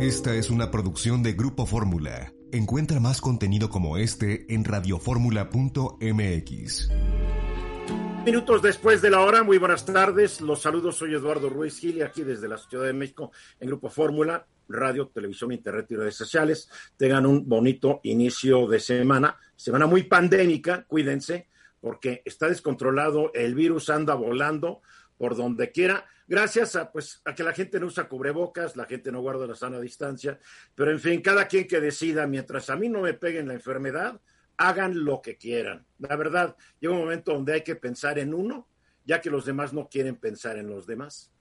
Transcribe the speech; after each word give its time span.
Esta 0.00 0.34
es 0.34 0.48
una 0.48 0.70
producción 0.70 1.22
de 1.22 1.34
Grupo 1.34 1.66
Fórmula. 1.66 2.32
Encuentra 2.52 3.00
más 3.00 3.20
contenido 3.20 3.68
como 3.68 3.98
este 3.98 4.46
en 4.48 4.64
radioformula.mx. 4.64 6.90
Minutos 8.24 8.62
después 8.62 9.02
de 9.02 9.10
la 9.10 9.20
hora, 9.20 9.42
muy 9.42 9.58
buenas 9.58 9.84
tardes. 9.84 10.40
Los 10.40 10.62
saludos, 10.62 10.96
soy 10.96 11.12
Eduardo 11.12 11.50
Ruiz 11.50 11.78
Gil 11.78 12.02
aquí 12.02 12.22
desde 12.22 12.48
la 12.48 12.56
Ciudad 12.56 12.86
de 12.86 12.94
México 12.94 13.30
en 13.60 13.68
Grupo 13.68 13.90
Fórmula, 13.90 14.46
radio, 14.70 15.08
televisión, 15.08 15.52
internet 15.52 15.84
y 15.90 15.96
redes 15.96 16.16
sociales. 16.16 16.70
Tengan 16.96 17.26
un 17.26 17.46
bonito 17.46 18.00
inicio 18.04 18.66
de 18.68 18.80
semana, 18.80 19.36
semana 19.54 19.86
muy 19.86 20.04
pandémica, 20.04 20.86
cuídense, 20.88 21.48
porque 21.78 22.22
está 22.24 22.48
descontrolado, 22.48 23.32
el 23.34 23.54
virus 23.54 23.90
anda 23.90 24.14
volando 24.14 24.80
por 25.18 25.36
donde 25.36 25.70
quiera 25.70 26.06
gracias 26.30 26.76
a, 26.76 26.92
pues, 26.92 27.20
a 27.24 27.34
que 27.34 27.42
la 27.42 27.52
gente 27.52 27.80
no 27.80 27.86
usa 27.86 28.08
cubrebocas, 28.08 28.76
la 28.76 28.86
gente 28.86 29.10
no 29.10 29.20
guarda 29.20 29.48
la 29.48 29.56
sana 29.56 29.80
distancia, 29.80 30.38
pero 30.76 30.92
en 30.92 31.00
fin, 31.00 31.20
cada 31.20 31.48
quien 31.48 31.66
que 31.66 31.80
decida, 31.80 32.28
mientras 32.28 32.70
a 32.70 32.76
mí 32.76 32.88
no 32.88 33.00
me 33.00 33.14
peguen 33.14 33.48
la 33.48 33.54
enfermedad, 33.54 34.20
hagan 34.56 35.04
lo 35.04 35.20
que 35.20 35.36
quieran. 35.36 35.84
La 35.98 36.14
verdad, 36.14 36.56
llega 36.78 36.94
un 36.94 37.00
momento 37.00 37.34
donde 37.34 37.54
hay 37.54 37.62
que 37.62 37.74
pensar 37.74 38.16
en 38.20 38.32
uno, 38.32 38.68
ya 39.04 39.20
que 39.20 39.28
los 39.28 39.44
demás 39.44 39.72
no 39.72 39.88
quieren 39.88 40.16
pensar 40.16 40.56
en 40.56 40.70
los 40.70 40.86
demás. 40.86 41.32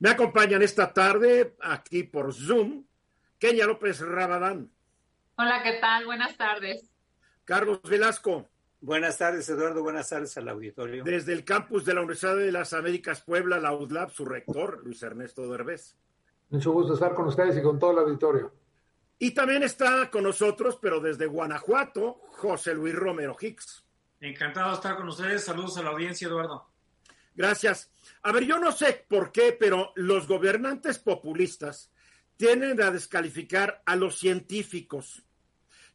Me 0.00 0.10
acompañan 0.10 0.60
esta 0.60 0.92
tarde 0.92 1.54
aquí 1.60 2.02
por 2.02 2.34
Zoom, 2.34 2.84
Kenia 3.38 3.64
López 3.64 4.00
Rabadán. 4.00 4.72
Hola, 5.36 5.62
¿qué 5.62 5.74
tal? 5.74 6.06
Buenas 6.06 6.36
tardes. 6.36 6.90
Carlos 7.44 7.80
Velasco. 7.82 8.49
Buenas 8.82 9.18
tardes, 9.18 9.46
Eduardo. 9.50 9.82
Buenas 9.82 10.08
tardes 10.08 10.34
al 10.38 10.48
auditorio. 10.48 11.04
Desde 11.04 11.34
el 11.34 11.44
campus 11.44 11.84
de 11.84 11.92
la 11.92 12.00
Universidad 12.00 12.36
de 12.36 12.50
las 12.50 12.72
Américas 12.72 13.20
Puebla, 13.20 13.60
la 13.60 13.74
UDLAB, 13.74 14.10
su 14.10 14.24
rector, 14.24 14.80
Luis 14.82 15.02
Ernesto 15.02 15.46
Derbez. 15.50 15.96
Mucho 16.48 16.72
gusto 16.72 16.94
estar 16.94 17.14
con 17.14 17.26
ustedes 17.26 17.58
y 17.58 17.62
con 17.62 17.78
todo 17.78 17.90
el 17.90 17.98
auditorio. 17.98 18.54
Y 19.18 19.32
también 19.32 19.62
está 19.62 20.10
con 20.10 20.22
nosotros, 20.22 20.78
pero 20.80 20.98
desde 20.98 21.26
Guanajuato, 21.26 22.22
José 22.30 22.74
Luis 22.74 22.94
Romero 22.94 23.36
Hicks. 23.38 23.84
Encantado 24.18 24.70
de 24.70 24.74
estar 24.76 24.96
con 24.96 25.08
ustedes. 25.08 25.44
Saludos 25.44 25.76
a 25.76 25.82
la 25.82 25.90
audiencia, 25.90 26.26
Eduardo. 26.26 26.66
Gracias. 27.34 27.90
A 28.22 28.32
ver, 28.32 28.44
yo 28.44 28.58
no 28.58 28.72
sé 28.72 29.04
por 29.06 29.30
qué, 29.30 29.54
pero 29.58 29.92
los 29.94 30.26
gobernantes 30.26 30.98
populistas 30.98 31.92
tienden 32.38 32.80
a 32.80 32.90
descalificar 32.90 33.82
a 33.84 33.94
los 33.94 34.18
científicos. 34.18 35.22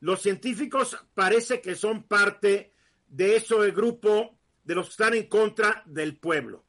Los 0.02 0.22
científicos 0.22 0.96
parece 1.16 1.62
que 1.62 1.74
son 1.74 2.04
parte 2.04 2.75
de 3.08 3.36
eso 3.36 3.64
el 3.64 3.72
grupo 3.72 4.38
de 4.64 4.76
los 4.76 4.88
que 4.88 4.92
están 4.92 5.14
en 5.14 5.28
contra 5.28 5.84
del 5.86 6.18
pueblo. 6.18 6.66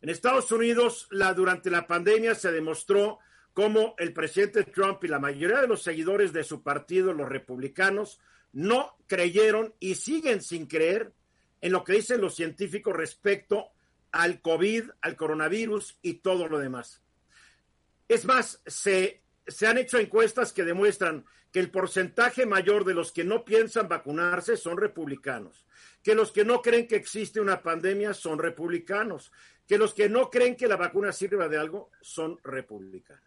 En 0.00 0.10
Estados 0.10 0.52
Unidos, 0.52 1.08
la, 1.10 1.34
durante 1.34 1.70
la 1.70 1.86
pandemia 1.86 2.34
se 2.34 2.52
demostró 2.52 3.18
cómo 3.52 3.96
el 3.98 4.12
presidente 4.12 4.62
Trump 4.64 5.02
y 5.02 5.08
la 5.08 5.18
mayoría 5.18 5.60
de 5.60 5.66
los 5.66 5.82
seguidores 5.82 6.32
de 6.32 6.44
su 6.44 6.62
partido, 6.62 7.12
los 7.12 7.28
republicanos, 7.28 8.20
no 8.52 8.96
creyeron 9.06 9.74
y 9.80 9.96
siguen 9.96 10.42
sin 10.42 10.66
creer 10.66 11.12
en 11.60 11.72
lo 11.72 11.82
que 11.82 11.94
dicen 11.94 12.20
los 12.20 12.36
científicos 12.36 12.94
respecto 12.94 13.70
al 14.12 14.40
COVID, 14.40 14.90
al 15.00 15.16
coronavirus 15.16 15.98
y 16.02 16.14
todo 16.14 16.48
lo 16.48 16.58
demás. 16.58 17.02
Es 18.06 18.24
más, 18.24 18.62
se, 18.66 19.22
se 19.48 19.66
han 19.66 19.78
hecho 19.78 19.98
encuestas 19.98 20.52
que 20.52 20.64
demuestran 20.64 21.24
que 21.50 21.60
el 21.60 21.70
porcentaje 21.70 22.46
mayor 22.46 22.84
de 22.84 22.94
los 22.94 23.12
que 23.12 23.24
no 23.24 23.44
piensan 23.44 23.88
vacunarse 23.88 24.56
son 24.56 24.76
republicanos, 24.76 25.66
que 26.02 26.14
los 26.14 26.30
que 26.30 26.44
no 26.44 26.60
creen 26.62 26.86
que 26.86 26.96
existe 26.96 27.40
una 27.40 27.62
pandemia 27.62 28.14
son 28.14 28.38
republicanos, 28.38 29.32
que 29.66 29.78
los 29.78 29.94
que 29.94 30.08
no 30.08 30.30
creen 30.30 30.56
que 30.56 30.68
la 30.68 30.76
vacuna 30.76 31.12
sirva 31.12 31.48
de 31.48 31.58
algo 31.58 31.90
son 32.00 32.38
republicanos. 32.44 33.22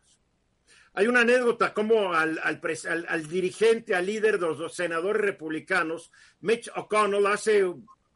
Hay 0.93 1.07
una 1.07 1.21
anécdota 1.21 1.73
como 1.73 2.13
al, 2.13 2.39
al, 2.43 3.27
dirigente, 3.29 3.95
al 3.95 4.05
líder 4.05 4.39
de 4.39 4.47
los 4.47 4.75
senadores 4.75 5.21
republicanos, 5.21 6.11
Mitch 6.41 6.69
O'Connell, 6.75 7.27
hace 7.27 7.63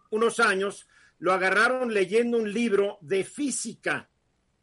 unos 0.09 0.39
años, 0.39 0.87
lo 1.19 1.31
agarraron 1.31 1.93
leyendo 1.93 2.37
un 2.37 2.51
libro 2.51 2.97
de 3.01 3.23
física. 3.23 4.09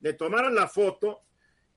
Le 0.00 0.12
tomaron 0.12 0.54
la 0.54 0.68
foto 0.68 1.22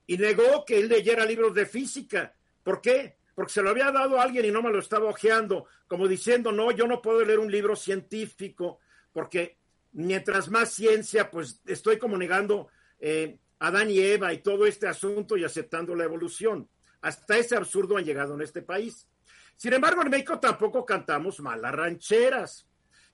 y 0.06 0.18
negó 0.18 0.64
que 0.64 0.78
él 0.78 0.88
leyera 0.88 1.24
libros 1.24 1.54
de 1.54 1.66
física. 1.66 2.34
¿Por 2.62 2.80
qué? 2.80 3.16
porque 3.36 3.52
se 3.52 3.62
lo 3.62 3.68
había 3.68 3.92
dado 3.92 4.18
a 4.18 4.22
alguien 4.22 4.46
y 4.46 4.50
no 4.50 4.62
me 4.62 4.70
lo 4.70 4.78
estaba 4.78 5.10
ojeando, 5.10 5.66
como 5.86 6.08
diciendo, 6.08 6.52
no, 6.52 6.70
yo 6.70 6.86
no 6.86 7.02
puedo 7.02 7.22
leer 7.22 7.38
un 7.38 7.52
libro 7.52 7.76
científico, 7.76 8.80
porque 9.12 9.58
mientras 9.92 10.48
más 10.48 10.72
ciencia, 10.72 11.30
pues 11.30 11.60
estoy 11.66 11.98
como 11.98 12.16
negando 12.16 12.68
eh, 12.98 13.36
a 13.58 13.66
Adán 13.66 13.90
y 13.90 14.00
Eva 14.00 14.32
y 14.32 14.38
todo 14.38 14.64
este 14.64 14.88
asunto 14.88 15.36
y 15.36 15.44
aceptando 15.44 15.94
la 15.94 16.04
evolución. 16.04 16.66
Hasta 17.02 17.36
ese 17.36 17.56
absurdo 17.56 17.98
han 17.98 18.06
llegado 18.06 18.34
en 18.34 18.40
este 18.40 18.62
país. 18.62 19.06
Sin 19.54 19.74
embargo, 19.74 20.00
en 20.00 20.08
México 20.08 20.40
tampoco 20.40 20.86
cantamos 20.86 21.38
malas 21.40 21.74
rancheras. 21.74 22.66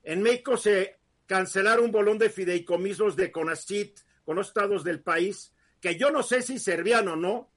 En 0.03 0.21
México 0.21 0.55
se 0.55 0.99
cancelaron 1.25 1.83
un 1.83 1.91
bolón 1.91 2.17
de 2.17 2.29
fideicomisos 2.29 3.17
de 3.17 3.29
CONACIT 3.29 3.99
con 4.23 4.37
los 4.37 4.47
estados 4.47 4.85
del 4.85 5.01
país, 5.01 5.53
que 5.83 5.97
yo 5.97 6.11
no 6.11 6.23
sé 6.23 6.41
si 6.41 6.59
servían 6.59 7.09
o 7.09 7.17
no, 7.17 7.51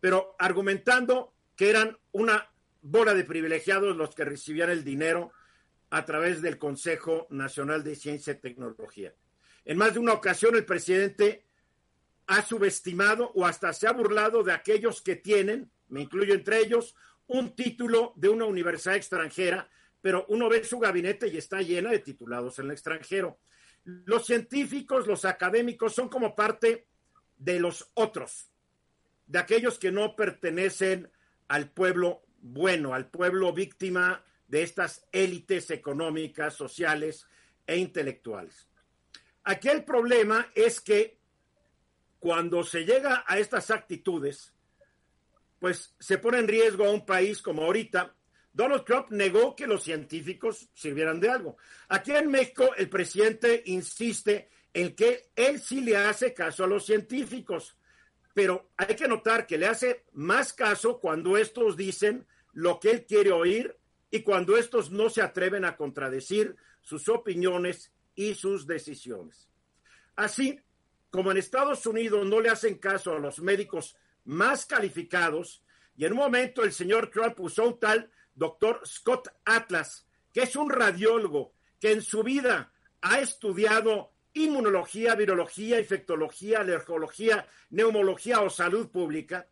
pero 0.00 0.34
argumentando 0.38 1.34
que 1.54 1.68
eran 1.68 1.98
una 2.10 2.50
bola 2.80 3.12
de 3.12 3.22
privilegiados 3.22 3.94
los 3.94 4.14
que 4.14 4.24
recibían 4.24 4.70
el 4.70 4.82
dinero 4.82 5.30
a 5.90 6.06
través 6.06 6.40
del 6.40 6.56
Consejo 6.56 7.26
Nacional 7.28 7.84
de 7.84 7.96
Ciencia 7.96 8.32
y 8.32 8.40
Tecnología. 8.40 9.12
En 9.66 9.76
más 9.76 9.92
de 9.92 10.00
una 10.00 10.14
ocasión 10.14 10.56
el 10.56 10.64
presidente 10.64 11.44
ha 12.28 12.40
subestimado 12.40 13.30
o 13.34 13.44
hasta 13.44 13.74
se 13.74 13.86
ha 13.86 13.92
burlado 13.92 14.42
de 14.42 14.54
aquellos 14.54 15.02
que 15.02 15.16
tienen, 15.16 15.70
me 15.88 16.00
incluyo 16.00 16.32
entre 16.32 16.60
ellos, 16.60 16.96
un 17.26 17.54
título 17.54 18.14
de 18.16 18.30
una 18.30 18.46
universidad 18.46 18.96
extranjera, 18.96 19.68
pero 20.00 20.24
uno 20.30 20.48
ve 20.48 20.64
su 20.64 20.78
gabinete 20.78 21.28
y 21.28 21.36
está 21.36 21.60
llena 21.60 21.90
de 21.90 21.98
titulados 21.98 22.58
en 22.58 22.64
el 22.64 22.70
extranjero. 22.70 23.38
Los 23.84 24.24
científicos, 24.24 25.06
los 25.06 25.26
académicos 25.26 25.94
son 25.94 26.08
como 26.08 26.34
parte 26.34 26.86
de 27.40 27.58
los 27.58 27.90
otros, 27.94 28.50
de 29.26 29.38
aquellos 29.38 29.78
que 29.78 29.90
no 29.90 30.14
pertenecen 30.14 31.10
al 31.48 31.70
pueblo 31.70 32.22
bueno, 32.42 32.94
al 32.94 33.10
pueblo 33.10 33.52
víctima 33.52 34.22
de 34.46 34.62
estas 34.62 35.06
élites 35.10 35.70
económicas, 35.70 36.54
sociales 36.54 37.26
e 37.66 37.76
intelectuales. 37.76 38.68
Aquí 39.44 39.68
el 39.68 39.84
problema 39.84 40.48
es 40.54 40.80
que 40.80 41.18
cuando 42.18 42.62
se 42.62 42.84
llega 42.84 43.24
a 43.26 43.38
estas 43.38 43.70
actitudes, 43.70 44.52
pues 45.58 45.94
se 45.98 46.18
pone 46.18 46.38
en 46.38 46.48
riesgo 46.48 46.84
a 46.84 46.90
un 46.90 47.06
país 47.06 47.40
como 47.40 47.62
ahorita. 47.62 48.14
Donald 48.52 48.84
Trump 48.84 49.10
negó 49.10 49.56
que 49.56 49.66
los 49.66 49.82
científicos 49.82 50.68
sirvieran 50.74 51.20
de 51.20 51.30
algo. 51.30 51.56
Aquí 51.88 52.12
en 52.12 52.30
México 52.30 52.74
el 52.76 52.90
presidente 52.90 53.62
insiste 53.66 54.50
en 54.72 54.94
que 54.94 55.30
él 55.36 55.60
sí 55.60 55.80
le 55.80 55.96
hace 55.96 56.32
caso 56.32 56.64
a 56.64 56.66
los 56.66 56.86
científicos 56.86 57.76
pero 58.34 58.70
hay 58.76 58.94
que 58.94 59.08
notar 59.08 59.46
que 59.46 59.58
le 59.58 59.66
hace 59.66 60.04
más 60.12 60.52
caso 60.52 61.00
cuando 61.00 61.36
estos 61.36 61.76
dicen 61.76 62.26
lo 62.52 62.78
que 62.78 62.90
él 62.90 63.06
quiere 63.06 63.32
oír 63.32 63.76
y 64.10 64.22
cuando 64.22 64.56
estos 64.56 64.90
no 64.90 65.10
se 65.10 65.22
atreven 65.22 65.64
a 65.64 65.76
contradecir 65.76 66.56
sus 66.80 67.08
opiniones 67.08 67.92
y 68.14 68.34
sus 68.34 68.66
decisiones. 68.66 69.48
Así 70.16 70.60
como 71.10 71.30
en 71.30 71.38
Estados 71.38 71.86
Unidos 71.86 72.26
no 72.26 72.40
le 72.40 72.50
hacen 72.50 72.78
caso 72.78 73.14
a 73.14 73.18
los 73.18 73.40
médicos 73.40 73.96
más 74.24 74.64
calificados, 74.64 75.62
y 75.96 76.04
en 76.04 76.12
un 76.12 76.18
momento 76.18 76.62
el 76.62 76.72
señor 76.72 77.10
Trump 77.10 77.38
usó 77.40 77.66
un 77.66 77.80
tal 77.80 78.10
doctor 78.34 78.80
Scott 78.86 79.28
Atlas, 79.44 80.06
que 80.32 80.42
es 80.42 80.54
un 80.56 80.70
radiólogo 80.70 81.52
que 81.80 81.92
en 81.92 82.02
su 82.02 82.22
vida 82.22 82.72
ha 83.00 83.20
estudiado 83.20 84.12
inmunología, 84.34 85.14
virología, 85.14 85.80
infectología, 85.80 86.60
alergología, 86.60 87.46
neumología 87.70 88.40
o 88.40 88.50
salud 88.50 88.88
pública. 88.90 89.48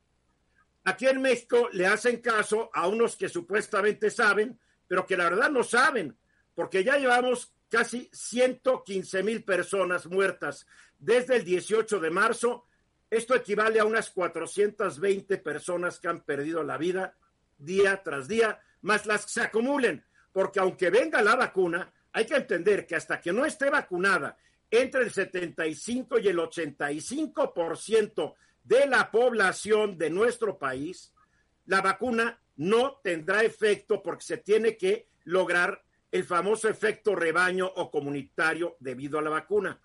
Aquí 0.84 1.06
en 1.06 1.20
México 1.20 1.68
le 1.72 1.86
hacen 1.86 2.18
caso 2.20 2.70
a 2.72 2.86
unos 2.86 3.16
que 3.16 3.28
supuestamente 3.28 4.10
saben, 4.10 4.58
pero 4.86 5.06
que 5.06 5.16
la 5.16 5.24
verdad 5.24 5.50
no 5.50 5.62
saben, 5.62 6.16
porque 6.54 6.84
ya 6.84 6.96
llevamos 6.96 7.52
casi 7.68 8.08
115 8.12 9.22
mil 9.22 9.44
personas 9.44 10.06
muertas 10.06 10.66
desde 10.98 11.36
el 11.36 11.44
18 11.44 12.00
de 12.00 12.10
marzo. 12.10 12.66
Esto 13.10 13.34
equivale 13.34 13.80
a 13.80 13.84
unas 13.84 14.10
420 14.10 15.38
personas 15.38 15.98
que 15.98 16.08
han 16.08 16.20
perdido 16.20 16.62
la 16.62 16.78
vida 16.78 17.16
día 17.58 18.02
tras 18.02 18.28
día, 18.28 18.60
más 18.82 19.06
las 19.06 19.26
que 19.26 19.32
se 19.32 19.40
acumulen, 19.42 20.04
porque 20.32 20.60
aunque 20.60 20.90
venga 20.90 21.20
la 21.22 21.34
vacuna, 21.34 21.92
hay 22.12 22.24
que 22.24 22.36
entender 22.36 22.86
que 22.86 22.96
hasta 22.96 23.20
que 23.20 23.32
no 23.32 23.44
esté 23.44 23.70
vacunada 23.70 24.36
entre 24.70 25.02
el 25.02 25.10
75 25.10 26.18
y 26.18 26.28
el 26.28 26.38
85% 26.38 28.34
de 28.64 28.86
la 28.86 29.10
población 29.10 29.96
de 29.96 30.10
nuestro 30.10 30.58
país, 30.58 31.12
la 31.66 31.80
vacuna 31.80 32.40
no 32.56 33.00
tendrá 33.02 33.42
efecto 33.42 34.02
porque 34.02 34.24
se 34.24 34.38
tiene 34.38 34.76
que 34.76 35.08
lograr 35.24 35.82
el 36.10 36.24
famoso 36.24 36.68
efecto 36.68 37.14
rebaño 37.14 37.66
o 37.66 37.90
comunitario 37.90 38.76
debido 38.80 39.18
a 39.18 39.22
la 39.22 39.30
vacuna. 39.30 39.80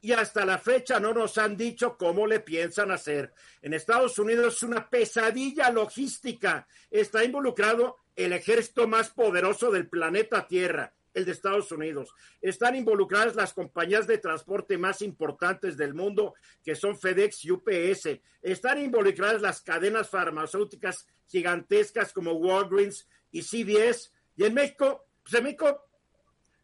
y 0.00 0.12
hasta 0.12 0.44
la 0.44 0.58
fecha 0.58 1.00
no 1.00 1.12
nos 1.12 1.38
han 1.38 1.56
dicho 1.56 1.96
cómo 1.96 2.24
le 2.24 2.38
piensan 2.38 2.92
hacer. 2.92 3.32
En 3.62 3.74
Estados 3.74 4.16
Unidos 4.20 4.56
es 4.56 4.62
una 4.62 4.88
pesadilla 4.88 5.70
logística. 5.70 6.68
Está 6.88 7.24
involucrado 7.24 7.96
el 8.14 8.32
ejército 8.32 8.86
más 8.86 9.10
poderoso 9.10 9.72
del 9.72 9.88
planeta 9.88 10.46
Tierra, 10.46 10.92
el 11.18 11.24
de 11.24 11.32
Estados 11.32 11.70
Unidos. 11.72 12.14
Están 12.40 12.74
involucradas 12.74 13.36
las 13.36 13.52
compañías 13.52 14.06
de 14.06 14.18
transporte 14.18 14.78
más 14.78 15.02
importantes 15.02 15.76
del 15.76 15.94
mundo, 15.94 16.34
que 16.64 16.74
son 16.74 16.98
FedEx 16.98 17.44
y 17.44 17.50
UPS. 17.50 18.20
Están 18.40 18.80
involucradas 18.80 19.42
las 19.42 19.60
cadenas 19.60 20.08
farmacéuticas 20.08 21.06
gigantescas 21.26 22.12
como 22.12 22.32
Walgreens 22.32 23.06
y 23.30 23.42
CVS. 23.42 24.12
Y 24.36 24.44
en 24.44 24.54
México, 24.54 25.06
pues 25.22 25.34
en 25.34 25.44
México, 25.44 25.88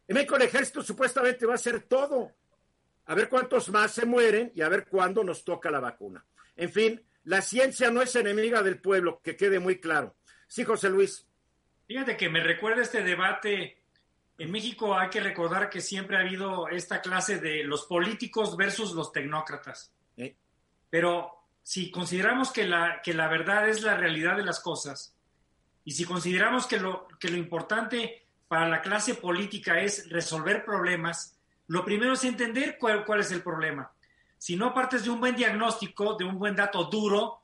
en 0.07 0.15
México 0.15 0.35
el 0.35 0.41
ejército 0.41 0.81
supuestamente 0.81 1.45
va 1.45 1.53
a 1.53 1.55
hacer 1.55 1.83
todo 1.83 2.31
a 3.05 3.15
ver 3.15 3.29
cuántos 3.29 3.69
más 3.69 3.91
se 3.91 4.05
mueren 4.05 4.51
y 4.55 4.61
a 4.61 4.69
ver 4.69 4.87
cuándo 4.87 5.23
nos 5.23 5.43
toca 5.43 5.69
la 5.69 5.79
vacuna. 5.79 6.25
En 6.55 6.71
fin, 6.71 7.03
la 7.23 7.41
ciencia 7.41 7.91
no 7.91 8.01
es 8.01 8.15
enemiga 8.15 8.63
del 8.63 8.79
pueblo, 8.79 9.21
que 9.23 9.35
quede 9.35 9.59
muy 9.59 9.79
claro. 9.79 10.15
Sí, 10.47 10.63
José 10.63 10.89
Luis. 10.89 11.27
Fíjate 11.87 12.17
que 12.17 12.29
me 12.29 12.43
recuerda 12.43 12.81
este 12.81 13.03
debate. 13.03 13.83
En 14.37 14.51
México 14.51 14.97
hay 14.97 15.09
que 15.09 15.21
recordar 15.21 15.69
que 15.69 15.79
siempre 15.79 16.17
ha 16.17 16.21
habido 16.21 16.67
esta 16.67 17.01
clase 17.01 17.39
de 17.39 17.63
los 17.63 17.85
políticos 17.85 18.57
versus 18.57 18.93
los 18.93 19.11
tecnócratas. 19.11 19.91
Pero 20.89 21.31
si 21.63 21.89
consideramos 21.89 22.51
que 22.51 22.65
la, 22.65 23.01
que 23.01 23.13
la 23.13 23.27
verdad 23.27 23.67
es 23.67 23.81
la 23.81 23.97
realidad 23.97 24.37
de 24.37 24.43
las 24.43 24.59
cosas, 24.59 25.15
y 25.83 25.91
si 25.91 26.05
consideramos 26.05 26.67
que 26.67 26.79
lo, 26.79 27.07
que 27.19 27.29
lo 27.29 27.37
importante 27.37 28.23
para 28.47 28.67
la 28.67 28.81
clase 28.81 29.15
política 29.15 29.79
es 29.81 30.09
resolver 30.09 30.63
problemas, 30.63 31.37
lo 31.67 31.83
primero 31.83 32.13
es 32.13 32.23
entender 32.23 32.77
cuál, 32.77 33.05
cuál 33.05 33.21
es 33.21 33.31
el 33.31 33.41
problema. 33.41 33.91
Si 34.37 34.55
no 34.55 34.73
partes 34.73 35.03
de 35.03 35.09
un 35.09 35.19
buen 35.19 35.35
diagnóstico, 35.35 36.15
de 36.15 36.25
un 36.25 36.37
buen 36.37 36.55
dato 36.55 36.83
duro, 36.85 37.41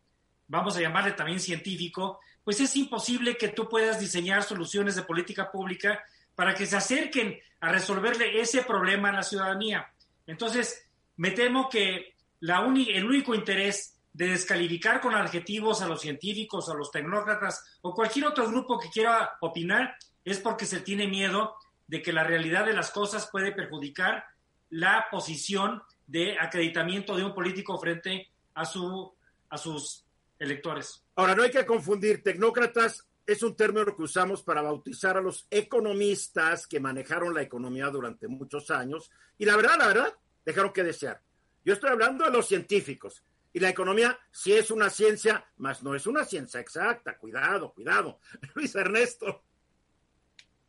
vamos 0.48 0.76
a 0.78 0.82
llamarle 0.82 1.14
también 1.14 1.40
científico, 1.40 2.20
pues 2.44 2.60
es 2.60 2.76
imposible 2.76 3.38
que 3.38 3.50
tú 3.50 3.70
puedas 3.70 4.00
diseñar 4.00 4.44
soluciones 4.44 4.96
de 4.96 5.04
política 5.04 5.52
pública 5.52 6.04
para 6.36 6.54
que 6.56 6.66
se 6.66 6.78
acerquen 6.78 7.40
a 7.60 7.72
resolverle 7.72 8.40
ese 8.42 8.64
problema 8.64 9.10
a 9.10 9.14
la 9.14 9.24
ciudadanía. 9.24 9.92
Entonces, 10.26 10.88
me 11.18 11.32
temo 11.32 11.70
que 11.70 12.16
el 12.42 13.06
único 13.06 13.36
interés 13.36 14.00
de 14.14 14.28
descalificar 14.28 15.00
con 15.00 15.16
adjetivos 15.16 15.82
a 15.82 15.88
los 15.88 16.02
científicos, 16.02 16.70
a 16.70 16.74
los 16.74 16.92
tecnócratas 16.92 17.80
o 17.82 17.94
cualquier 17.94 18.26
otro 18.26 18.48
grupo 18.48 18.80
que 18.80 18.90
quiera 18.90 19.38
opinar 19.40 19.96
es 20.26 20.40
porque 20.40 20.66
se 20.66 20.82
tiene 20.82 21.08
miedo 21.08 21.56
de 21.88 22.02
que 22.02 22.14
la 22.14 22.24
realidad 22.24 22.66
de 22.66 22.74
las 22.74 22.92
cosas 22.92 23.30
puede 23.32 23.52
perjudicar 23.52 24.26
la 24.70 25.08
posición 25.12 25.82
de 26.08 26.38
acreditamiento 26.40 27.16
de 27.16 27.24
un 27.24 27.34
político 27.34 27.78
frente 27.78 28.30
a, 28.54 28.66
su, 28.66 29.14
a 29.50 29.58
sus 29.58 30.06
electores. 30.40 31.04
Ahora, 31.16 31.36
no 31.36 31.44
hay 31.44 31.52
que 31.52 31.66
confundir, 31.66 32.24
tecnócratas 32.24 33.08
es 33.26 33.44
un 33.44 33.56
término 33.56 33.96
que 33.96 34.04
usamos 34.04 34.44
para 34.44 34.62
bautizar 34.62 35.18
a 35.18 35.22
los 35.22 35.48
economistas 35.50 36.68
que 36.68 36.80
manejaron 36.80 37.34
la 37.34 37.42
economía 37.42 37.88
durante 37.90 38.28
muchos 38.28 38.72
años 38.72 39.12
y 39.38 39.46
la 39.46 39.56
verdad, 39.56 39.76
la 39.78 39.88
verdad, 39.88 40.14
dejaron 40.46 40.74
que 40.74 40.84
desear. 40.84 41.22
Yo 41.64 41.74
estoy 41.74 41.92
hablando 41.92 42.26
de 42.26 42.32
los 42.32 42.48
científicos 42.48 43.24
y 43.54 43.60
la 43.60 43.70
economía 43.70 44.18
sí 44.32 44.54
es 44.54 44.72
una 44.72 44.90
ciencia, 44.90 45.46
mas 45.58 45.84
no 45.84 45.94
es 45.96 46.08
una 46.08 46.26
ciencia 46.26 46.60
exacta. 46.60 47.18
Cuidado, 47.18 47.74
cuidado. 47.74 48.20
Luis 48.56 48.74
Ernesto 48.76 49.44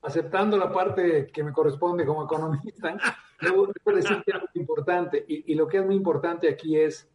aceptando 0.02 0.56
la 0.56 0.70
parte 0.70 1.28
que 1.28 1.44
me 1.44 1.52
corresponde 1.52 2.04
como 2.04 2.24
economista, 2.24 2.96
debo 3.40 3.68
decir 3.86 4.22
que 4.24 4.32
es 4.32 4.36
muy 4.36 4.50
importante. 4.54 5.24
Y, 5.26 5.52
y, 5.52 5.54
lo 5.54 5.66
que 5.66 5.78
es 5.78 5.86
muy 5.86 5.94
importante 5.94 6.48
aquí 6.48 6.76
es, 6.76 7.08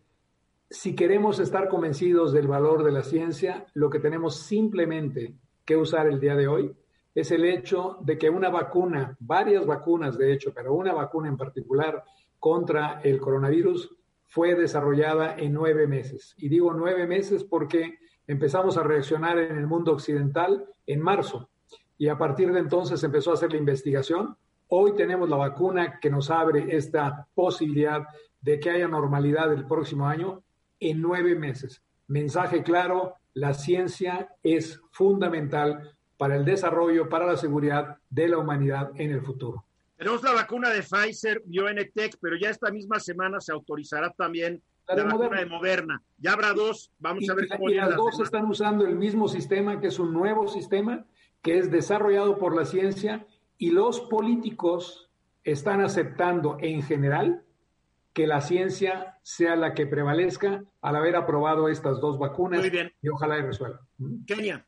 si 0.70 0.96
queremos 0.96 1.40
estar 1.40 1.70
convencidos 1.70 2.34
del 2.34 2.48
valor 2.48 2.84
de 2.84 2.92
la 2.92 3.04
ciencia, 3.04 3.66
lo 3.74 3.90
que 3.90 4.00
tenemos 4.00 4.42
simplemente 4.42 5.36
que 5.64 5.78
usar 5.78 6.08
el 6.08 6.20
día 6.20 6.36
de 6.36 6.48
hoy 6.48 6.76
es 7.16 7.32
el 7.32 7.46
hecho 7.46 7.98
de 8.02 8.18
que 8.18 8.30
una 8.30 8.50
vacuna, 8.50 9.16
varias 9.20 9.66
vacunas 9.66 10.18
de 10.18 10.34
hecho, 10.34 10.54
pero 10.54 10.74
una 10.74 10.94
vacuna 10.94 11.30
en 11.30 11.38
particular 11.38 12.04
contra 12.38 13.02
el 13.02 13.20
coronavirus 13.20 13.96
fue 14.26 14.56
desarrollada 14.56 15.36
en 15.38 15.54
nueve 15.54 15.88
meses. 15.88 16.36
Y 16.38 16.50
digo 16.50 16.74
nueve 16.74 17.08
meses 17.08 17.44
porque 17.44 17.98
empezamos 18.28 18.78
a 18.78 18.84
reaccionar 18.84 19.40
en 19.40 19.58
el 19.58 19.68
mundo 19.68 19.94
occidental 19.94 20.66
en 20.86 21.02
marzo 21.02 21.50
y 21.98 22.10
a 22.10 22.18
partir 22.18 22.52
de 22.52 22.60
entonces 22.60 23.02
empezó 23.04 23.32
a 23.32 23.36
hacer 23.36 23.52
la 23.52 23.58
investigación. 23.58 24.38
Hoy 24.68 24.94
tenemos 24.96 25.30
la 25.30 25.38
vacuna 25.38 25.98
que 26.00 26.10
nos 26.10 26.30
abre 26.30 26.76
esta 26.76 27.26
posibilidad 27.34 28.04
de 28.42 28.60
que 28.60 28.70
haya 28.70 28.88
normalidad 28.88 29.52
el 29.54 29.66
próximo 29.66 30.06
año 30.06 30.44
en 30.80 31.02
nueve 31.02 31.36
meses. 31.36 31.82
Mensaje 32.08 32.64
claro, 32.64 33.16
la 33.34 33.54
ciencia 33.54 34.30
es 34.44 34.82
fundamental 34.92 35.96
para 36.18 36.36
el 36.36 36.46
desarrollo, 36.46 37.10
para 37.10 37.26
la 37.26 37.38
seguridad 37.38 37.98
de 38.10 38.30
la 38.30 38.38
humanidad 38.38 38.92
en 38.96 39.12
el 39.12 39.22
futuro. 39.22 39.66
Tenemos 39.98 40.24
la 40.24 40.34
vacuna 40.34 40.70
de 40.70 40.84
Pfizer, 40.84 41.42
BioNTech, 41.46 42.18
pero 42.22 42.38
ya 42.38 42.50
esta 42.50 42.72
misma 42.72 43.00
semana 43.00 43.40
se 43.40 43.52
autorizará 43.52 44.12
también 44.12 44.62
la, 44.88 44.96
la 44.96 45.04
vacuna 45.04 45.18
Moderna. 45.18 45.40
de 45.40 45.46
Moderna. 45.46 46.04
Ya 46.18 46.34
habrá 46.34 46.54
dos, 46.54 46.92
vamos 47.00 47.24
y, 47.24 47.30
a 47.30 47.34
ver 47.34 47.48
cómo 47.48 47.70
Y 47.70 47.76
las 47.76 47.96
dos 47.96 48.20
están 48.20 48.46
usando 48.46 48.86
el 48.86 48.96
mismo 48.96 49.28
sistema, 49.28 49.80
que 49.80 49.88
es 49.88 50.00
un 50.00 50.14
nuevo 50.14 50.48
sistema, 50.48 51.06
que 51.42 51.58
es 51.58 51.72
desarrollado 51.72 52.38
por 52.38 52.56
la 52.56 52.66
ciencia 52.66 53.26
y 53.58 53.72
los 53.72 54.00
políticos 54.02 55.10
están 55.44 55.82
aceptando 55.82 56.58
en 56.60 56.84
general 56.84 57.44
que 58.18 58.26
la 58.26 58.42
ciencia 58.42 59.16
sea 59.22 59.56
la 59.56 59.76
que 59.76 59.86
prevalezca 59.86 60.64
al 60.82 60.96
haber 60.96 61.16
aprobado 61.16 61.70
estas 61.70 62.02
dos 62.02 62.18
vacunas 62.18 62.62
Muy 62.62 62.72
bien. 62.72 62.92
y 63.00 63.10
ojalá 63.10 63.38
y 63.38 63.44
resuelva. 63.44 63.80
Kenia. 64.26 64.66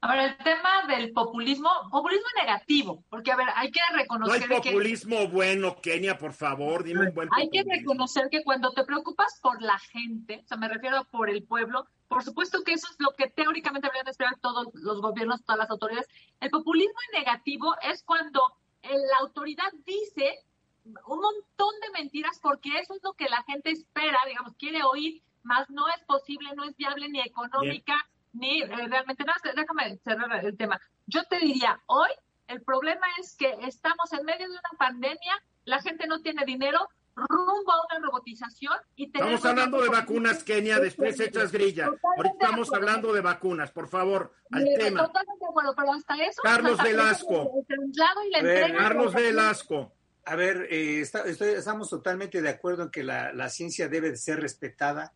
A 0.00 0.10
ver, 0.10 0.30
el 0.30 0.38
tema 0.38 0.86
del 0.88 1.12
populismo, 1.12 1.68
populismo 1.90 2.26
negativo, 2.40 3.04
porque 3.10 3.30
a 3.30 3.36
ver, 3.36 3.48
hay 3.56 3.70
que 3.70 3.80
reconocer 3.92 4.48
no 4.48 4.54
hay 4.54 4.60
populismo 4.62 5.18
que, 5.18 5.26
bueno, 5.26 5.76
Kenia, 5.82 6.16
por 6.16 6.32
favor, 6.32 6.82
dime 6.82 7.08
un 7.08 7.14
buen 7.14 7.28
Hay 7.36 7.44
populismo. 7.44 7.70
que 7.70 7.78
reconocer 7.78 8.28
que 8.30 8.42
cuando 8.42 8.70
te 8.72 8.84
preocupas 8.84 9.38
por 9.42 9.60
la 9.60 9.78
gente, 9.78 10.40
o 10.42 10.46
sea, 10.46 10.56
me 10.56 10.68
refiero 10.68 11.06
por 11.10 11.28
el 11.28 11.42
pueblo, 11.42 11.84
por 12.08 12.22
supuesto 12.24 12.64
que 12.64 12.72
eso 12.72 12.88
es 12.90 12.96
lo 13.00 13.10
que 13.18 13.28
teóricamente 13.28 13.88
deberían 13.88 14.08
esperar 14.08 14.38
todos 14.40 14.68
los 14.72 15.02
gobiernos, 15.02 15.44
todas 15.44 15.58
las 15.58 15.70
autoridades. 15.70 16.08
El 16.40 16.48
populismo 16.48 16.98
negativo 17.12 17.74
es 17.82 18.02
cuando 18.02 18.40
la 18.82 19.18
autoridad 19.20 19.70
dice 19.84 20.38
un 20.84 21.20
montón 21.20 21.74
de 21.80 22.00
mentiras 22.00 22.38
porque 22.42 22.78
eso 22.78 22.94
es 22.94 23.02
lo 23.02 23.12
que 23.12 23.28
la 23.28 23.42
gente 23.44 23.70
espera, 23.70 24.18
digamos, 24.26 24.54
quiere 24.56 24.82
oír, 24.82 25.22
más 25.42 25.70
no 25.70 25.88
es 25.88 26.02
posible, 26.04 26.50
no 26.54 26.64
es 26.64 26.76
viable 26.76 27.08
ni 27.08 27.20
económica. 27.20 27.94
Bien 27.94 28.12
ni 28.32 28.62
eh, 28.62 28.66
realmente 28.66 29.24
nada. 29.24 29.38
Déjame 29.54 29.98
cerrar 29.98 30.44
el 30.44 30.56
tema. 30.56 30.80
Yo 31.06 31.24
te 31.24 31.38
diría, 31.38 31.80
hoy 31.86 32.10
el 32.48 32.62
problema 32.62 33.06
es 33.20 33.36
que 33.36 33.56
estamos 33.62 34.12
en 34.12 34.24
medio 34.24 34.46
de 34.46 34.52
una 34.52 34.78
pandemia, 34.78 35.42
la 35.64 35.80
gente 35.80 36.06
no 36.06 36.20
tiene 36.20 36.44
dinero, 36.44 36.88
rumbo 37.14 37.72
a 37.72 37.86
una 37.90 38.06
robotización 38.06 38.74
y 38.96 39.10
tenemos... 39.10 39.34
Estamos 39.34 39.58
hablando 39.58 39.82
de 39.82 39.88
vacunas, 39.90 40.42
Kenia, 40.44 40.78
después 40.78 41.20
echas 41.20 41.52
grilla. 41.52 41.86
Ahorita 42.16 42.36
estamos 42.40 42.72
hablando 42.72 43.12
de 43.12 43.20
vacunas, 43.20 43.70
por 43.70 43.88
favor, 43.88 44.32
al 44.50 44.64
tema. 44.78 45.06
Totalmente 45.06 45.44
de 45.44 45.48
acuerdo, 45.48 45.74
pero 45.76 45.92
hasta 45.92 46.16
eso... 46.16 46.42
Carlos 46.42 46.72
hasta 46.72 46.84
Velasco. 46.84 47.52
El 47.68 47.92
y 47.92 48.30
la. 48.30 48.76
Carlos 48.76 49.14
Velasco. 49.14 49.92
A 50.24 50.36
ver, 50.36 50.68
eh, 50.70 51.00
está, 51.00 51.22
estoy, 51.22 51.48
estamos 51.50 51.90
totalmente 51.90 52.40
de 52.40 52.48
acuerdo 52.48 52.84
en 52.84 52.90
que 52.90 53.02
la, 53.02 53.32
la 53.32 53.48
ciencia 53.48 53.88
debe 53.88 54.10
de 54.10 54.16
ser 54.16 54.40
respetada 54.40 55.12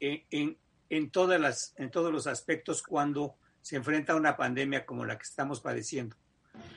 en, 0.00 0.24
en, 0.30 0.58
en, 0.90 1.10
todas 1.10 1.40
las, 1.40 1.72
en 1.76 1.90
todos 1.90 2.12
los 2.12 2.26
aspectos 2.26 2.82
cuando 2.82 3.36
se 3.62 3.76
enfrenta 3.76 4.12
a 4.12 4.16
una 4.16 4.36
pandemia 4.36 4.84
como 4.84 5.04
la 5.04 5.16
que 5.16 5.22
estamos 5.22 5.60
padeciendo. 5.60 6.16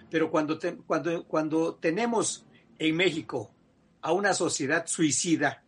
Pero 0.10 0.30
cuando, 0.30 0.58
te, 0.58 0.76
cuando, 0.78 1.26
cuando 1.28 1.76
tenemos 1.76 2.46
en 2.78 2.96
México 2.96 3.52
a 4.02 4.14
una 4.14 4.34
sociedad 4.34 4.86
suicida, 4.86 5.64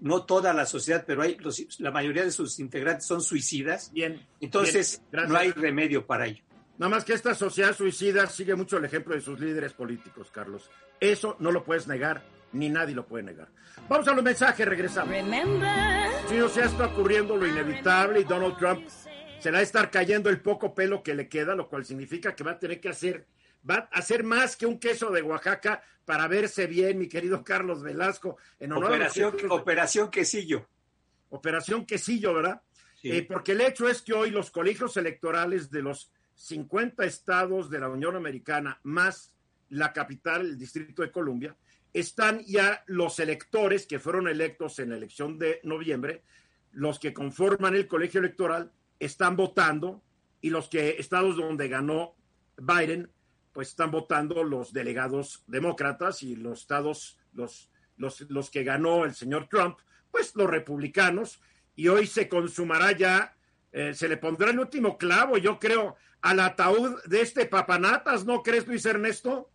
no 0.00 0.24
toda 0.24 0.52
la 0.52 0.66
sociedad, 0.66 1.04
pero 1.06 1.22
hay 1.22 1.36
los, 1.36 1.80
la 1.80 1.90
mayoría 1.90 2.24
de 2.24 2.30
sus 2.30 2.58
integrantes 2.58 3.06
son 3.06 3.20
suicidas, 3.20 3.90
bien, 3.92 4.26
entonces 4.40 5.02
bien, 5.10 5.28
no 5.28 5.36
hay 5.36 5.50
remedio 5.52 6.06
para 6.06 6.26
ello. 6.26 6.42
Nada 6.78 6.90
más 6.90 7.04
que 7.04 7.14
esta 7.14 7.34
sociedad 7.34 7.74
suicida 7.74 8.26
sigue 8.26 8.54
mucho 8.54 8.76
el 8.76 8.84
ejemplo 8.84 9.14
de 9.14 9.20
sus 9.20 9.40
líderes 9.40 9.72
políticos, 9.72 10.30
Carlos. 10.30 10.70
Eso 11.00 11.36
no 11.38 11.52
lo 11.52 11.64
puedes 11.64 11.86
negar, 11.86 12.22
ni 12.52 12.68
nadie 12.68 12.94
lo 12.94 13.06
puede 13.06 13.24
negar. 13.24 13.48
Vamos 13.88 14.06
a 14.08 14.14
los 14.14 14.24
mensajes, 14.24 14.66
regresamos. 14.66 15.14
Si 16.28 16.36
no 16.36 16.48
se 16.48 16.62
está 16.62 16.86
ocurriendo 16.86 17.36
lo 17.36 17.46
inevitable 17.46 18.20
y 18.20 18.24
Donald 18.24 18.56
Trump 18.58 18.86
se 19.38 19.50
va 19.50 19.58
a 19.58 19.62
estar 19.62 19.90
cayendo 19.90 20.28
el 20.30 20.40
poco 20.40 20.74
pelo 20.74 21.02
que 21.02 21.14
le 21.14 21.28
queda, 21.28 21.54
lo 21.54 21.68
cual 21.68 21.84
significa 21.84 22.34
que 22.34 22.44
va 22.44 22.52
a 22.52 22.58
tener 22.58 22.80
que 22.80 22.88
hacer, 22.88 23.26
va 23.68 23.88
a 23.92 23.98
hacer 23.98 24.24
más 24.24 24.56
que 24.56 24.66
un 24.66 24.78
queso 24.78 25.10
de 25.10 25.22
Oaxaca 25.22 25.82
para 26.04 26.26
verse 26.26 26.66
bien, 26.66 26.98
mi 26.98 27.08
querido 27.08 27.44
Carlos 27.44 27.82
Velasco. 27.82 28.36
En 28.58 28.72
honor 28.72 28.90
operación, 28.90 29.36
a 29.48 29.54
operación 29.54 30.10
Quesillo. 30.10 30.66
Operación 31.30 31.86
Quesillo, 31.86 32.34
¿verdad? 32.34 32.62
Sí. 33.00 33.12
Eh, 33.12 33.22
porque 33.22 33.52
el 33.52 33.60
hecho 33.60 33.88
es 33.88 34.02
que 34.02 34.12
hoy 34.12 34.30
los 34.30 34.50
colegios 34.50 34.96
electorales 34.96 35.70
de 35.70 35.82
los 35.82 36.10
50 36.34 37.04
estados 37.04 37.70
de 37.70 37.78
la 37.78 37.88
Unión 37.88 38.16
Americana, 38.16 38.80
más 38.82 39.34
la 39.70 39.92
capital, 39.92 40.42
el 40.42 40.58
Distrito 40.58 41.02
de 41.02 41.12
Columbia, 41.12 41.56
están 41.92 42.40
ya 42.44 42.82
los 42.86 43.18
electores 43.18 43.86
que 43.86 43.98
fueron 43.98 44.28
electos 44.28 44.78
en 44.78 44.90
la 44.90 44.96
elección 44.96 45.38
de 45.38 45.60
noviembre, 45.64 46.22
los 46.72 46.98
que 46.98 47.14
conforman 47.14 47.74
el 47.74 47.86
colegio 47.86 48.20
electoral, 48.20 48.72
están 48.98 49.36
votando 49.36 50.02
y 50.40 50.50
los 50.50 50.68
que 50.68 50.96
estados 50.98 51.36
donde 51.36 51.68
ganó 51.68 52.14
Biden, 52.56 53.10
pues 53.52 53.68
están 53.68 53.90
votando 53.90 54.44
los 54.44 54.72
delegados 54.72 55.42
demócratas 55.46 56.22
y 56.22 56.36
los 56.36 56.60
estados, 56.60 57.18
los, 57.32 57.70
los, 57.96 58.20
los 58.22 58.50
que 58.50 58.64
ganó 58.64 59.04
el 59.04 59.14
señor 59.14 59.48
Trump, 59.48 59.78
pues 60.10 60.34
los 60.36 60.48
republicanos. 60.48 61.40
Y 61.74 61.88
hoy 61.88 62.06
se 62.06 62.28
consumará 62.28 62.92
ya, 62.92 63.36
eh, 63.72 63.94
se 63.94 64.08
le 64.08 64.16
pondrá 64.16 64.50
el 64.50 64.58
último 64.58 64.98
clavo, 64.98 65.38
yo 65.38 65.58
creo, 65.58 65.96
al 66.20 66.40
ataúd 66.40 67.02
de 67.04 67.20
este 67.20 67.46
papanatas, 67.46 68.24
¿no 68.24 68.42
crees, 68.42 68.66
Luis 68.66 68.84
Ernesto? 68.84 69.50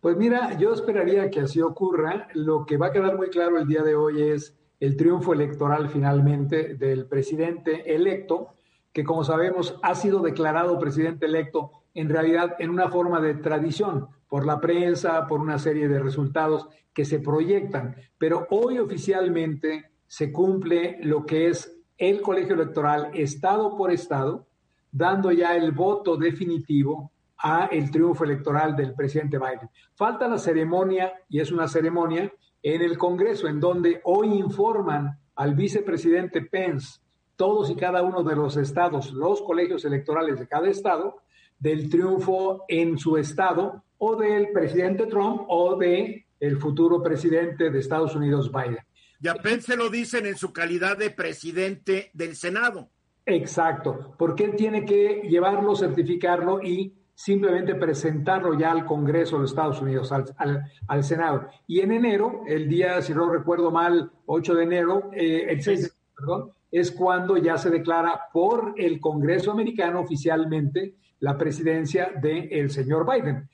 Pues 0.00 0.16
mira, 0.16 0.56
yo 0.56 0.72
esperaría 0.72 1.28
que 1.28 1.40
así 1.40 1.60
ocurra. 1.60 2.28
Lo 2.34 2.64
que 2.64 2.76
va 2.76 2.86
a 2.86 2.92
quedar 2.92 3.16
muy 3.16 3.30
claro 3.30 3.58
el 3.58 3.66
día 3.66 3.82
de 3.82 3.96
hoy 3.96 4.22
es 4.22 4.56
el 4.78 4.96
triunfo 4.96 5.32
electoral 5.32 5.88
finalmente 5.88 6.74
del 6.76 7.06
presidente 7.06 7.96
electo, 7.96 8.54
que 8.92 9.02
como 9.02 9.24
sabemos 9.24 9.76
ha 9.82 9.96
sido 9.96 10.20
declarado 10.20 10.78
presidente 10.78 11.26
electo 11.26 11.72
en 11.94 12.08
realidad 12.08 12.54
en 12.60 12.70
una 12.70 12.88
forma 12.88 13.20
de 13.20 13.34
tradición 13.34 14.06
por 14.28 14.46
la 14.46 14.60
prensa, 14.60 15.26
por 15.26 15.40
una 15.40 15.58
serie 15.58 15.88
de 15.88 15.98
resultados 15.98 16.68
que 16.92 17.04
se 17.04 17.18
proyectan. 17.18 17.96
Pero 18.18 18.46
hoy 18.50 18.78
oficialmente 18.78 19.90
se 20.06 20.30
cumple 20.30 20.98
lo 21.02 21.26
que 21.26 21.48
es 21.48 21.76
el 21.96 22.22
colegio 22.22 22.54
electoral 22.54 23.10
estado 23.14 23.76
por 23.76 23.90
estado, 23.90 24.46
dando 24.92 25.32
ya 25.32 25.56
el 25.56 25.72
voto 25.72 26.16
definitivo 26.16 27.10
a 27.38 27.66
el 27.66 27.90
triunfo 27.90 28.24
electoral 28.24 28.74
del 28.74 28.94
presidente 28.94 29.38
Biden. 29.38 29.70
Falta 29.94 30.28
la 30.28 30.38
ceremonia, 30.38 31.12
y 31.28 31.40
es 31.40 31.52
una 31.52 31.68
ceremonia 31.68 32.32
en 32.62 32.82
el 32.82 32.98
Congreso, 32.98 33.48
en 33.48 33.60
donde 33.60 34.00
hoy 34.04 34.34
informan 34.34 35.18
al 35.36 35.54
vicepresidente 35.54 36.42
Pence 36.42 37.00
todos 37.36 37.70
y 37.70 37.76
cada 37.76 38.02
uno 38.02 38.24
de 38.24 38.34
los 38.34 38.56
estados, 38.56 39.12
los 39.12 39.40
colegios 39.42 39.84
electorales 39.84 40.40
de 40.40 40.48
cada 40.48 40.68
estado, 40.68 41.22
del 41.58 41.88
triunfo 41.88 42.64
en 42.66 42.98
su 42.98 43.16
estado 43.16 43.84
o 43.98 44.16
del 44.16 44.50
presidente 44.50 45.06
Trump 45.06 45.42
o 45.48 45.76
de 45.76 46.26
el 46.40 46.56
futuro 46.56 47.02
presidente 47.02 47.70
de 47.70 47.78
Estados 47.78 48.14
Unidos, 48.14 48.50
Biden. 48.50 48.78
Ya 49.20 49.34
Pence 49.34 49.76
lo 49.76 49.88
dicen 49.88 50.26
en 50.26 50.36
su 50.36 50.52
calidad 50.52 50.96
de 50.96 51.10
presidente 51.10 52.10
del 52.12 52.36
Senado. 52.36 52.90
Exacto, 53.26 54.14
porque 54.16 54.44
él 54.44 54.56
tiene 54.56 54.84
que 54.84 55.22
llevarlo, 55.28 55.76
certificarlo 55.76 56.62
y 56.62 56.94
simplemente 57.18 57.74
presentarlo 57.74 58.56
ya 58.56 58.70
al 58.70 58.86
Congreso 58.86 59.34
de 59.34 59.42
los 59.42 59.50
Estados 59.50 59.82
Unidos, 59.82 60.12
al, 60.12 61.02
Senado. 61.02 61.48
Y 61.66 61.80
en 61.80 61.90
enero, 61.90 62.42
el 62.46 62.68
día, 62.68 63.02
si 63.02 63.12
no 63.12 63.28
recuerdo 63.28 63.72
mal, 63.72 64.12
8 64.26 64.54
de 64.54 64.62
enero, 64.62 65.10
eh, 65.12 65.46
el 65.48 65.60
6 65.60 65.82
de 65.82 65.88
perdón, 66.14 66.52
es 66.70 66.92
cuando 66.92 67.36
ya 67.36 67.58
se 67.58 67.70
declara 67.70 68.20
por 68.32 68.74
el 68.76 69.00
Congreso 69.00 69.50
americano 69.50 69.98
oficialmente 69.98 70.94
la 71.18 71.36
presidencia 71.36 72.12
del 72.22 72.70
señor 72.70 73.04
Biden. 73.04 73.48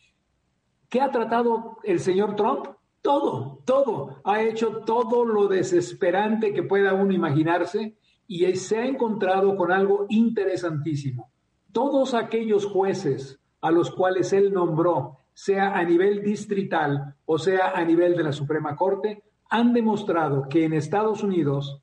¿Qué 0.91 1.01
ha 1.01 1.11
tratado 1.11 1.79
el 1.85 2.01
señor 2.01 2.37
Trump? 2.37 2.67
Todo, 3.01 3.63
todo. 3.65 4.21
Ha 4.25 4.43
hecho 4.43 4.83
todo 4.85 5.25
lo 5.25 5.49
desesperante 5.49 6.53
que 6.53 6.65
pueda 6.65 6.93
uno 6.93 7.15
imaginarse 7.15 7.97
y 8.27 8.45
se 8.57 8.77
ha 8.77 8.85
encontrado 8.85 9.57
con 9.57 9.73
algo 9.73 10.05
interesantísimo. 10.11 11.31
Todos 11.73 12.13
aquellos 12.13 12.67
jueces 12.67 13.41
a 13.65 13.71
los 13.71 13.91
cuales 13.91 14.35
él 14.35 14.53
nombró, 14.53 15.21
sea 15.33 15.75
a 15.75 15.83
nivel 15.83 16.23
distrital 16.23 17.15
o 17.25 17.39
sea 17.39 17.71
a 17.71 17.83
nivel 17.83 18.15
de 18.15 18.23
la 18.23 18.33
Suprema 18.33 18.77
Corte, 18.77 19.23
han 19.49 19.73
demostrado 19.73 20.49
que 20.51 20.65
en 20.65 20.75
Estados 20.75 21.23
Unidos 21.23 21.81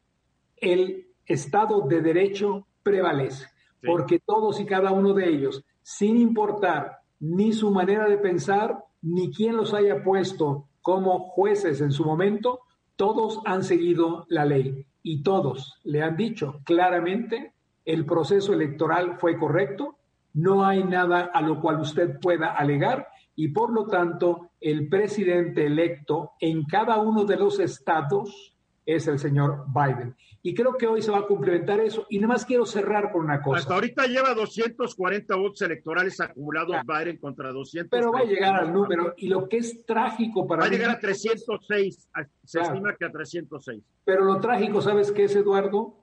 el 0.58 1.08
Estado 1.26 1.82
de 1.82 2.02
Derecho 2.02 2.68
prevalece, 2.84 3.48
porque 3.84 4.20
todos 4.20 4.60
y 4.60 4.66
cada 4.66 4.92
uno 4.92 5.14
de 5.14 5.28
ellos, 5.28 5.66
sin 5.82 6.18
importar 6.18 7.00
ni 7.20 7.52
su 7.52 7.72
manera 7.72 8.08
de 8.08 8.20
pensar, 8.20 8.84
ni 9.02 9.32
quién 9.32 9.58
los 9.58 9.74
haya 9.74 10.04
puesto 10.04 10.68
como 10.84 11.30
jueces 11.30 11.82
en 11.82 11.92
su 11.92 12.06
momento, 12.06 12.60
todos 12.96 13.42
han 13.46 13.64
seguido 13.64 14.28
la 14.30 14.46
ley 14.46 14.86
y 15.02 15.24
todos 15.24 15.80
le 15.84 16.04
han 16.04 16.16
dicho 16.16 16.62
claramente 16.64 17.54
el 17.86 18.06
proceso 18.06 18.54
electoral 18.54 19.18
fue 19.18 19.40
correcto, 19.40 19.98
no 20.34 20.66
hay 20.66 20.84
nada 20.84 21.32
a 21.34 21.42
lo 21.42 21.60
cual 21.60 21.80
usted 21.80 22.20
pueda 22.20 22.52
alegar 22.52 23.08
y 23.36 23.50
por 23.50 23.72
lo 23.74 23.88
tanto 23.88 24.52
el 24.60 24.88
presidente 24.90 25.66
electo 25.66 26.34
en 26.40 26.64
cada 26.66 27.00
uno 27.00 27.26
de 27.26 27.38
los 27.38 27.60
estados 27.60 28.56
es 28.86 29.08
el 29.08 29.20
señor 29.20 29.66
Biden. 29.68 30.16
Y 30.44 30.56
creo 30.56 30.76
que 30.76 30.88
hoy 30.88 31.02
se 31.02 31.12
va 31.12 31.20
a 31.20 31.28
complementar 31.28 31.80
eso. 31.80 32.08
Y 32.10 32.18
nada 32.18 32.34
más 32.34 32.46
quiero 32.46 32.66
cerrar 32.66 33.12
con 33.12 33.26
una 33.26 33.42
cosa. 33.42 33.60
Hasta 33.60 33.76
ahorita 33.76 34.08
lleva 34.08 34.34
240 34.34 35.36
votos 35.36 35.62
electorales 35.62 36.20
acumulados 36.20 36.76
Biden 36.86 37.18
contra 37.18 37.52
200. 37.52 37.90
Pero 37.92 38.12
va 38.12 38.22
a 38.22 38.24
llegar 38.24 38.56
al 38.56 38.74
número. 38.74 39.14
Y 39.18 39.28
lo 39.28 39.48
que 39.48 39.58
es 39.58 39.86
trágico 39.86 40.48
para 40.48 40.62
Va 40.62 40.68
a 40.68 40.72
llegar 40.72 40.90
a 40.90 41.00
306. 41.00 42.10
Se 42.44 42.60
estima 42.60 42.96
que 42.96 43.06
a 43.06 43.12
306. 43.12 43.84
Pero 44.04 44.26
lo 44.26 44.40
trágico, 44.40 44.82
¿sabes 44.82 45.12
qué 45.12 45.26
es, 45.26 45.36
Eduardo? 45.36 45.96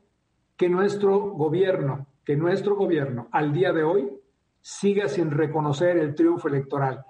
Que 0.57 0.69
nuestro 0.69 1.19
gobierno, 1.19 2.07
que 2.29 2.37
nuestro 2.37 2.77
gobierno 2.77 3.31
al 3.33 3.55
día 3.55 3.73
de 3.73 3.83
hoy 3.83 4.07
siga 4.61 5.09
sin 5.09 5.31
reconocer 5.31 5.97
el 5.97 6.15
triunfo 6.15 6.49
electoral. 6.49 7.03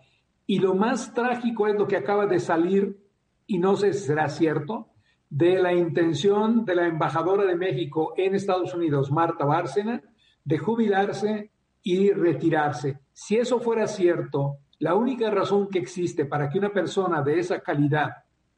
Y 0.47 0.61
lo 0.61 0.77
más 0.77 1.13
trágico 1.13 1.67
es 1.67 1.75
lo 1.75 1.89
que 1.89 1.97
acaba 1.97 2.27
de 2.27 2.39
salir, 2.39 2.97
y 3.45 3.59
no 3.59 3.75
sé 3.75 3.95
si 3.95 4.07
será 4.07 4.29
cierto, 4.29 4.91
de 5.29 5.61
la 5.61 5.73
intención 5.73 6.65
de 6.65 6.77
la 6.77 6.87
embajadora 6.87 7.45
de 7.47 7.57
México 7.57 8.15
en 8.17 8.37
Estados 8.37 8.73
Unidos, 8.77 9.11
Marta 9.11 9.45
Bárcena, 9.45 10.01
de 10.45 10.59
jubilarse 10.59 11.51
y 11.83 12.13
retirarse. 12.13 13.01
Si 13.13 13.39
eso 13.39 13.59
fuera 13.59 13.89
cierto, 13.89 14.59
la 14.79 14.95
única 14.95 15.29
razón 15.33 15.69
que 15.69 15.81
existe 15.81 16.27
para 16.27 16.49
que 16.49 16.61
una 16.61 16.71
persona 16.71 17.23
de 17.23 17.41
esa 17.41 17.59
calidad 17.59 18.11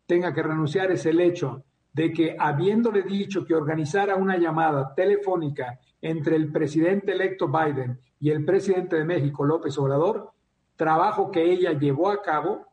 tenga 0.05 0.35
que 0.35 0.43
renunciar 0.43 0.91
es 0.91 1.07
el 1.07 1.21
hecho 1.21 1.65
de 1.91 2.13
que 2.13 2.37
habiéndole 2.39 3.01
dicho 3.03 3.47
que 3.47 3.55
organizara 3.55 4.17
una 4.17 4.37
llamada 4.37 4.95
telefónica 4.95 5.81
entre 6.03 6.37
el 6.37 6.51
presidente 6.51 7.13
electo 7.13 7.49
Biden 7.49 7.99
y 8.19 8.31
el 8.31 8.45
presidente 8.45 8.97
de 8.97 9.05
México, 9.05 9.45
López 9.45 9.77
Obrador, 9.79 10.31
trabajo 10.77 11.31
que 11.31 11.43
ella 11.43 11.73
llevó 11.73 12.11
a 12.11 12.23
cabo 12.23 12.67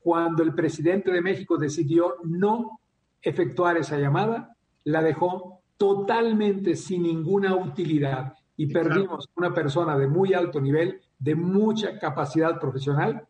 cuando 0.00 0.42
el 0.42 0.54
presidente 0.54 1.10
de 1.10 1.22
México 1.22 1.56
decidió 1.56 2.16
no 2.24 2.80
efectuar 3.22 3.76
esa 3.76 3.98
llamada, 3.98 4.56
la 4.84 5.02
dejó 5.02 5.62
totalmente 5.76 6.76
sin 6.76 7.04
ninguna 7.04 7.54
utilidad 7.54 8.34
y 8.56 8.66
perdimos 8.66 9.28
una 9.36 9.52
persona 9.52 9.96
de 9.98 10.06
muy 10.06 10.34
alto 10.34 10.60
nivel, 10.60 11.00
de 11.18 11.34
mucha 11.34 11.98
capacidad 11.98 12.60
profesional, 12.60 13.26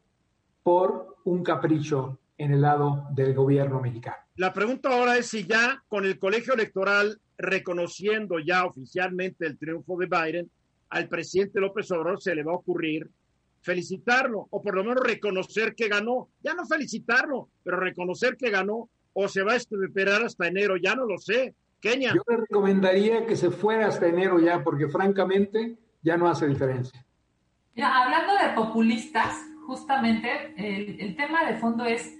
por 0.62 1.16
un 1.24 1.42
capricho 1.42 2.18
en 2.36 2.52
el 2.52 2.60
lado 2.60 3.06
del 3.12 3.34
gobierno 3.34 3.80
mexicano. 3.80 4.16
La 4.36 4.52
pregunta 4.52 4.90
ahora 4.90 5.16
es 5.16 5.26
si 5.26 5.46
ya 5.46 5.84
con 5.88 6.04
el 6.04 6.18
colegio 6.18 6.54
electoral 6.54 7.20
reconociendo 7.38 8.38
ya 8.38 8.64
oficialmente 8.64 9.46
el 9.46 9.58
triunfo 9.58 9.96
de 9.96 10.06
Biden, 10.06 10.50
al 10.90 11.08
presidente 11.08 11.60
López 11.60 11.90
Obrador 11.90 12.22
se 12.22 12.34
le 12.34 12.42
va 12.42 12.52
a 12.52 12.56
ocurrir 12.56 13.10
felicitarlo 13.62 14.46
o 14.50 14.62
por 14.62 14.74
lo 14.74 14.84
menos 14.84 15.02
reconocer 15.02 15.74
que 15.74 15.88
ganó. 15.88 16.28
Ya 16.42 16.54
no 16.54 16.66
felicitarlo, 16.66 17.48
pero 17.62 17.78
reconocer 17.78 18.36
que 18.36 18.50
ganó 18.50 18.88
o 19.14 19.28
se 19.28 19.42
va 19.42 19.52
a 19.52 19.56
esperar 19.56 20.22
hasta 20.22 20.46
enero, 20.46 20.76
ya 20.76 20.94
no 20.94 21.06
lo 21.06 21.18
sé. 21.18 21.54
Kenia. 21.80 22.12
Yo 22.14 22.22
le 22.28 22.36
recomendaría 22.38 23.26
que 23.26 23.36
se 23.36 23.50
fuera 23.50 23.88
hasta 23.88 24.06
enero 24.06 24.38
ya, 24.38 24.62
porque 24.62 24.88
francamente 24.88 25.76
ya 26.02 26.16
no 26.16 26.28
hace 26.28 26.46
diferencia. 26.46 27.04
hablando 27.76 28.32
de 28.34 28.54
populistas, 28.54 29.36
justamente 29.66 30.54
el, 30.56 31.00
el 31.00 31.16
tema 31.16 31.44
de 31.44 31.56
fondo 31.58 31.84
es 31.84 32.14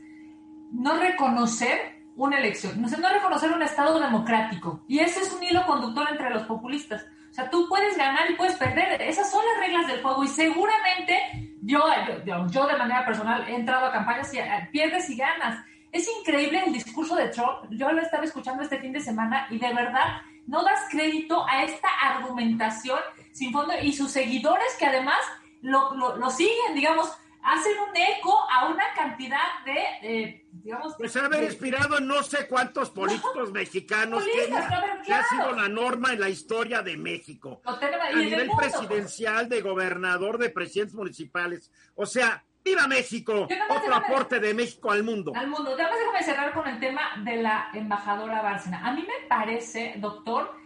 no 0.73 0.99
reconocer 0.99 1.94
una 2.17 2.39
elección, 2.39 2.81
no, 2.81 2.89
no 2.89 3.09
reconocer 3.09 3.53
un 3.53 3.63
Estado 3.63 3.99
democrático. 3.99 4.85
Y 4.89 5.01
ese 5.01 5.21
es 5.21 5.33
un 5.33 5.43
hilo 5.43 5.65
conductor 5.67 6.07
entre 6.11 6.31
los 6.31 6.45
populistas. 6.45 7.05
O 7.31 7.35
sea, 7.35 7.51
tú 7.51 7.67
puedes 7.69 7.97
ganar 7.97 8.31
y 8.31 8.35
puedes 8.35 8.55
perder. 8.55 9.03
Esas 9.03 9.31
son 9.31 9.43
las 9.45 9.67
reglas 9.67 9.89
del 9.89 10.03
juego. 10.03 10.23
Y 10.23 10.29
seguramente 10.29 11.57
yo, 11.63 11.83
yo, 12.25 12.47
yo 12.49 12.67
de 12.67 12.77
manera 12.77 13.05
personal 13.05 13.49
he 13.49 13.57
entrado 13.57 13.87
a 13.87 13.93
campañas 13.93 14.33
y 14.33 14.39
pierdes 14.71 15.11
y 15.11 15.17
ganas. 15.17 15.65
Es 15.91 16.09
increíble 16.21 16.63
el 16.65 16.73
discurso 16.73 17.17
de 17.17 17.29
Trump. 17.29 17.71
Yo 17.71 17.91
lo 17.91 18.01
estaba 18.01 18.25
escuchando 18.25 18.63
este 18.63 18.79
fin 18.79 18.93
de 18.93 19.01
semana 19.01 19.49
y 19.51 19.59
de 19.59 19.75
verdad 19.75 20.23
no 20.47 20.63
das 20.63 20.87
crédito 20.91 21.45
a 21.49 21.65
esta 21.65 21.89
argumentación 22.03 22.99
sin 23.33 23.53
fondo 23.53 23.73
y 23.83 23.93
sus 23.93 24.13
seguidores 24.13 24.77
que 24.79 24.87
además 24.87 25.19
lo, 25.63 25.95
lo, 25.95 26.17
lo 26.17 26.31
siguen, 26.31 26.75
digamos, 26.75 27.11
hacen 27.45 27.73
un 27.79 27.97
eco 27.97 28.37
a 28.51 28.69
una 28.69 28.93
cantidad 28.95 29.65
de, 29.65 29.79
eh, 30.03 30.47
digamos... 30.51 30.95
Pues 30.97 31.15
haber 31.17 31.45
inspirado 31.45 31.99
en 31.99 32.07
no 32.07 32.23
sé 32.23 32.49
cuántos 32.49 32.91
políticos 32.91 33.53
mexicanos 33.53 34.25
que, 34.25 35.13
ha 35.13 35.25
sido 35.29 35.53
la 35.53 35.69
norma 35.69 36.13
en 36.13 36.21
la 36.21 36.31
historia 36.31 36.83
de 36.83 36.97
México. 36.97 37.61
a 37.65 38.17
nivel 38.17 38.51
presidencial, 38.57 39.49
de 39.49 39.61
gobernador, 39.61 40.39
de 40.39 40.51
presidentes 40.51 40.95
municipales. 40.95 41.71
O 41.95 42.07
sea, 42.07 42.43
¡Viva 42.65 42.87
México! 42.87 43.47
Otro 43.69 43.95
aporte 43.95 44.41
de 44.41 44.55
México 44.55 44.91
al 44.91 45.05
mundo. 45.05 45.33
Al 45.37 45.49
mundo. 45.49 45.73
Además, 45.75 45.99
déjame 45.99 46.23
cerrar 46.23 46.55
con 46.55 46.67
el 46.67 46.81
tema 46.81 47.03
de 47.23 47.37
la 47.37 47.69
embajadora 47.75 48.41
Bárcena. 48.41 48.87
A 48.87 48.93
mí 48.95 49.03
me 49.03 49.29
parece, 49.29 49.97
doctor, 49.99 50.57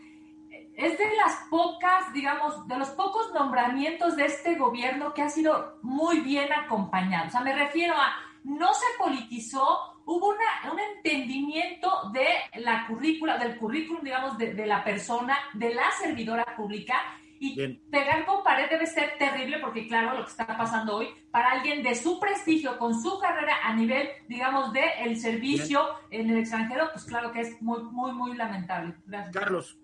es 0.78 0.96
de 0.96 1.16
las 1.16 1.34
pocas, 1.50 2.12
digamos, 2.12 2.66
de 2.68 2.78
los 2.78 2.90
pocos 2.90 3.32
nombramientos 3.34 4.14
de 4.14 4.26
este 4.26 4.54
gobierno 4.54 5.12
que 5.12 5.22
ha 5.22 5.28
sido 5.28 5.80
muy 5.82 6.20
bien 6.20 6.52
acompañado. 6.52 7.26
O 7.26 7.30
sea, 7.30 7.40
me 7.40 7.52
refiero 7.52 7.94
a, 7.94 8.14
no 8.44 8.72
se 8.72 8.86
politizó, 8.96 10.00
hubo 10.06 10.28
una, 10.28 10.72
un 10.72 10.78
entendimiento 10.78 11.90
de 12.12 12.28
la 12.60 12.86
currícula, 12.86 13.36
del 13.38 13.58
currículum, 13.58 14.04
digamos, 14.04 14.38
de, 14.38 14.66
la 14.66 14.84
persona, 14.84 15.36
de 15.52 15.74
la 15.74 15.90
servidora 16.00 16.46
pública. 16.56 16.94
Y 17.40 17.74
pegar 17.90 18.24
con 18.24 18.44
pared 18.44 18.70
debe 18.70 18.86
ser 18.86 19.18
terrible 19.18 19.58
porque, 19.58 19.88
claro, 19.88 20.16
lo 20.16 20.24
que 20.24 20.30
está 20.30 20.46
pasando 20.46 20.98
hoy, 20.98 21.08
para 21.32 21.50
alguien 21.50 21.82
de 21.82 21.96
su 21.96 22.20
prestigio, 22.20 22.78
con 22.78 23.00
su 23.00 23.18
carrera 23.18 23.56
a 23.64 23.74
nivel, 23.74 24.08
digamos, 24.28 24.72
de 24.72 24.84
el 25.00 25.18
servicio 25.18 25.88
en 26.10 26.30
el 26.30 26.38
extranjero, 26.38 26.88
pues 26.92 27.04
claro 27.04 27.32
que 27.32 27.40
es 27.40 27.60
muy, 27.60 27.82
muy, 27.82 28.12
muy 28.12 28.36
lamentable. 28.36 28.94
Gracias. 29.06 29.34
Carlos. 29.34 29.78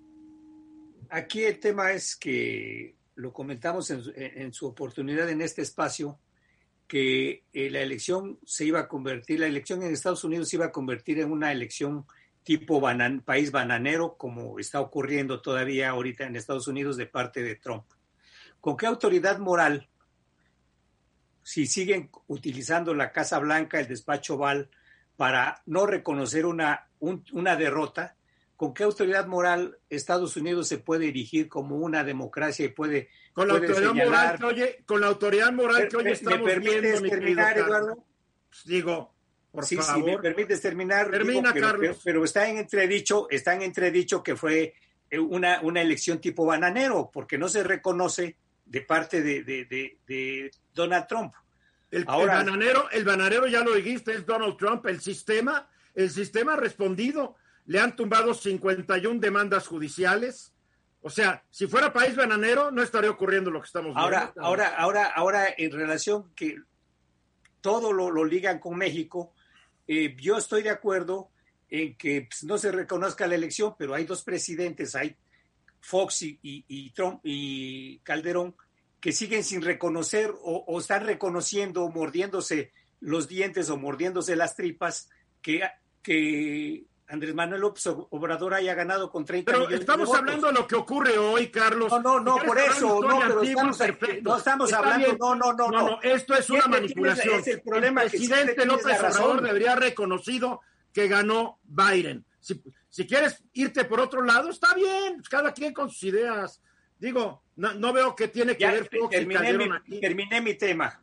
Aquí 1.11 1.45
el 1.45 1.59
tema 1.61 1.93
es 1.93 2.17
que 2.17 2.97
lo 3.17 3.33
comentamos 3.33 3.91
en, 3.91 4.53
su 4.53 4.67
oportunidad 4.67 5.29
en 5.29 5.41
este 5.41 5.63
espacio, 5.63 6.19
que 6.87 7.45
eh, 7.53 7.71
la 7.71 7.81
elección 7.81 8.39
se 8.45 8.65
iba 8.67 8.81
a 8.81 8.89
convertir, 8.89 9.41
la 9.41 9.47
elección 9.47 9.83
en 9.83 9.93
Estados 9.93 10.25
Unidos 10.25 10.49
se 10.49 10.57
iba 10.57 10.67
a 10.67 10.73
convertir 10.73 11.21
en 11.21 11.31
una 11.31 11.53
elección 11.53 12.07
tipo 12.43 12.83
país 13.25 13.51
bananero, 13.51 14.17
como 14.17 14.59
está 14.59 14.81
ocurriendo 14.81 15.41
todavía 15.41 15.91
ahorita 15.91 16.25
en 16.25 16.37
Estados 16.37 16.69
Unidos 16.69 16.97
de 16.97 17.07
parte 17.07 17.43
de 17.43 17.57
Trump. 17.57 17.87
¿Con 18.61 18.77
qué 18.77 18.87
autoridad 18.87 19.39
moral, 19.39 19.89
si 21.43 21.67
siguen 21.67 22.11
utilizando 22.27 22.95
la 22.95 23.13
Casa 23.13 23.39
Blanca, 23.39 23.81
el 23.81 23.89
despacho 23.89 24.37
Val, 24.37 24.69
para 25.17 25.63
no 25.67 25.87
reconocer 25.87 26.45
una, 26.45 26.89
una 27.01 27.57
derrota, 27.57 28.17
¿con 28.57 28.75
qué 28.75 28.85
autoridad 28.85 29.27
moral 29.27 29.79
Estados 29.89 30.37
Unidos 30.37 30.69
se 30.69 30.79
puede 30.79 31.07
dirigir 31.07 31.49
como 31.49 31.77
una 31.77 32.05
democracia 32.05 32.65
y 32.65 32.69
puede 32.69 33.09
con 33.33 33.49
la 33.49 33.55
autoridad 33.55 33.95
moral 33.95 34.39
que 34.39 34.45
oye, 34.45 34.83
con 34.87 35.01
la 35.01 35.09
autoridad 35.09 35.53
moral 35.53 35.89
que 35.89 35.97
hoy 35.97 36.09
estamos 36.09 36.41
¿Me 36.41 36.55
permites 36.55 37.03
terminar, 37.03 37.59
Eduardo? 37.59 38.05
Digo, 38.65 39.15
por 39.55 39.65
sí, 39.65 39.77
favor. 39.77 39.95
Sí, 39.95 40.03
me 40.03 40.19
permites 40.19 40.61
terminar. 40.61 41.11
Termina, 41.11 41.53
Carlos. 41.53 42.01
Pero, 42.05 42.25
está 42.25 42.49
en 42.49 42.59
entredicho, 42.59 43.29
está 43.31 43.55
en 43.55 43.63
entredicho 43.63 44.23
que 44.23 44.35
fue 44.35 44.75
eh, 45.09 45.19
una, 45.19 45.61
una 45.63 45.81
elección 45.81 46.21
tipo 46.21 46.45
bananero, 46.45 47.11
porque 47.13 47.39
no 47.39 47.49
se 47.49 47.63
reconoce 47.63 48.37
de 48.65 48.81
parte 48.81 49.23
de, 49.23 49.45
de, 49.45 49.65
de, 50.07 50.51
Donald 50.75 51.07
Trump. 51.07 51.35
El, 51.91 52.05
Ahora, 52.09 52.41
el, 52.41 52.47
bananero, 52.47 52.91
el 52.91 53.05
bananero 53.05 53.47
ya 53.47 53.63
lo 53.63 53.75
dijiste, 53.75 54.13
es 54.13 54.27
Donald 54.27 54.57
Trump. 54.57 54.87
El 54.87 55.01
sistema, 55.01 55.69
el 55.95 56.11
sistema 56.11 56.55
ha 56.55 56.57
respondido 56.57 57.37
le 57.67 57.81
han 57.81 57.97
tumbado 57.97 58.35
51 58.35 59.21
demandas 59.21 59.67
judiciales. 59.67 60.53
O 61.01 61.11
sea, 61.11 61.45
si 61.51 61.67
fuera 61.67 61.93
país 61.93 62.17
bananero, 62.17 62.71
no 62.71 62.83
estaría 62.83 63.11
ocurriendo 63.11 63.51
lo 63.51 63.61
que 63.61 63.67
estamos 63.67 63.95
viendo. 63.95 64.01
Ahora, 64.01 64.33
ahora, 64.39 64.69
ahora, 64.77 65.07
ahora, 65.07 65.55
en 65.57 65.71
relación 65.71 66.33
que 66.35 66.57
todo 67.61 67.93
lo, 67.93 68.25
ligan 68.25 68.59
con 68.59 68.77
México, 68.77 69.33
eh, 69.87 70.15
yo 70.21 70.37
estoy 70.37 70.63
de 70.63 70.71
acuerdo 70.71 71.31
en 71.71 71.97
que 71.97 72.27
pues, 72.29 72.45
no 72.45 72.59
se 72.59 72.73
reconozca 72.73 73.27
la 73.27 73.35
elección, 73.35 73.75
pero 73.79 73.95
hay 73.95 74.05
dos 74.05 74.23
presidentes, 74.23 74.95
hay 74.95 75.17
Fox 75.81 76.23
y, 76.23 76.91
Trump 76.91 77.21
y 77.23 77.99
Calderón, 77.99 78.55
que 79.01 79.13
siguen 79.13 79.45
sin 79.45 79.61
reconocer 79.61 80.31
o, 80.31 80.65
o, 80.67 80.81
están 80.81 81.05
reconociendo, 81.05 81.89
mordiéndose 81.91 82.73
los 83.01 83.29
dientes 83.29 83.69
o 83.69 83.77
mordiéndose 83.77 84.37
las 84.37 84.57
tripas, 84.57 85.11
que, 85.43 85.63
que 86.03 86.85
Andrés 87.07 87.35
Manuel 87.35 87.61
López 87.61 87.87
Obrador 87.87 88.55
haya 88.55 88.75
ganado 88.75 89.11
con 89.11 89.25
30 89.25 89.53
pero 89.53 89.69
estamos 89.69 90.13
hablando 90.15 90.47
de 90.47 90.53
lo 90.55 90.67
que 90.67 90.75
ocurre 90.75 91.19
hoy, 91.19 91.49
Carlos. 91.49 91.91
No, 91.91 92.01
no, 92.01 92.21
no, 92.21 92.37
por 92.39 92.59
eso, 92.59 93.01
no, 93.03 93.19
pero 93.21 93.43
estamos, 93.43 93.79
no 94.23 94.37
estamos 94.37 94.73
hablando, 94.73 95.17
no, 95.19 95.35
no, 95.35 95.53
no, 95.53 95.71
no, 95.71 96.03
esto 96.03 96.35
es 96.35 96.49
una 96.49 96.67
manipulación. 96.67 97.41
Es 97.41 97.49
el 97.49 97.63
problema 97.63 98.03
el 98.03 98.11
presidente 98.11 98.65
López 98.65 98.99
Obrador 98.99 99.43
debería 99.43 99.73
haber 99.73 99.91
reconocido 99.91 100.61
que 100.93 101.09
ganó 101.09 101.59
Biden. 101.65 102.25
Si, 102.41 102.63
si, 102.89 103.07
quieres 103.07 103.43
irte 103.53 103.85
por 103.85 104.01
otro 104.01 104.23
lado, 104.23 104.51
está 104.51 104.75
bien, 104.75 105.17
pues 105.17 105.29
cada 105.29 105.53
quien 105.53 105.75
con 105.75 105.91
sus 105.91 106.05
ideas. 106.05 106.63
Digo, 106.99 107.43
no, 107.57 107.75
no 107.75 107.93
veo 107.93 108.15
que 108.15 108.29
tiene 108.29 108.57
que 108.57 108.67
ver 108.67 108.89
terminé 109.11 109.53
mi, 109.87 110.01
terminé 110.01 110.41
mi 110.41 110.55
tema. 110.55 111.03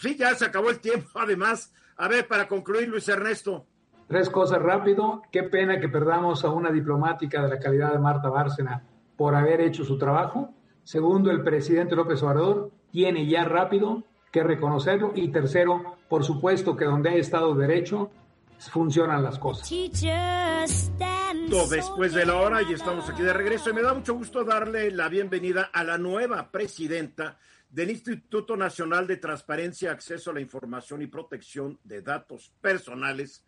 Sí, 0.00 0.16
ya 0.16 0.34
se 0.34 0.44
acabó 0.44 0.70
el 0.70 0.80
tiempo, 0.80 1.10
además. 1.18 1.72
A 1.96 2.08
ver, 2.08 2.26
para 2.26 2.46
concluir, 2.46 2.88
Luis 2.88 3.08
Ernesto. 3.08 3.66
Tres 4.12 4.28
cosas 4.28 4.60
rápido. 4.60 5.22
Qué 5.32 5.42
pena 5.42 5.80
que 5.80 5.88
perdamos 5.88 6.44
a 6.44 6.50
una 6.50 6.70
diplomática 6.70 7.42
de 7.42 7.48
la 7.48 7.58
calidad 7.58 7.94
de 7.94 7.98
Marta 7.98 8.28
Bárcena 8.28 8.82
por 9.16 9.34
haber 9.34 9.62
hecho 9.62 9.86
su 9.86 9.96
trabajo. 9.96 10.52
Segundo, 10.84 11.30
el 11.30 11.42
presidente 11.42 11.96
López 11.96 12.22
Obrador 12.22 12.70
tiene 12.90 13.26
ya 13.26 13.44
rápido 13.44 14.04
que 14.30 14.42
reconocerlo. 14.42 15.12
Y 15.14 15.28
tercero, 15.28 15.96
por 16.10 16.24
supuesto 16.24 16.76
que 16.76 16.84
donde 16.84 17.08
hay 17.08 17.20
Estado 17.20 17.54
de 17.54 17.66
Derecho, 17.66 18.10
funcionan 18.58 19.22
las 19.22 19.38
cosas. 19.38 19.66
Después 21.70 22.12
de 22.12 22.26
la 22.26 22.36
hora 22.36 22.60
y 22.60 22.74
estamos 22.74 23.08
aquí 23.08 23.22
de 23.22 23.32
regreso 23.32 23.70
y 23.70 23.72
me 23.72 23.80
da 23.80 23.94
mucho 23.94 24.12
gusto 24.12 24.44
darle 24.44 24.90
la 24.90 25.08
bienvenida 25.08 25.70
a 25.72 25.84
la 25.84 25.96
nueva 25.96 26.50
presidenta 26.50 27.38
del 27.70 27.90
Instituto 27.90 28.58
Nacional 28.58 29.06
de 29.06 29.16
Transparencia, 29.16 29.90
Acceso 29.90 30.32
a 30.32 30.34
la 30.34 30.42
Información 30.42 31.00
y 31.00 31.06
Protección 31.06 31.80
de 31.82 32.02
Datos 32.02 32.52
Personales, 32.60 33.42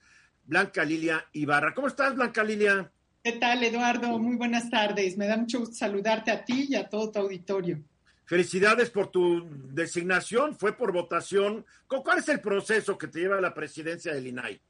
Blanca 0.47 0.85
Lilia 0.85 1.27
Ibarra. 1.33 1.75
¿Cómo 1.75 1.89
estás, 1.89 2.15
Blanca 2.15 2.45
Lilia? 2.45 2.91
¿Qué 3.23 3.33
tal, 3.33 3.63
Eduardo? 3.65 4.19
Muy 4.19 4.37
buenas 4.37 4.69
tardes. 4.69 5.17
Me 5.17 5.27
da 5.27 5.37
mucho 5.37 5.61
gusto 5.61 5.75
saludarte 5.75 6.31
a 6.31 6.45
ti 6.45 6.67
y 6.69 6.75
a 6.75 6.89
todo 6.89 7.11
tu 7.11 7.19
auditorio. 7.21 7.83
Felicidades 8.27 8.91
por 8.91 9.11
tu 9.11 9.47
designación. 9.73 10.55
Fue 10.55 10.77
por 10.77 10.93
votación. 10.93 11.65
¿Cuál 11.87 12.19
es 12.19 12.29
el 12.29 12.41
proceso 12.41 12.99
que 12.99 13.09
te 13.09 13.21
lleva 13.21 13.39
a 13.39 13.41
la 13.41 13.55
presidencia 13.55 14.13
del 14.13 14.27
INAI? 14.27 14.61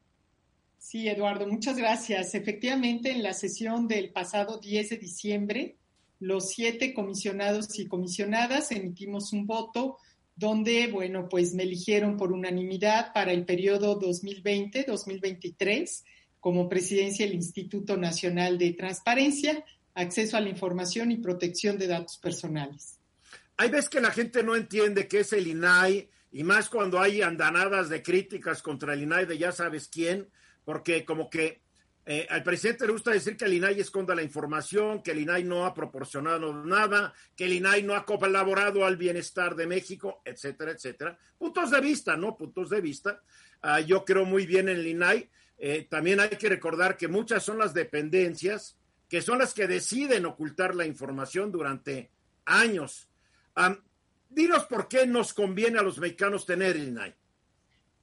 Sí, 0.79 1.09
Eduardo, 1.09 1.47
muchas 1.47 1.77
gracias. 1.77 2.35
Efectivamente, 2.35 3.11
en 3.11 3.23
la 3.23 3.33
sesión 3.33 3.89
del 3.89 4.11
pasado 4.11 4.59
10 4.59 4.91
de 4.91 4.97
diciembre, 4.99 5.77
los 6.21 6.51
siete 6.51 6.95
comisionados 6.95 7.79
y 7.79 7.87
comisionadas 7.87 8.71
emitimos 8.71 9.33
un 9.33 9.47
voto 9.47 9.99
donde, 10.37 10.89
bueno, 10.89 11.29
pues 11.29 11.55
me 11.55 11.63
eligieron 11.63 12.17
por 12.17 12.33
unanimidad 12.33 13.13
para 13.13 13.31
el 13.33 13.45
periodo 13.45 14.01
2020-2023 14.01 16.03
como 16.41 16.69
presidencia 16.69 17.25
del 17.25 17.37
Instituto 17.37 17.97
Nacional 17.97 18.59
de 18.59 18.73
Transparencia, 18.73 19.65
Acceso 19.95 20.37
a 20.37 20.41
la 20.41 20.49
Información 20.49 21.13
y 21.13 21.19
Protección 21.19 21.79
de 21.79 21.87
Datos 21.87 22.19
Personales. 22.19 22.99
Hay 23.57 23.71
veces 23.71 23.89
que 23.89 24.01
la 24.01 24.11
gente 24.11 24.43
no 24.43 24.57
entiende 24.57 25.07
qué 25.07 25.21
es 25.21 25.33
el 25.33 25.47
INAI 25.47 26.09
y 26.33 26.43
más 26.43 26.69
cuando 26.69 27.01
hay 27.01 27.23
andanadas 27.23 27.89
de 27.89 28.03
críticas 28.03 28.61
contra 28.61 28.95
el 28.95 29.03
INAI 29.03 29.27
de 29.27 29.39
ya 29.39 29.53
sabes 29.53 29.87
quién, 29.87 30.29
porque 30.65 31.05
como 31.05 31.31
que 31.31 31.61
eh, 32.07 32.27
al 32.29 32.43
presidente 32.43 32.87
le 32.87 32.93
gusta 32.93 33.13
decir 33.13 33.37
que 33.37 33.47
el 33.47 33.55
INAI 33.55 33.81
esconda 33.81 34.15
la 34.15 34.23
información, 34.23 35.03
que 35.03 35.13
el 35.13 35.21
INAI 35.21 35.45
no 35.45 35.65
ha 35.65 35.73
proporcionado 35.73 36.53
nada, 36.53 37.15
que 37.35 37.47
el 37.47 37.55
INAI 37.55 37.83
no 37.83 37.95
ha 37.95 38.05
colaborado 38.05 38.85
al 38.85 38.97
bienestar 38.97 39.57
de 39.57 39.67
México, 39.67 40.21
etcétera, 40.25 40.73
etcétera. 40.73 41.19
Puntos 41.39 41.71
de 41.71 41.81
vista, 41.81 42.17
¿no? 42.17 42.37
Puntos 42.37 42.69
de 42.69 42.83
vista. 42.83 43.23
Ah, 43.63 43.81
yo 43.81 44.05
creo 44.05 44.27
muy 44.27 44.45
bien 44.45 44.69
en 44.69 44.79
el 44.79 44.87
INAI. 44.87 45.31
Eh, 45.57 45.87
también 45.89 46.21
hay 46.21 46.29
que 46.29 46.49
recordar 46.49 46.97
que 46.99 47.09
muchas 47.09 47.43
son 47.43 47.59
las 47.59 47.73
dependencias 47.73 48.77
que 49.09 49.23
son 49.23 49.39
las 49.39 49.55
que 49.55 49.67
deciden 49.67 50.27
ocultar 50.27 50.75
la 50.75 50.87
información 50.87 51.53
durante 51.53 52.11
años. 52.45 53.09
dinos 54.29 54.65
por 54.65 54.89
qué 54.89 55.07
nos 55.07 55.33
conviene 55.33 55.79
a 55.79 55.83
los 55.83 55.99
mexicanos 55.99 56.45
tener 56.45 56.77
el 56.77 56.89
INAI. 56.89 57.15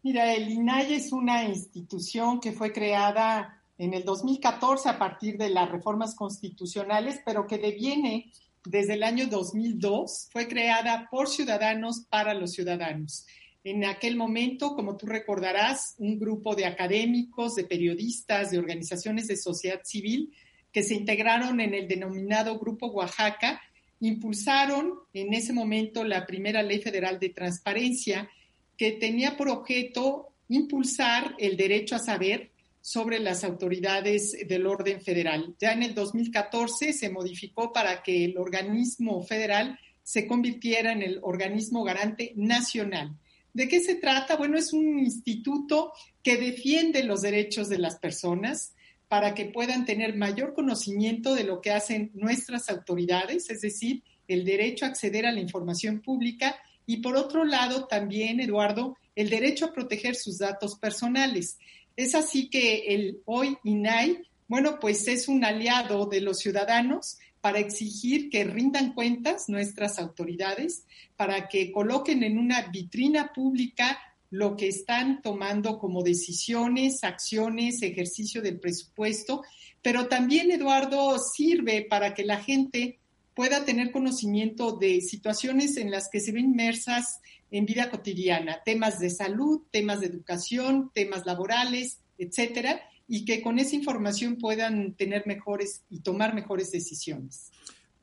Mira, 0.03 0.33
el 0.33 0.49
INAI 0.49 0.93
es 0.93 1.11
una 1.11 1.43
institución 1.43 2.39
que 2.39 2.53
fue 2.53 2.71
creada 2.71 3.60
en 3.81 3.95
el 3.95 4.03
2014 4.03 4.89
a 4.89 4.99
partir 4.99 5.39
de 5.39 5.49
las 5.49 5.67
reformas 5.67 6.13
constitucionales, 6.13 7.19
pero 7.25 7.47
que 7.47 7.57
deviene 7.57 8.31
desde 8.63 8.93
el 8.93 9.01
año 9.01 9.25
2002, 9.25 10.27
fue 10.31 10.47
creada 10.47 11.07
por 11.09 11.27
ciudadanos 11.27 12.05
para 12.07 12.35
los 12.35 12.51
ciudadanos. 12.51 13.25
En 13.63 13.83
aquel 13.85 14.17
momento, 14.17 14.75
como 14.75 14.97
tú 14.97 15.07
recordarás, 15.07 15.95
un 15.97 16.19
grupo 16.19 16.53
de 16.53 16.67
académicos, 16.67 17.55
de 17.55 17.63
periodistas, 17.63 18.51
de 18.51 18.59
organizaciones 18.59 19.25
de 19.25 19.35
sociedad 19.35 19.81
civil 19.83 20.31
que 20.71 20.83
se 20.83 20.93
integraron 20.93 21.59
en 21.59 21.73
el 21.73 21.87
denominado 21.87 22.59
Grupo 22.59 22.85
Oaxaca, 22.85 23.63
impulsaron 23.99 24.93
en 25.11 25.33
ese 25.33 25.53
momento 25.53 26.03
la 26.03 26.27
primera 26.27 26.61
ley 26.61 26.79
federal 26.81 27.19
de 27.19 27.29
transparencia 27.29 28.29
que 28.77 28.91
tenía 28.91 29.35
por 29.35 29.49
objeto 29.49 30.35
impulsar 30.49 31.33
el 31.39 31.57
derecho 31.57 31.95
a 31.95 31.99
saber 31.99 32.50
sobre 32.81 33.19
las 33.19 33.43
autoridades 33.43 34.35
del 34.47 34.65
orden 34.65 35.01
federal. 35.01 35.55
Ya 35.59 35.71
en 35.71 35.83
el 35.83 35.93
2014 35.93 36.93
se 36.93 37.09
modificó 37.09 37.71
para 37.71 38.01
que 38.03 38.25
el 38.25 38.37
organismo 38.37 39.23
federal 39.23 39.79
se 40.03 40.27
convirtiera 40.27 40.91
en 40.91 41.03
el 41.03 41.19
organismo 41.21 41.83
garante 41.83 42.33
nacional. 42.35 43.15
¿De 43.53 43.67
qué 43.67 43.81
se 43.81 43.95
trata? 43.95 44.35
Bueno, 44.35 44.57
es 44.57 44.73
un 44.73 44.99
instituto 44.99 45.93
que 46.23 46.37
defiende 46.37 47.03
los 47.03 47.21
derechos 47.21 47.69
de 47.69 47.77
las 47.77 47.99
personas 47.99 48.73
para 49.07 49.35
que 49.35 49.45
puedan 49.45 49.85
tener 49.85 50.15
mayor 50.15 50.53
conocimiento 50.53 51.35
de 51.35 51.43
lo 51.43 51.59
que 51.59 51.71
hacen 51.71 52.11
nuestras 52.13 52.69
autoridades, 52.69 53.49
es 53.49 53.61
decir, 53.61 54.03
el 54.27 54.45
derecho 54.45 54.85
a 54.85 54.87
acceder 54.87 55.25
a 55.25 55.33
la 55.33 55.41
información 55.41 56.01
pública 56.01 56.55
y 56.85 56.97
por 56.97 57.15
otro 57.15 57.43
lado 57.43 57.87
también, 57.87 58.39
Eduardo, 58.39 58.97
el 59.15 59.29
derecho 59.29 59.65
a 59.65 59.73
proteger 59.73 60.15
sus 60.15 60.37
datos 60.37 60.77
personales. 60.77 61.57
Es 61.95 62.15
así 62.15 62.49
que 62.49 62.85
el 62.87 63.21
hoy 63.25 63.57
INAI, 63.63 64.19
bueno, 64.47 64.79
pues 64.79 65.07
es 65.07 65.27
un 65.27 65.43
aliado 65.45 66.05
de 66.05 66.21
los 66.21 66.39
ciudadanos 66.39 67.17
para 67.41 67.59
exigir 67.59 68.29
que 68.29 68.43
rindan 68.43 68.93
cuentas 68.93 69.49
nuestras 69.49 69.99
autoridades, 69.99 70.85
para 71.17 71.47
que 71.47 71.71
coloquen 71.71 72.23
en 72.23 72.37
una 72.37 72.61
vitrina 72.67 73.31
pública 73.33 73.99
lo 74.29 74.55
que 74.55 74.69
están 74.69 75.21
tomando 75.21 75.77
como 75.77 76.03
decisiones, 76.03 77.03
acciones, 77.03 77.81
ejercicio 77.81 78.41
del 78.41 78.59
presupuesto, 78.59 79.43
pero 79.81 80.07
también, 80.07 80.51
Eduardo, 80.51 81.17
sirve 81.19 81.85
para 81.89 82.13
que 82.13 82.23
la 82.23 82.41
gente 82.41 82.99
pueda 83.33 83.65
tener 83.65 83.91
conocimiento 83.91 84.77
de 84.77 85.01
situaciones 85.01 85.77
en 85.77 85.89
las 85.91 86.09
que 86.09 86.19
se 86.19 86.31
ven 86.31 86.45
inmersas 86.45 87.19
en 87.51 87.65
vida 87.65 87.91
cotidiana, 87.91 88.63
temas 88.63 88.99
de 88.99 89.09
salud, 89.09 89.61
temas 89.71 89.99
de 89.99 90.07
educación, 90.07 90.89
temas 90.93 91.25
laborales, 91.25 91.99
etcétera, 92.17 92.81
y 93.07 93.25
que 93.25 93.41
con 93.41 93.59
esa 93.59 93.75
información 93.75 94.37
puedan 94.37 94.93
tener 94.93 95.27
mejores 95.27 95.83
y 95.89 95.99
tomar 95.99 96.33
mejores 96.33 96.71
decisiones. 96.71 97.51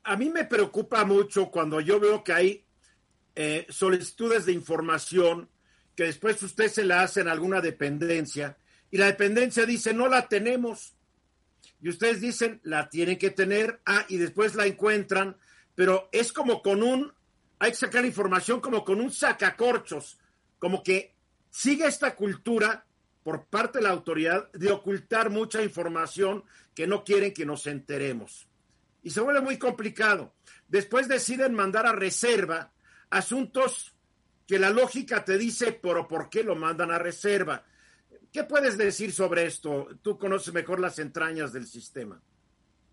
A 0.05 0.17
mí 0.17 0.29
me 0.29 0.45
preocupa 0.45 1.05
mucho 1.05 1.51
cuando 1.51 1.81
yo 1.81 1.99
veo 1.99 2.23
que 2.23 2.33
hay 2.33 2.65
eh, 3.35 3.67
solicitudes 3.71 4.45
de 4.47 4.53
información 4.53 5.49
que 5.95 6.05
después 6.05 6.43
usted 6.43 6.69
se 6.69 6.85
la 6.85 7.03
hace 7.03 7.21
en 7.21 7.29
alguna 7.29 7.61
dependencia 7.61 8.57
y 8.91 8.99
la 8.99 9.07
dependencia 9.07 9.67
dice 9.67 9.93
no 9.93 10.09
la 10.09 10.29
tenemos 10.29 10.95
y 11.81 11.89
ustedes 11.89 12.21
dicen 12.21 12.61
la 12.63 12.89
tienen 12.89 13.19
que 13.19 13.31
tener 13.31 13.81
ah 13.85 14.05
y 14.09 14.17
después 14.17 14.55
la 14.55 14.67
encuentran 14.67 15.37
pero 15.75 16.09
es 16.13 16.33
como 16.33 16.63
con 16.63 16.83
un 16.83 17.13
hay 17.59 17.71
que 17.71 17.77
sacar 17.77 18.05
información 18.05 18.61
como 18.61 18.85
con 18.85 19.01
un 19.01 19.11
sacacorchos 19.11 20.19
como 20.59 20.83
que 20.83 21.15
sigue 21.51 21.87
esta 21.87 22.15
cultura 22.15 22.85
por 23.23 23.47
parte 23.47 23.79
de 23.79 23.85
la 23.85 23.91
autoridad 23.91 24.51
de 24.53 24.71
ocultar 24.71 25.31
mucha 25.31 25.63
información 25.63 26.45
que 26.75 26.87
no 26.87 27.05
quieren 27.05 27.35
que 27.35 27.47
nos 27.47 27.67
enteremos. 27.67 28.49
Y 29.03 29.11
se 29.11 29.21
vuelve 29.21 29.41
muy 29.41 29.59
complicado. 29.59 30.35
Después 30.67 31.09
deciden 31.09 31.55
mandar 31.55 31.87
a 31.87 31.93
reserva 31.93 32.73
asuntos 33.11 33.95
que 34.47 34.59
la 34.59 34.71
lógica 34.71 35.25
te 35.25 35.37
dice, 35.37 35.73
pero 35.73 36.09
¿por 36.09 36.31
qué 36.31 36.43
lo 36.43 36.57
mandan 36.57 36.91
a 36.91 36.99
reserva? 36.99 37.65
¿Qué 38.33 38.45
puedes 38.45 38.77
decir 38.77 39.13
sobre 39.13 39.47
esto? 39.47 39.89
Tú 40.03 40.19
conoces 40.19 40.53
mejor 40.55 40.81
las 40.81 40.99
entrañas 40.99 41.53
del 41.53 41.67
sistema. 41.67 42.21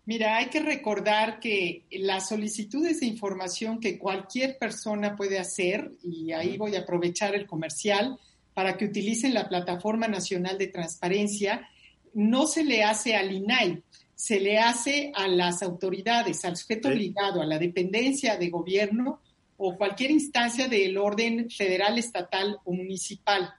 Mira, 0.06 0.36
hay 0.36 0.46
que 0.46 0.60
recordar 0.60 1.40
que 1.40 1.82
las 1.90 2.28
solicitudes 2.28 3.00
de 3.00 3.06
información 3.06 3.80
que 3.80 3.98
cualquier 3.98 4.56
persona 4.56 5.16
puede 5.16 5.36
hacer, 5.36 5.90
y 6.00 6.30
ahí 6.30 6.56
voy 6.56 6.76
a 6.76 6.80
aprovechar 6.80 7.34
el 7.34 7.44
comercial, 7.44 8.16
para 8.54 8.76
que 8.76 8.84
utilicen 8.84 9.34
la 9.34 9.48
Plataforma 9.48 10.06
Nacional 10.06 10.58
de 10.58 10.68
Transparencia, 10.68 11.68
no 12.14 12.46
se 12.46 12.62
le 12.62 12.84
hace 12.84 13.16
al 13.16 13.32
INAI, 13.32 13.82
se 14.14 14.38
le 14.38 14.60
hace 14.60 15.10
a 15.12 15.26
las 15.26 15.60
autoridades, 15.64 16.44
al 16.44 16.56
sujeto 16.56 16.88
obligado, 16.88 17.42
a 17.42 17.46
la 17.46 17.58
dependencia 17.58 18.36
de 18.36 18.48
gobierno 18.48 19.20
o 19.56 19.76
cualquier 19.76 20.12
instancia 20.12 20.68
del 20.68 20.98
orden 20.98 21.50
federal, 21.50 21.98
estatal 21.98 22.58
o 22.64 22.72
municipal. 22.72 23.52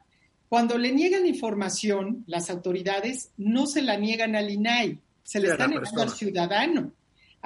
Cuando 0.47 0.77
le 0.77 0.93
niegan 0.93 1.25
información, 1.25 2.23
las 2.25 2.49
autoridades 2.49 3.31
no 3.35 3.67
se 3.67 3.81
la 3.81 3.97
niegan 3.97 4.37
al 4.37 4.49
INAI, 4.49 4.97
se 5.27 5.41
le 5.41 5.49
están 5.49 5.71
negando 5.71 6.01
al 6.01 6.09
ciudadano. 6.11 6.93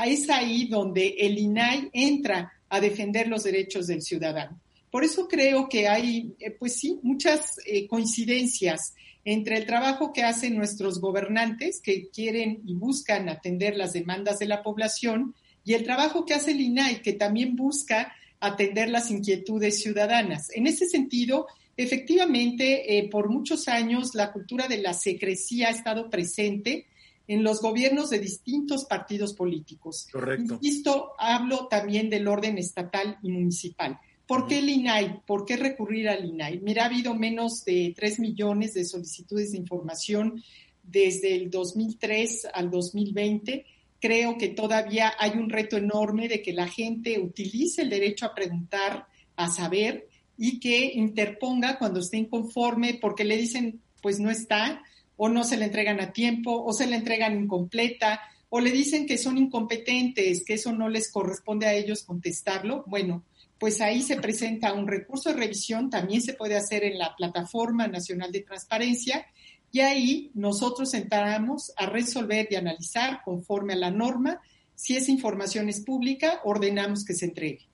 Es 0.05 0.29
ahí 0.29 0.67
donde 0.67 1.15
el 1.17 1.39
INAI 1.39 1.89
entra 1.93 2.53
a 2.69 2.79
defender 2.79 3.27
los 3.27 3.43
derechos 3.43 3.87
del 3.87 4.03
ciudadano. 4.03 4.61
Por 4.91 5.03
eso 5.03 5.27
creo 5.27 5.67
que 5.67 5.87
hay, 5.87 6.35
eh, 6.39 6.51
pues 6.51 6.75
sí, 6.75 6.99
muchas 7.01 7.55
eh, 7.65 7.87
coincidencias 7.87 8.93
entre 9.25 9.57
el 9.57 9.65
trabajo 9.65 10.13
que 10.13 10.21
hacen 10.21 10.55
nuestros 10.55 11.01
gobernantes 11.01 11.81
que 11.81 12.09
quieren 12.09 12.61
y 12.67 12.75
buscan 12.75 13.29
atender 13.29 13.75
las 13.75 13.93
demandas 13.93 14.37
de 14.37 14.45
la 14.45 14.61
población 14.61 15.33
y 15.63 15.73
el 15.73 15.83
trabajo 15.83 16.23
que 16.23 16.35
hace 16.35 16.51
el 16.51 16.61
INAI 16.61 17.01
que 17.01 17.13
también 17.13 17.55
busca 17.55 18.13
atender 18.39 18.89
las 18.89 19.09
inquietudes 19.09 19.81
ciudadanas. 19.81 20.51
En 20.53 20.67
ese 20.67 20.87
sentido, 20.87 21.47
efectivamente, 21.75 22.99
eh, 22.99 23.09
por 23.09 23.29
muchos 23.29 23.67
años 23.67 24.13
la 24.13 24.31
cultura 24.31 24.67
de 24.67 24.77
la 24.77 24.93
secrecía 24.93 25.69
ha 25.69 25.71
estado 25.71 26.11
presente 26.11 26.85
en 27.31 27.43
los 27.43 27.61
gobiernos 27.61 28.09
de 28.09 28.19
distintos 28.19 28.83
partidos 28.83 29.33
políticos. 29.33 30.05
Correcto. 30.11 30.59
Insisto, 30.61 31.13
hablo 31.17 31.67
también 31.67 32.09
del 32.09 32.27
orden 32.27 32.57
estatal 32.57 33.17
y 33.23 33.31
municipal. 33.31 33.97
¿Por 34.27 34.47
qué 34.47 34.59
el 34.59 34.67
INAI? 34.67 35.21
¿Por 35.25 35.45
qué 35.45 35.55
recurrir 35.55 36.09
al 36.09 36.25
INAI? 36.25 36.59
Mira, 36.59 36.83
ha 36.83 36.87
habido 36.87 37.15
menos 37.15 37.63
de 37.63 37.93
3 37.95 38.19
millones 38.19 38.73
de 38.73 38.83
solicitudes 38.83 39.53
de 39.53 39.59
información 39.59 40.43
desde 40.83 41.33
el 41.33 41.49
2003 41.49 42.49
al 42.53 42.69
2020. 42.69 43.65
Creo 44.01 44.37
que 44.37 44.49
todavía 44.49 45.13
hay 45.17 45.31
un 45.31 45.49
reto 45.49 45.77
enorme 45.77 46.27
de 46.27 46.41
que 46.41 46.51
la 46.51 46.67
gente 46.67 47.17
utilice 47.17 47.83
el 47.83 47.89
derecho 47.89 48.25
a 48.25 48.35
preguntar, 48.35 49.05
a 49.37 49.49
saber 49.49 50.09
y 50.37 50.59
que 50.59 50.91
interponga 50.95 51.79
cuando 51.79 52.01
esté 52.01 52.17
inconforme 52.17 52.99
porque 53.01 53.23
le 53.23 53.37
dicen 53.37 53.79
pues 54.01 54.19
no 54.19 54.29
está 54.29 54.83
o 55.23 55.29
no 55.29 55.43
se 55.43 55.55
le 55.55 55.65
entregan 55.65 56.01
a 56.01 56.11
tiempo 56.11 56.63
o 56.65 56.73
se 56.73 56.87
le 56.87 56.95
entregan 56.95 57.39
incompleta 57.39 58.21
o 58.49 58.59
le 58.59 58.71
dicen 58.71 59.05
que 59.05 59.19
son 59.19 59.37
incompetentes, 59.37 60.43
que 60.43 60.55
eso 60.55 60.71
no 60.71 60.89
les 60.89 61.11
corresponde 61.11 61.67
a 61.67 61.75
ellos 61.75 62.01
contestarlo. 62.01 62.83
Bueno, 62.87 63.23
pues 63.59 63.81
ahí 63.81 64.01
se 64.01 64.15
presenta 64.15 64.73
un 64.73 64.87
recurso 64.87 65.29
de 65.29 65.35
revisión, 65.35 65.91
también 65.91 66.23
se 66.23 66.33
puede 66.33 66.55
hacer 66.55 66.83
en 66.83 66.97
la 66.97 67.15
Plataforma 67.15 67.87
Nacional 67.87 68.31
de 68.31 68.41
Transparencia, 68.41 69.27
y 69.71 69.81
ahí 69.81 70.31
nosotros 70.33 70.91
entramos 70.95 71.71
a 71.77 71.85
resolver 71.85 72.47
y 72.49 72.55
analizar 72.55 73.21
conforme 73.23 73.73
a 73.73 73.77
la 73.77 73.91
norma 73.91 74.41
si 74.73 74.97
esa 74.97 75.11
información 75.11 75.69
es 75.69 75.81
pública, 75.81 76.41
ordenamos 76.45 77.05
que 77.05 77.13
se 77.13 77.25
entregue. 77.25 77.67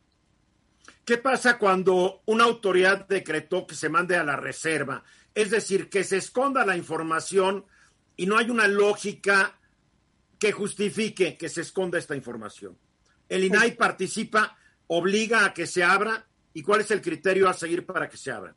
¿Qué 1.06 1.18
pasa 1.18 1.58
cuando 1.58 2.24
una 2.26 2.44
autoridad 2.44 3.08
decretó 3.08 3.66
que 3.66 3.76
se 3.76 3.88
mande 3.88 4.18
a 4.18 4.26
la 4.26 4.36
reserva? 4.36 5.06
Es 5.38 5.52
decir, 5.52 5.88
que 5.88 6.04
se 6.04 6.18
esconda 6.18 6.66
la 6.66 6.76
información 6.76 7.64
y 8.16 8.26
no 8.26 8.40
hay 8.40 8.50
una 8.50 8.68
lógica 8.68 9.60
que 10.40 10.52
justifique 10.52 11.38
que 11.38 11.48
se 11.48 11.62
esconda 11.62 12.00
esta 12.00 12.16
información. 12.16 12.76
El 13.30 13.44
INAI 13.44 13.76
participa 13.76 14.58
obliga 14.88 15.46
a 15.46 15.54
que 15.54 15.68
se 15.68 15.84
abra 15.84 16.26
y 16.56 16.64
cuál 16.64 16.82
es 16.82 16.90
el 16.90 17.04
criterio 17.04 17.48
a 17.48 17.54
seguir 17.54 17.86
para 17.86 18.10
que 18.10 18.18
se 18.18 18.32
abra? 18.32 18.56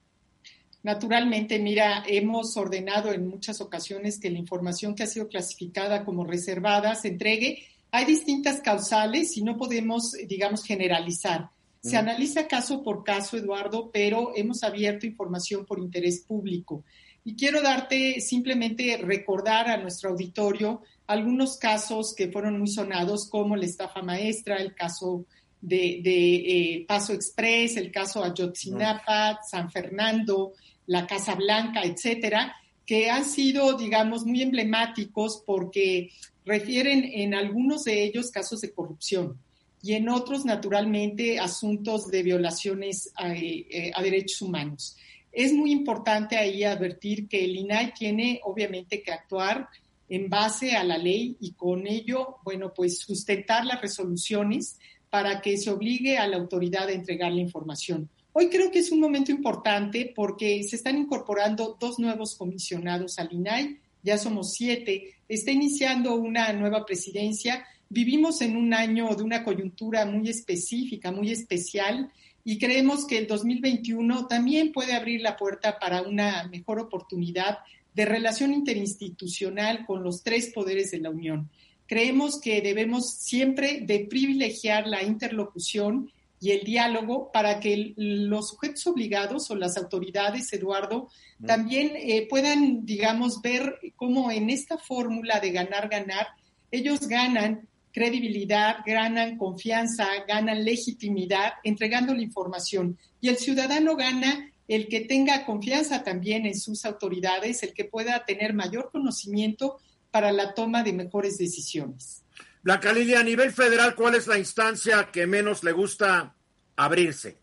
Naturalmente, 0.83 1.59
mira, 1.59 2.03
hemos 2.07 2.57
ordenado 2.57 3.12
en 3.12 3.29
muchas 3.29 3.61
ocasiones 3.61 4.19
que 4.19 4.31
la 4.31 4.38
información 4.38 4.95
que 4.95 5.03
ha 5.03 5.07
sido 5.07 5.29
clasificada 5.29 6.03
como 6.03 6.25
reservada 6.25 6.95
se 6.95 7.09
entregue. 7.09 7.62
Hay 7.90 8.07
distintas 8.07 8.62
causales 8.62 9.37
y 9.37 9.43
no 9.43 9.59
podemos, 9.59 10.12
digamos, 10.12 10.64
generalizar. 10.64 11.51
Se 11.83 11.97
analiza 11.97 12.47
caso 12.47 12.83
por 12.83 13.05
caso, 13.05 13.38
Eduardo, 13.38 13.90
pero 13.90 14.33
hemos 14.37 14.62
abierto 14.62 15.07
información 15.07 15.64
por 15.64 15.79
interés 15.79 16.21
público. 16.21 16.85
Y 17.25 17.37
quiero 17.37 17.62
darte 17.62 18.21
simplemente 18.21 18.99
recordar 18.99 19.69
a 19.69 19.79
nuestro 19.79 20.11
auditorio 20.11 20.83
algunos 21.07 21.57
casos 21.57 22.14
que 22.14 22.31
fueron 22.31 22.59
muy 22.59 22.69
sonados, 22.69 23.29
como 23.29 23.57
la 23.57 23.64
estafa 23.64 24.03
maestra, 24.03 24.57
el 24.57 24.75
caso 24.75 25.25
de, 25.61 26.03
eh, 26.05 26.85
Paso 26.87 27.14
Express, 27.14 27.77
el 27.77 27.90
caso 27.90 28.23
Ayotzinapa, 28.23 29.40
San 29.49 29.71
Fernando, 29.71 30.53
la 30.87 31.07
Casa 31.07 31.35
Blanca, 31.35 31.83
etcétera, 31.83 32.55
que 32.85 33.11
han 33.11 33.25
sido, 33.25 33.77
digamos, 33.77 34.27
muy 34.27 34.43
emblemáticos 34.43 35.43
porque 35.47 36.11
refieren 36.45 37.05
en 37.05 37.35
algunos 37.35 37.85
de 37.85 38.05
ellos 38.05 38.31
casos 38.31 38.61
de 38.61 38.73
corrupción 38.73 39.38
y 39.83 39.95
en 39.95 40.09
otros, 40.09 40.45
naturalmente, 40.45 41.38
asuntos 41.38 42.09
de 42.09 42.23
violaciones 42.23 43.12
a, 43.16 43.35
eh, 43.35 43.93
a 43.95 44.03
derechos 44.03 44.43
humanos. 44.43 44.97
Es 45.33 45.53
muy 45.53 45.71
importante 45.71 46.37
ahí 46.37 46.64
advertir 46.64 47.29
que 47.29 47.45
el 47.45 47.57
INAI 47.57 47.95
tiene, 47.95 48.40
obviamente, 48.45 49.03
que 49.03 49.12
actuar 49.12 49.69
en 50.09 50.29
base 50.29 50.77
a 50.77 50.83
la 50.83 50.99
ley 50.99 51.37
y 51.40 51.53
con 51.53 51.87
ello, 51.87 52.37
bueno, 52.45 52.73
pues 52.75 52.99
sustentar 52.99 53.64
las 53.64 53.81
resoluciones 53.81 54.77
para 55.09 55.40
que 55.40 55.57
se 55.57 55.71
obligue 55.71 56.19
a 56.19 56.27
la 56.27 56.37
autoridad 56.37 56.88
a 56.88 56.93
entregar 56.93 57.33
la 57.33 57.40
información. 57.40 58.09
Hoy 58.33 58.49
creo 58.49 58.71
que 58.71 58.81
es 58.81 58.93
un 58.93 59.01
momento 59.01 59.33
importante 59.33 60.12
porque 60.14 60.62
se 60.64 60.77
están 60.77 60.99
incorporando 60.99 61.77
dos 61.81 61.99
nuevos 61.99 62.37
comisionados 62.37 63.19
al 63.19 63.33
INAI, 63.33 63.79
ya 64.03 64.19
somos 64.19 64.53
siete, 64.53 65.14
está 65.29 65.51
iniciando 65.51 66.14
una 66.14 66.53
nueva 66.53 66.85
presidencia. 66.85 67.64
Vivimos 67.92 68.40
en 68.40 68.57
un 68.57 68.72
año 68.72 69.12
de 69.16 69.24
una 69.24 69.42
coyuntura 69.42 70.07
muy 70.07 70.29
específica, 70.29 71.11
muy 71.11 71.33
especial, 71.33 72.12
y 72.44 72.57
creemos 72.57 73.05
que 73.05 73.18
el 73.18 73.26
2021 73.26 74.29
también 74.29 74.70
puede 74.70 74.92
abrir 74.92 75.22
la 75.22 75.37
puerta 75.37 75.76
para 75.81 76.03
una 76.03 76.46
mejor 76.46 76.79
oportunidad 76.79 77.59
de 77.92 78.05
relación 78.05 78.55
interinstitucional 78.55 79.85
con 79.87 80.05
los 80.05 80.22
tres 80.22 80.53
poderes 80.55 80.92
de 80.92 81.00
la 81.00 81.11
Unión. 81.11 81.50
Creemos 81.88 82.40
que 82.40 82.61
debemos 82.61 83.11
siempre 83.11 83.81
de 83.81 84.07
privilegiar 84.09 84.87
la 84.87 85.03
interlocución 85.03 86.12
y 86.40 86.53
el 86.53 86.61
diálogo 86.61 87.33
para 87.33 87.59
que 87.59 87.92
los 87.96 88.50
sujetos 88.50 88.87
obligados 88.87 89.50
o 89.50 89.57
las 89.57 89.76
autoridades, 89.76 90.53
Eduardo, 90.53 91.09
también 91.44 91.94
eh, 91.96 92.29
puedan, 92.31 92.87
digamos, 92.87 93.42
ver 93.42 93.81
cómo 93.96 94.31
en 94.31 94.48
esta 94.48 94.79
fórmula 94.79 95.40
de 95.40 95.50
ganar-ganar, 95.50 96.29
ellos 96.70 97.09
ganan 97.09 97.68
credibilidad, 97.92 98.79
ganan 98.87 99.37
confianza, 99.37 100.07
ganan 100.26 100.64
legitimidad 100.64 101.55
entregando 101.64 102.14
la 102.14 102.22
información. 102.22 102.98
Y 103.20 103.29
el 103.29 103.37
ciudadano 103.37 103.96
gana 103.96 104.50
el 104.68 104.88
que 104.88 105.00
tenga 105.00 105.44
confianza 105.44 106.05
también 106.05 106.46
en 106.46 106.59
sus 106.59 106.85
autoridades, 106.85 107.62
el 107.62 107.74
que 107.74 107.85
pueda 107.85 108.24
tener 108.24 108.55
mayor 108.55 108.90
conocimiento 108.92 109.79
para 110.11 110.31
la 110.31 110.55
toma 110.55 110.83
de 110.83 110.92
mejores 110.92 111.38
decisiones. 111.38 112.22
Blanca 112.62 112.92
Lilia, 112.92 113.20
a 113.20 113.24
nivel 113.24 113.53
federal, 113.53 113.94
¿cuál 113.94 114.14
es 114.14 114.26
la 114.26 114.38
instancia 114.38 115.09
que 115.12 115.26
menos 115.26 115.64
le 115.64 115.72
gusta 115.72 116.37
abrirse? 116.76 117.38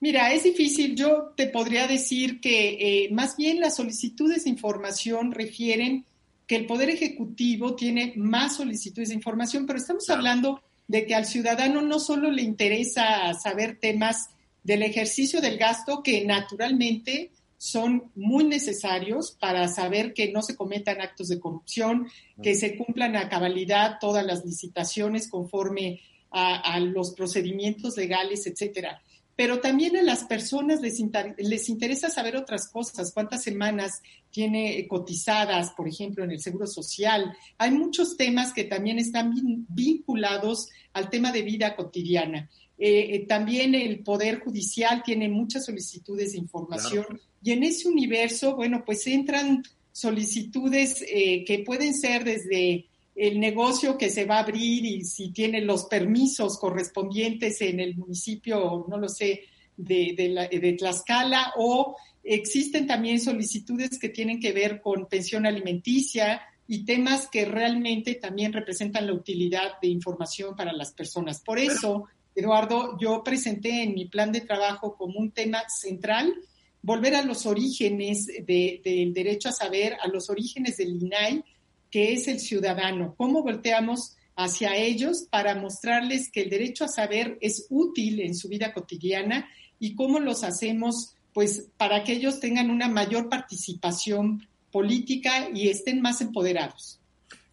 Mira, 0.00 0.32
es 0.32 0.44
difícil. 0.44 0.94
Yo 0.94 1.32
te 1.36 1.48
podría 1.48 1.88
decir 1.88 2.40
que 2.40 3.04
eh, 3.04 3.08
más 3.10 3.36
bien 3.36 3.60
las 3.60 3.76
solicitudes 3.76 4.44
de 4.44 4.50
información 4.50 5.32
refieren 5.32 6.04
que 6.48 6.56
el 6.56 6.66
Poder 6.66 6.88
Ejecutivo 6.88 7.76
tiene 7.76 8.14
más 8.16 8.56
solicitudes 8.56 9.10
de 9.10 9.14
información, 9.14 9.66
pero 9.66 9.78
estamos 9.78 10.08
hablando 10.08 10.62
de 10.88 11.04
que 11.04 11.14
al 11.14 11.26
ciudadano 11.26 11.82
no 11.82 12.00
solo 12.00 12.30
le 12.30 12.40
interesa 12.40 13.34
saber 13.34 13.78
temas 13.78 14.30
del 14.64 14.82
ejercicio 14.82 15.42
del 15.42 15.58
gasto, 15.58 16.02
que 16.02 16.24
naturalmente 16.24 17.30
son 17.58 18.10
muy 18.14 18.44
necesarios 18.44 19.36
para 19.38 19.68
saber 19.68 20.14
que 20.14 20.32
no 20.32 20.40
se 20.40 20.56
cometan 20.56 21.02
actos 21.02 21.28
de 21.28 21.38
corrupción, 21.38 22.08
que 22.42 22.54
se 22.54 22.76
cumplan 22.76 23.16
a 23.16 23.28
cabalidad 23.28 23.98
todas 24.00 24.24
las 24.24 24.44
licitaciones 24.46 25.28
conforme 25.28 26.00
a, 26.30 26.56
a 26.56 26.80
los 26.80 27.12
procedimientos 27.12 27.98
legales, 27.98 28.46
etcétera 28.46 29.02
pero 29.38 29.60
también 29.60 29.96
a 29.96 30.02
las 30.02 30.24
personas 30.24 30.80
les, 30.80 31.00
les, 31.38 31.68
interesa 31.68 32.10
saber 32.10 32.36
otras 32.36 32.66
cosas, 32.66 33.12
cuántas 33.12 33.44
semanas 33.44 34.02
tiene 34.32 34.84
cotizadas, 34.88 35.70
por 35.76 35.86
ejemplo, 35.86 36.24
en 36.24 36.32
el 36.32 36.40
Seguro 36.40 36.66
Social. 36.66 37.32
Hay 37.56 37.70
muchos 37.70 38.16
temas 38.16 38.52
que 38.52 38.64
también 38.64 38.98
están 38.98 39.32
vinculados 39.68 40.70
al 40.92 41.08
tema 41.08 41.30
de 41.30 41.42
vida 41.42 41.76
cotidiana. 41.76 42.50
Eh, 42.76 43.14
eh, 43.14 43.26
también 43.28 43.76
el 43.76 44.00
Poder 44.00 44.40
Judicial 44.40 45.04
tiene 45.04 45.28
muchas 45.28 45.66
solicitudes 45.66 46.32
de 46.32 46.38
información 46.38 47.06
y 47.40 47.52
en 47.52 47.62
ese 47.62 47.86
universo, 47.86 48.56
bueno, 48.56 48.82
pues 48.84 49.06
entran 49.06 49.62
solicitudes 49.92 51.00
eh, 51.06 51.44
que 51.44 51.60
pueden 51.60 51.94
ser 51.94 52.24
desde 52.24 52.87
el 53.18 53.40
negocio 53.40 53.98
que 53.98 54.10
se 54.10 54.24
va 54.24 54.36
a 54.36 54.42
abrir 54.42 54.84
y 54.84 55.04
si 55.04 55.30
tiene 55.32 55.60
los 55.60 55.86
permisos 55.86 56.56
correspondientes 56.56 57.60
en 57.62 57.80
el 57.80 57.96
municipio, 57.96 58.86
no 58.88 58.96
lo 58.96 59.08
sé, 59.08 59.42
de, 59.76 60.48
de, 60.50 60.72
Tlaxcala, 60.74 61.54
o 61.56 61.96
existen 62.22 62.86
también 62.86 63.20
solicitudes 63.20 63.98
que 63.98 64.08
tienen 64.08 64.38
que 64.38 64.52
ver 64.52 64.80
con 64.80 65.06
pensión 65.06 65.46
alimenticia 65.46 66.42
y 66.68 66.84
temas 66.84 67.28
que 67.28 67.44
realmente 67.44 68.14
también 68.14 68.52
representan 68.52 69.08
la 69.08 69.14
utilidad 69.14 69.80
de 69.82 69.88
información 69.88 70.54
para 70.54 70.72
las 70.72 70.92
personas. 70.92 71.40
Por 71.40 71.58
eso, 71.58 72.04
Eduardo, 72.36 72.96
yo 73.00 73.24
presenté 73.24 73.82
en 73.82 73.94
mi 73.94 74.06
plan 74.06 74.30
de 74.30 74.42
trabajo 74.42 74.96
como 74.96 75.18
un 75.18 75.32
tema 75.32 75.62
central 75.68 76.34
volver 76.82 77.16
a 77.16 77.22
los 77.22 77.46
orígenes 77.46 78.26
del 78.26 79.12
derecho 79.12 79.48
a 79.48 79.52
saber, 79.52 79.96
a 80.00 80.06
los 80.06 80.30
orígenes 80.30 80.76
del 80.76 81.02
INAI, 81.02 81.42
que 81.90 82.12
es 82.12 82.28
el 82.28 82.40
ciudadano, 82.40 83.14
cómo 83.16 83.42
volteamos 83.42 84.16
hacia 84.36 84.76
ellos 84.76 85.26
para 85.30 85.56
mostrarles 85.56 86.30
que 86.30 86.42
el 86.42 86.50
derecho 86.50 86.84
a 86.84 86.88
saber 86.88 87.38
es 87.40 87.66
útil 87.70 88.20
en 88.20 88.34
su 88.34 88.48
vida 88.48 88.72
cotidiana 88.72 89.48
y 89.80 89.94
cómo 89.94 90.20
los 90.20 90.44
hacemos 90.44 91.14
pues 91.32 91.68
para 91.76 92.04
que 92.04 92.12
ellos 92.12 92.40
tengan 92.40 92.70
una 92.70 92.88
mayor 92.88 93.28
participación 93.28 94.48
política 94.70 95.48
y 95.52 95.68
estén 95.68 96.00
más 96.00 96.20
empoderados. 96.20 97.00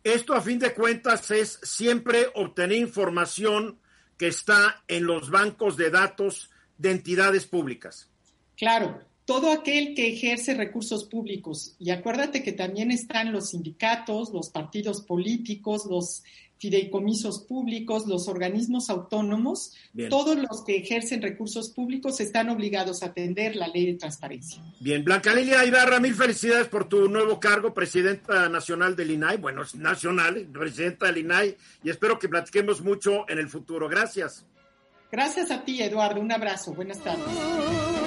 Esto 0.04 0.34
a 0.34 0.42
fin 0.42 0.60
de 0.60 0.74
cuentas 0.74 1.32
es 1.32 1.60
siempre 1.64 2.28
obtener 2.36 2.78
información 2.78 3.80
que 4.18 4.28
está 4.28 4.84
en 4.88 5.06
los 5.06 5.30
bancos 5.30 5.78
de 5.78 5.90
datos 5.90 6.50
de 6.78 6.92
entidades 6.92 7.46
públicas. 7.46 8.10
Claro, 8.56 9.00
todo 9.26 9.52
aquel 9.52 9.96
que 9.96 10.08
ejerce 10.08 10.54
recursos 10.54 11.06
públicos. 11.06 11.76
Y 11.80 11.90
acuérdate 11.90 12.44
que 12.44 12.54
también 12.54 12.92
están 12.92 13.32
los 13.34 13.50
sindicatos, 13.50 14.32
los 14.32 14.50
partidos 14.50 15.02
políticos, 15.02 15.86
los 15.90 16.24
fideicomisos 16.58 17.40
públicos, 17.44 18.08
los 18.08 18.28
organismos 18.28 18.90
autónomos, 18.90 19.74
todos 20.10 20.38
los 20.38 20.64
que 20.64 20.78
ejercen 20.78 21.22
recursos 21.22 21.70
públicos 21.70 22.20
están 22.22 22.50
obligados 22.50 23.04
a 23.04 23.08
atender 23.08 23.56
la 23.56 23.68
ley 23.68 23.88
de 23.88 23.96
transparencia. 23.96 24.62
Bien, 24.80 25.04
Blanca 25.04 25.34
Lilia 25.34 25.66
Ibarra, 25.66 26.00
mil 26.00 26.14
felicidades 26.14 26.68
por 26.68 26.88
tu 26.88 27.10
nuevo 27.10 27.40
cargo, 27.40 27.74
presidenta 27.74 28.48
nacional 28.48 28.96
del 28.96 29.12
INAI, 29.12 29.38
bueno, 29.38 29.64
es 29.64 29.76
nacional, 29.76 30.48
presidenta 30.54 31.08
del 31.08 31.18
INAI, 31.18 31.58
y 31.84 31.90
espero 31.90 32.18
que 32.18 32.30
platiquemos 32.30 32.82
mucho 32.82 33.30
en 33.30 33.40
el 33.40 33.50
futuro. 33.50 33.90
Gracias. 33.90 34.46
Gracias 35.12 35.52
a 35.52 35.64
ti, 35.64 35.82
Eduardo. 35.82 36.22
Un 36.22 36.32
abrazo. 36.32 36.74
Buenas 36.74 37.00
tardes. 37.00 38.05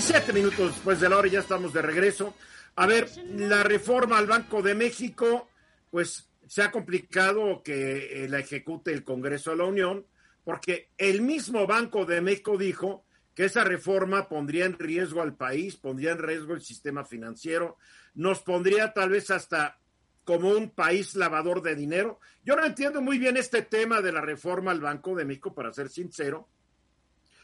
17 0.00 0.32
minutos 0.32 0.72
después 0.72 0.98
de 0.98 1.10
la 1.10 1.18
hora 1.18 1.28
ya 1.28 1.40
estamos 1.40 1.74
de 1.74 1.82
regreso. 1.82 2.32
A 2.76 2.86
ver, 2.86 3.10
la 3.36 3.62
reforma 3.62 4.16
al 4.16 4.26
Banco 4.26 4.62
de 4.62 4.74
México, 4.74 5.50
pues 5.90 6.26
se 6.46 6.62
ha 6.62 6.70
complicado 6.70 7.62
que 7.62 8.24
eh, 8.24 8.28
la 8.30 8.38
ejecute 8.38 8.94
el 8.94 9.04
Congreso 9.04 9.50
de 9.50 9.58
la 9.58 9.64
Unión, 9.64 10.06
porque 10.42 10.88
el 10.96 11.20
mismo 11.20 11.66
Banco 11.66 12.06
de 12.06 12.22
México 12.22 12.56
dijo 12.56 13.04
que 13.34 13.44
esa 13.44 13.62
reforma 13.62 14.26
pondría 14.26 14.64
en 14.64 14.78
riesgo 14.78 15.20
al 15.20 15.36
país, 15.36 15.76
pondría 15.76 16.12
en 16.12 16.18
riesgo 16.18 16.54
el 16.54 16.62
sistema 16.62 17.04
financiero, 17.04 17.76
nos 18.14 18.40
pondría 18.40 18.94
tal 18.94 19.10
vez 19.10 19.30
hasta 19.30 19.80
como 20.24 20.48
un 20.48 20.70
país 20.70 21.14
lavador 21.14 21.60
de 21.60 21.74
dinero. 21.74 22.20
Yo 22.42 22.56
no 22.56 22.64
entiendo 22.64 23.02
muy 23.02 23.18
bien 23.18 23.36
este 23.36 23.60
tema 23.60 24.00
de 24.00 24.12
la 24.12 24.22
reforma 24.22 24.70
al 24.70 24.80
Banco 24.80 25.14
de 25.14 25.26
México, 25.26 25.52
para 25.54 25.74
ser 25.74 25.90
sincero 25.90 26.48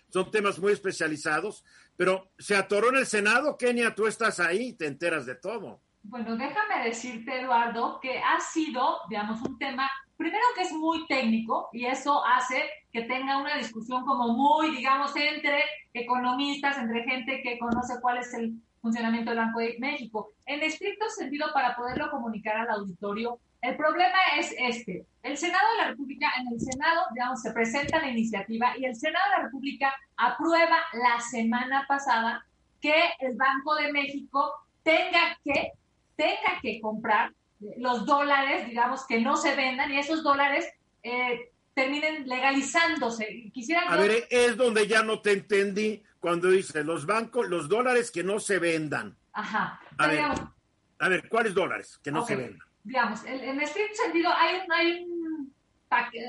son 0.08 0.30
temas 0.30 0.58
muy 0.58 0.72
especializados, 0.72 1.64
pero 1.96 2.30
se 2.38 2.56
atoró 2.56 2.90
en 2.90 2.96
el 2.96 3.06
Senado, 3.06 3.56
Kenia, 3.56 3.94
tú 3.94 4.06
estás 4.06 4.40
ahí 4.40 4.74
te 4.74 4.86
enteras 4.86 5.26
de 5.26 5.34
todo. 5.34 5.80
Bueno, 6.02 6.36
déjame 6.36 6.84
decirte, 6.84 7.40
Eduardo, 7.40 7.98
que 8.00 8.18
ha 8.18 8.38
sido, 8.40 9.00
digamos, 9.08 9.42
un 9.42 9.58
tema, 9.58 9.90
primero 10.16 10.44
que 10.54 10.62
es 10.62 10.72
muy 10.72 11.04
técnico 11.06 11.68
y 11.72 11.86
eso 11.86 12.24
hace 12.24 12.62
que 12.92 13.02
tenga 13.02 13.38
una 13.38 13.56
discusión 13.56 14.04
como 14.04 14.28
muy, 14.28 14.76
digamos, 14.76 15.14
entre 15.16 15.64
economistas, 15.92 16.78
entre 16.78 17.02
gente 17.02 17.42
que 17.42 17.58
conoce 17.58 17.94
cuál 18.00 18.18
es 18.18 18.32
el 18.34 18.54
funcionamiento 18.80 19.30
del 19.30 19.40
Banco 19.40 19.58
de 19.58 19.76
México. 19.80 20.32
En 20.46 20.62
estricto 20.62 21.08
sentido, 21.10 21.48
para 21.52 21.74
poderlo 21.74 22.08
comunicar 22.10 22.56
al 22.56 22.70
auditorio, 22.70 23.40
el 23.62 23.76
problema 23.76 24.18
es 24.38 24.54
este. 24.58 25.04
El 25.22 25.36
Senado 25.36 25.68
de 25.72 25.82
la 25.82 25.88
República, 25.88 26.28
en 26.38 26.52
el 26.52 26.60
Senado, 26.60 27.02
digamos, 27.12 27.42
se 27.42 27.52
presenta 27.52 28.00
la 28.00 28.08
iniciativa 28.08 28.76
y 28.78 28.84
el 28.84 28.94
Senado 28.94 29.24
de 29.30 29.36
la 29.38 29.44
República 29.44 29.94
aprueba 30.16 30.78
la 30.92 31.20
semana 31.20 31.84
pasada 31.88 32.46
que 32.80 32.94
el 33.20 33.36
Banco 33.36 33.74
de 33.76 33.92
México 33.92 34.52
tenga 34.82 35.38
que, 35.44 35.72
tenga 36.16 36.60
que 36.62 36.80
comprar 36.80 37.32
los 37.78 38.06
dólares, 38.06 38.66
digamos, 38.68 39.06
que 39.06 39.20
no 39.20 39.36
se 39.36 39.56
vendan 39.56 39.90
y 39.92 39.98
esos 39.98 40.22
dólares 40.22 40.68
eh, 41.02 41.50
terminen 41.74 42.28
legalizándose. 42.28 43.50
Quisiera 43.52 43.82
A 43.82 43.96
ver, 43.96 44.26
es 44.30 44.56
donde 44.56 44.86
ya 44.86 45.02
no 45.02 45.20
te 45.20 45.32
entendí 45.32 46.02
cuando 46.20 46.50
dice 46.50 46.84
los 46.84 47.06
bancos, 47.06 47.48
los 47.48 47.68
dólares 47.68 48.10
que 48.10 48.22
no 48.22 48.40
se 48.40 48.58
vendan. 48.58 49.16
Ajá. 49.32 49.80
A, 49.98 50.06
ver, 50.06 50.20
a 50.98 51.08
ver, 51.08 51.28
¿cuáles 51.28 51.54
dólares 51.54 51.98
que 52.02 52.10
no 52.10 52.24
se 52.24 52.36
vendan? 52.36 52.66
Digamos, 52.86 53.24
en, 53.24 53.60
estricto 53.60 53.96
sentido 53.96 54.30
hay, 54.32 54.60
hay 54.70 55.04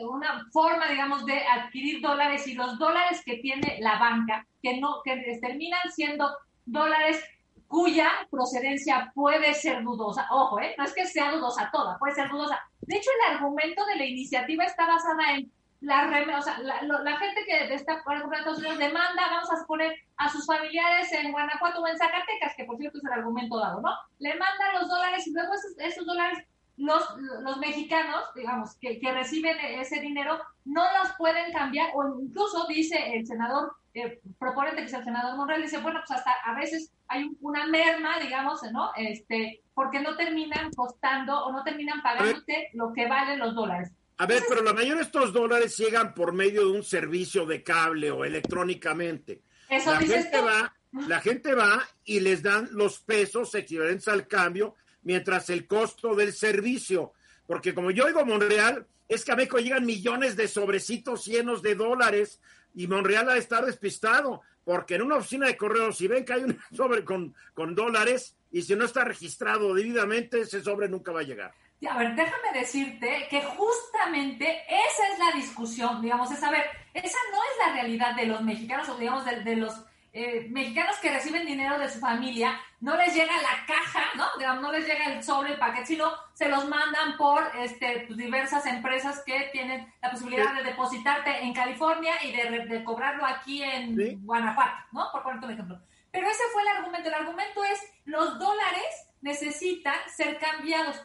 una 0.10 0.46
forma, 0.52 0.88
digamos, 0.90 1.24
de 1.26 1.40
adquirir 1.40 2.02
dólares 2.02 2.48
y 2.48 2.56
los 2.56 2.80
dólares 2.80 3.22
que 3.24 3.38
tiene 3.38 3.78
la 3.80 4.00
banca, 4.00 4.46
que 4.62 4.80
no, 4.80 5.02
que 5.04 5.38
terminan 5.40 5.92
siendo 5.94 6.36
dólares 6.66 7.24
cuya 7.68 8.10
procedencia 8.32 9.12
puede 9.14 9.54
ser 9.54 9.84
dudosa. 9.84 10.28
Ojo, 10.32 10.60
¿eh? 10.60 10.74
no 10.78 10.84
es 10.84 10.94
que 10.94 11.06
sea 11.06 11.32
dudosa 11.32 11.70
toda, 11.72 11.98
puede 12.00 12.16
ser 12.16 12.30
dudosa. 12.30 12.60
De 12.82 12.98
hecho, 12.98 13.10
el 13.20 13.36
argumento 13.36 13.86
de 13.86 13.98
la 13.98 14.06
iniciativa 14.06 14.64
está 14.64 14.88
basada 14.88 15.36
en 15.36 15.52
la, 15.82 16.38
o 16.38 16.42
sea, 16.42 16.58
la, 16.60 17.18
gente 17.18 17.46
que 17.46 17.74
está 17.74 18.04
por 18.04 18.16
Estados 18.16 18.60
Unidos 18.60 18.80
demanda, 18.80 19.28
vamos 19.30 19.50
a 19.52 19.66
poner 19.68 19.94
a 20.18 20.30
sus 20.30 20.46
familiares 20.46 21.12
en 21.14 21.32
Guanajuato 21.32 21.82
o 21.82 21.88
en 21.88 21.98
Zacatecas, 21.98 22.56
que 22.56 22.66
por 22.66 22.78
cierto 22.78 22.98
es 22.98 23.06
el 23.06 23.14
argumento 23.14 23.60
dado, 23.60 23.82
¿no? 23.82 23.90
Le 24.20 24.32
mandan 24.32 24.74
los 24.74 24.90
dólares 24.90 25.28
y 25.28 25.34
luego 25.34 25.54
esos, 25.78 26.06
dólares 26.06 26.40
los, 26.78 27.04
los 27.42 27.58
mexicanos, 27.58 28.24
digamos, 28.36 28.76
que, 28.80 29.00
que, 29.00 29.12
reciben 29.12 29.58
ese 29.60 30.00
dinero, 30.00 30.40
no 30.66 30.84
los 31.00 31.14
pueden 31.18 31.52
cambiar, 31.54 31.92
o 31.94 32.22
incluso 32.22 32.66
dice 32.68 33.16
el 33.16 33.28
senador, 33.28 33.76
eh, 33.94 34.20
proponente 34.40 34.82
que 34.82 34.88
es 34.88 34.94
el 34.94 35.04
senador 35.04 35.38
Monreal, 35.38 35.62
dice, 35.62 35.80
bueno, 35.80 36.00
pues 36.06 36.20
hasta 36.20 36.32
a 36.44 36.56
veces 36.56 36.92
hay 37.08 37.30
una 37.42 37.68
merma, 37.68 38.20
digamos, 38.20 38.62
¿no? 38.72 38.92
Este, 38.96 39.62
porque 39.74 40.00
no 40.00 40.16
terminan 40.16 40.72
costando 40.72 41.46
o 41.46 41.52
no 41.52 41.64
terminan 41.64 42.02
pagándote 42.02 42.70
lo 42.74 42.94
que 42.94 43.08
valen 43.08 43.40
los 43.40 43.54
dólares. 43.54 43.92
A 44.20 44.26
ver, 44.26 44.44
pero 44.50 44.64
la 44.64 44.74
mayoría 44.74 44.96
de 44.96 45.04
estos 45.04 45.32
dólares 45.32 45.78
llegan 45.78 46.14
por 46.14 46.34
medio 46.34 46.66
de 46.66 46.72
un 46.72 46.84
servicio 46.84 47.46
de 47.46 47.62
cable 47.62 48.10
o 48.10 48.26
electrónicamente. 48.26 49.44
Eso 49.70 49.92
la 49.92 50.00
gente 50.00 50.42
va, 50.42 50.76
la 51.08 51.20
gente 51.22 51.54
va 51.54 51.88
y 52.04 52.20
les 52.20 52.42
dan 52.42 52.70
los 52.72 53.00
pesos 53.00 53.54
equivalentes 53.54 54.08
al 54.08 54.28
cambio, 54.28 54.76
mientras 55.04 55.50
el 55.50 55.68
costo 55.68 56.16
del 56.16 56.34
servicio, 56.34 57.14
porque 57.46 57.74
como 57.74 57.92
yo 57.92 58.06
oigo 58.06 58.26
Monreal, 58.26 58.88
es 59.08 59.24
que 59.24 59.32
a 59.32 59.36
México 59.36 59.60
llegan 59.60 59.86
millones 59.86 60.36
de 60.36 60.48
sobrecitos 60.48 61.26
llenos 61.26 61.62
de 61.62 61.76
dólares 61.76 62.42
y 62.76 62.88
Monreal 62.88 63.30
ha 63.30 63.34
de 63.34 63.40
estar 63.40 63.66
despistado, 63.66 64.42
porque 64.66 64.96
en 64.96 65.04
una 65.04 65.16
oficina 65.16 65.48
de 65.48 65.58
correos, 65.58 65.98
si 65.98 66.08
ven 66.08 66.26
que 66.26 66.34
hay 66.34 66.44
un 66.44 66.60
sobre 66.76 67.06
con, 67.06 67.34
con 67.54 67.74
dólares 67.74 68.36
y 68.52 68.64
si 68.64 68.76
no 68.76 68.86
está 68.86 69.04
registrado 69.04 69.74
debidamente, 69.74 70.42
ese 70.42 70.62
sobre 70.62 70.90
nunca 70.90 71.12
va 71.12 71.22
a 71.22 71.24
llegar. 71.24 71.54
A 71.86 71.98
ver, 71.98 72.16
déjame 72.16 72.54
decirte 72.54 73.28
que 73.30 73.42
justamente 73.44 74.64
esa 74.68 75.14
es 75.14 75.20
la 75.20 75.32
discusión, 75.32 76.02
digamos, 76.02 76.32
es 76.32 76.42
a 76.42 76.50
ver, 76.50 76.66
esa 76.94 77.18
no 77.32 77.38
es 77.38 77.68
la 77.68 77.74
realidad 77.74 78.16
de 78.16 78.26
los 78.26 78.42
mexicanos 78.42 78.90
o 78.90 78.98
digamos 78.98 79.24
de, 79.26 79.56
los 79.56 79.86
eh, 80.12 80.48
mexicanos 80.50 80.98
que 80.98 81.12
reciben 81.12 81.46
dinero 81.46 81.78
de 81.78 81.88
su 81.88 82.00
familia, 82.00 82.60
no 82.80 82.98
les 82.98 83.14
llega 83.14 83.32
la 83.42 83.66
caja, 83.68 84.06
¿no? 84.16 84.26
Digamos, 84.40 84.64
no 84.64 84.72
les 84.72 84.88
llega 84.88 85.06
el 85.06 85.24
sobre, 85.24 85.54
el 85.54 85.60
paquete, 85.60 85.86
sino 85.86 86.12
se 86.34 86.50
los 86.50 86.68
mandan 86.68 87.16
por 87.16 87.44
este, 87.60 88.06
pues, 88.08 88.18
diversas 88.18 88.66
empresas 88.66 89.22
que 89.24 89.50
tienen 89.52 89.94
la 90.02 90.10
posibilidad 90.10 90.56
de 90.56 90.64
depositarte 90.64 91.44
en 91.44 91.54
California 91.54 92.16
y 92.24 92.32
de, 92.32 92.84
cobrarlo 92.84 93.24
aquí 93.24 93.62
en 93.62 94.26
Guanajuato, 94.26 94.78
¿no? 94.94 95.12
Por 95.12 95.22
ponerte 95.22 95.46
un 95.46 95.54
ejemplo. 95.54 95.80
Pero 96.12 96.28
ese 96.28 96.44
fue 96.52 96.64
el 96.64 96.68
argumento. 96.70 97.10
El 97.10 97.16
argumento 97.16 97.64
es, 97.64 97.80
los 98.06 98.40
dólares 98.40 99.10
necesitan 99.22 99.98
ser 100.08 100.40
cambiados. 100.40 101.00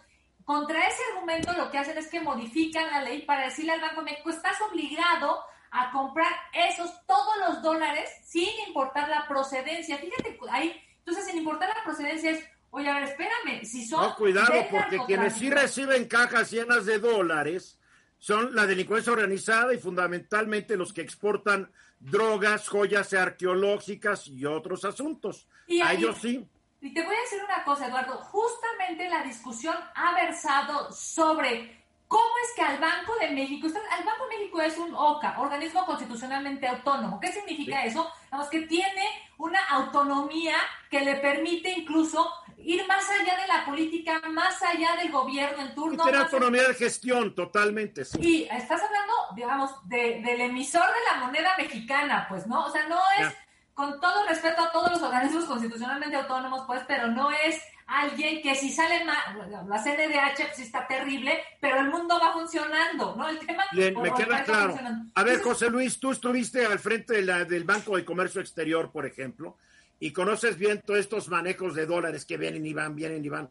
Contra 0.53 0.87
ese 0.87 1.01
argumento 1.15 1.51
lo 1.55 1.71
que 1.71 1.79
hacen 1.79 1.97
es 1.97 2.09
que 2.09 2.21
modifican 2.21 2.91
la 2.91 3.01
ley 3.01 3.23
para 3.23 3.47
decirle 3.47 3.73
al 3.73 3.81
Banco 3.81 4.03
de 4.03 4.11
México, 4.11 4.29
estás 4.29 4.61
obligado 4.61 5.39
a 5.71 5.91
comprar 5.91 6.31
esos, 6.53 6.91
todos 7.07 7.39
los 7.49 7.63
dólares, 7.63 8.11
sin 8.27 8.51
importar 8.69 9.09
la 9.09 9.27
procedencia. 9.27 9.97
Fíjate, 9.97 10.39
ahí, 10.51 10.79
entonces 10.99 11.25
sin 11.25 11.39
importar 11.39 11.71
la 11.71 11.83
procedencia 11.83 12.33
es, 12.33 12.45
oye, 12.69 12.87
a 12.87 12.97
ver, 12.97 13.05
espérame, 13.05 13.65
si 13.65 13.87
son... 13.87 14.03
No, 14.03 14.15
cuidado, 14.15 14.53
porque 14.71 14.99
quienes 15.07 15.33
sí 15.33 15.49
reciben 15.49 16.05
cajas 16.05 16.51
llenas 16.51 16.85
de 16.85 16.99
dólares 16.99 17.81
son 18.19 18.55
la 18.55 18.67
delincuencia 18.67 19.11
organizada 19.11 19.73
y 19.73 19.79
fundamentalmente 19.79 20.77
los 20.77 20.93
que 20.93 21.01
exportan 21.01 21.73
drogas, 21.99 22.69
joyas 22.69 23.15
arqueológicas 23.15 24.27
y 24.29 24.45
otros 24.45 24.85
asuntos. 24.85 25.49
a 25.83 25.95
ellos 25.95 26.19
sí. 26.21 26.47
Y 26.83 26.93
te 26.93 27.05
voy 27.05 27.15
a 27.15 27.21
decir 27.21 27.39
una 27.45 27.63
cosa, 27.63 27.87
Eduardo, 27.87 28.19
justamente 28.25 29.09
la 29.09 29.23
discusión 29.23 29.77
ha 29.95 30.15
versado 30.15 30.91
sobre 30.91 31.81
cómo 32.09 32.25
es 32.45 32.53
que 32.57 32.63
al 32.63 32.79
Banco 32.79 33.15
de 33.21 33.31
México, 33.31 33.69
el 33.69 34.05
Banco 34.05 34.27
de 34.29 34.37
México 34.37 34.61
es 34.61 34.77
un 34.77 34.93
OCA, 34.93 35.39
organismo 35.39 35.87
constitucionalmente 35.87 36.67
autónomo. 36.67 37.21
¿Qué 37.21 37.31
significa 37.31 37.85
eso? 37.85 38.11
Vamos, 38.33 38.49
que 38.49 38.63
tiene 38.63 39.05
una 39.39 39.65
autonomía 39.69 40.57
que 40.91 41.03
le 41.03 41.15
permite 41.17 41.71
incluso 41.71 42.29
ir 42.59 42.85
más 42.89 43.09
allá 43.11 43.41
de 43.41 43.47
la 43.47 43.65
política, 43.65 44.21
más 44.31 44.61
allá 44.65 44.97
del 44.97 45.13
gobierno 45.13 45.63
en 45.63 45.75
turno. 45.77 46.03
Tiene 46.03 46.19
autonomía 46.19 46.67
de 46.67 46.75
gestión, 46.75 47.33
totalmente, 47.33 48.05
sí. 48.05 48.19
Y 48.21 48.43
estás 48.51 48.83
hablando, 48.83 49.15
digamos, 49.37 49.89
del 49.89 50.41
emisor 50.41 50.83
de 50.83 51.13
la 51.13 51.25
moneda 51.25 51.53
mexicana, 51.57 52.27
pues, 52.29 52.45
¿no? 52.49 52.67
O 52.67 52.71
sea, 52.71 52.89
no 52.89 52.99
es 53.21 53.33
con 53.75 54.01
todo 54.01 54.27
respeto 54.29 54.63
a 54.63 54.73
todos 54.73 54.93
los 54.93 55.03
organismos 55.03 55.45
constitucionalmente 55.45 56.17
autónomos, 56.17 56.65
pues, 56.67 56.83
pero 56.87 57.09
no 57.09 57.31
es 57.31 57.61
alguien 57.87 58.43
que 58.43 58.55
si 58.55 58.71
sale 58.71 59.05
mal, 59.05 59.69
la 59.69 59.83
CNDH 59.83 60.47
pues 60.47 60.61
está 60.61 60.87
terrible, 60.87 61.39
pero 61.61 61.81
el 61.81 61.91
mundo 61.91 62.19
va 62.21 62.33
funcionando, 62.33 63.15
¿no? 63.17 63.29
El 63.29 63.39
tema 63.41 63.65
Bien, 63.73 64.01
me 64.01 64.13
queda 64.13 64.45
claro. 64.45 64.77
A 65.15 65.23
ver, 65.23 65.41
José 65.41 65.69
Luis, 65.69 65.99
tú 65.99 66.13
estuviste 66.13 66.65
al 66.65 66.79
frente 66.79 67.15
de 67.15 67.23
la, 67.23 67.45
del 67.45 67.65
Banco 67.65 67.97
de 67.97 68.05
Comercio 68.05 68.41
Exterior, 68.41 68.91
por 68.91 69.07
ejemplo, 69.07 69.59
y 70.01 70.13
conoces 70.13 70.57
bien 70.59 70.83
todos 70.85 71.01
estos 71.01 71.29
manejos 71.29 71.75
de 71.75 71.87
dólares 71.87 72.25
que 72.25 72.37
vienen 72.37 72.65
y 72.67 72.73
van, 72.73 72.95
vienen 72.95 73.25
y 73.25 73.29
van. 73.29 73.49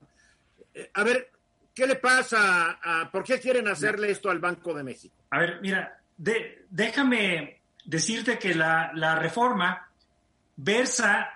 Eh, 0.74 0.90
a 0.94 1.04
ver, 1.04 1.32
¿qué 1.74 1.86
le 1.86 1.96
pasa? 1.96 2.80
A, 2.82 3.12
¿Por 3.12 3.24
qué 3.24 3.40
quieren 3.40 3.68
hacerle 3.68 4.12
esto 4.12 4.30
al 4.30 4.40
Banco 4.40 4.74
de 4.74 4.84
México? 4.84 5.16
A 5.30 5.40
ver, 5.40 5.60
mira, 5.62 6.00
déjame 6.18 7.62
decirte 7.86 8.40
que 8.40 8.56
la, 8.56 8.92
la 8.94 9.16
reforma 9.16 9.91
versa 10.64 11.30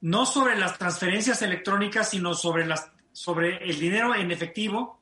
no 0.00 0.26
sobre 0.26 0.56
las 0.56 0.78
transferencias 0.78 1.42
electrónicas, 1.42 2.10
sino 2.10 2.34
sobre, 2.34 2.66
las, 2.66 2.90
sobre 3.12 3.64
el 3.64 3.78
dinero 3.78 4.14
en 4.14 4.30
efectivo 4.30 5.00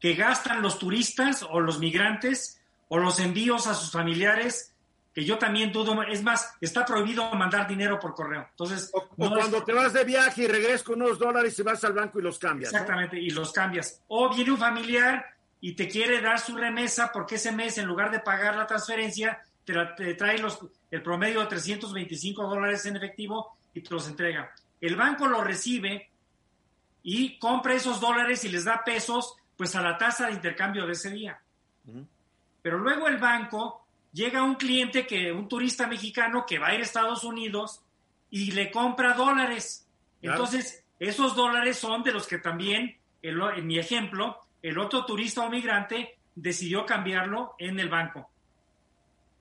que 0.00 0.14
gastan 0.14 0.62
los 0.62 0.78
turistas 0.78 1.46
o 1.48 1.60
los 1.60 1.78
migrantes 1.78 2.60
o 2.88 2.98
los 2.98 3.20
envíos 3.20 3.68
a 3.68 3.74
sus 3.74 3.92
familiares, 3.92 4.74
que 5.14 5.24
yo 5.24 5.38
también 5.38 5.70
dudo, 5.72 6.02
es 6.02 6.22
más, 6.22 6.54
está 6.60 6.84
prohibido 6.84 7.30
mandar 7.34 7.68
dinero 7.68 8.00
por 8.00 8.14
correo. 8.14 8.48
Entonces, 8.50 8.90
o, 8.92 9.06
cuando 9.08 9.62
te 9.62 9.72
vas 9.72 9.92
de 9.92 10.04
viaje 10.04 10.42
y 10.42 10.46
regresas 10.48 10.82
con 10.82 11.00
unos 11.00 11.18
dólares 11.18 11.56
y 11.58 11.62
vas 11.62 11.84
al 11.84 11.92
banco 11.92 12.18
y 12.18 12.22
los 12.22 12.38
cambias. 12.38 12.72
Exactamente, 12.72 13.18
y 13.18 13.30
los 13.30 13.52
cambias. 13.52 14.02
O 14.08 14.34
viene 14.34 14.50
un 14.50 14.58
familiar 14.58 15.24
y 15.60 15.74
te 15.74 15.86
quiere 15.86 16.20
dar 16.20 16.40
su 16.40 16.56
remesa 16.56 17.10
porque 17.12 17.36
ese 17.36 17.52
mes, 17.52 17.78
en 17.78 17.86
lugar 17.86 18.10
de 18.10 18.18
pagar 18.18 18.56
la 18.56 18.66
transferencia, 18.66 19.40
te, 19.64 20.14
trae 20.14 20.38
los, 20.38 20.58
el 20.90 21.02
promedio 21.02 21.40
de 21.40 21.46
325 21.46 22.46
dólares 22.46 22.84
en 22.86 22.96
efectivo 22.96 23.56
y 23.74 23.80
te 23.80 23.90
los 23.90 24.08
entrega. 24.08 24.52
El 24.80 24.96
banco 24.96 25.26
lo 25.26 25.42
recibe 25.42 26.10
y 27.02 27.38
compra 27.38 27.74
esos 27.74 28.00
dólares 28.00 28.44
y 28.44 28.48
les 28.48 28.64
da 28.64 28.82
pesos 28.84 29.36
pues 29.56 29.74
a 29.76 29.82
la 29.82 29.96
tasa 29.96 30.26
de 30.26 30.32
intercambio 30.32 30.86
de 30.86 30.92
ese 30.92 31.10
día. 31.10 31.40
Pero 32.62 32.78
luego 32.78 33.08
el 33.08 33.18
banco 33.18 33.86
llega 34.12 34.40
a 34.40 34.44
un 34.44 34.54
cliente 34.54 35.06
que, 35.06 35.32
un 35.32 35.48
turista 35.48 35.86
mexicano 35.86 36.44
que 36.46 36.58
va 36.58 36.68
a 36.68 36.74
ir 36.74 36.80
a 36.80 36.84
Estados 36.84 37.24
Unidos 37.24 37.80
y 38.30 38.52
le 38.52 38.70
compra 38.70 39.14
dólares. 39.14 39.86
Entonces, 40.20 40.84
esos 40.98 41.34
dólares 41.34 41.78
son 41.78 42.02
de 42.02 42.12
los 42.12 42.26
que 42.26 42.38
también, 42.38 42.96
en 43.22 43.66
mi 43.66 43.78
ejemplo, 43.78 44.38
el 44.62 44.78
otro 44.78 45.04
turista 45.04 45.42
o 45.42 45.50
migrante 45.50 46.16
decidió 46.34 46.86
cambiarlo 46.86 47.54
en 47.58 47.78
el 47.78 47.88
banco. 47.88 48.31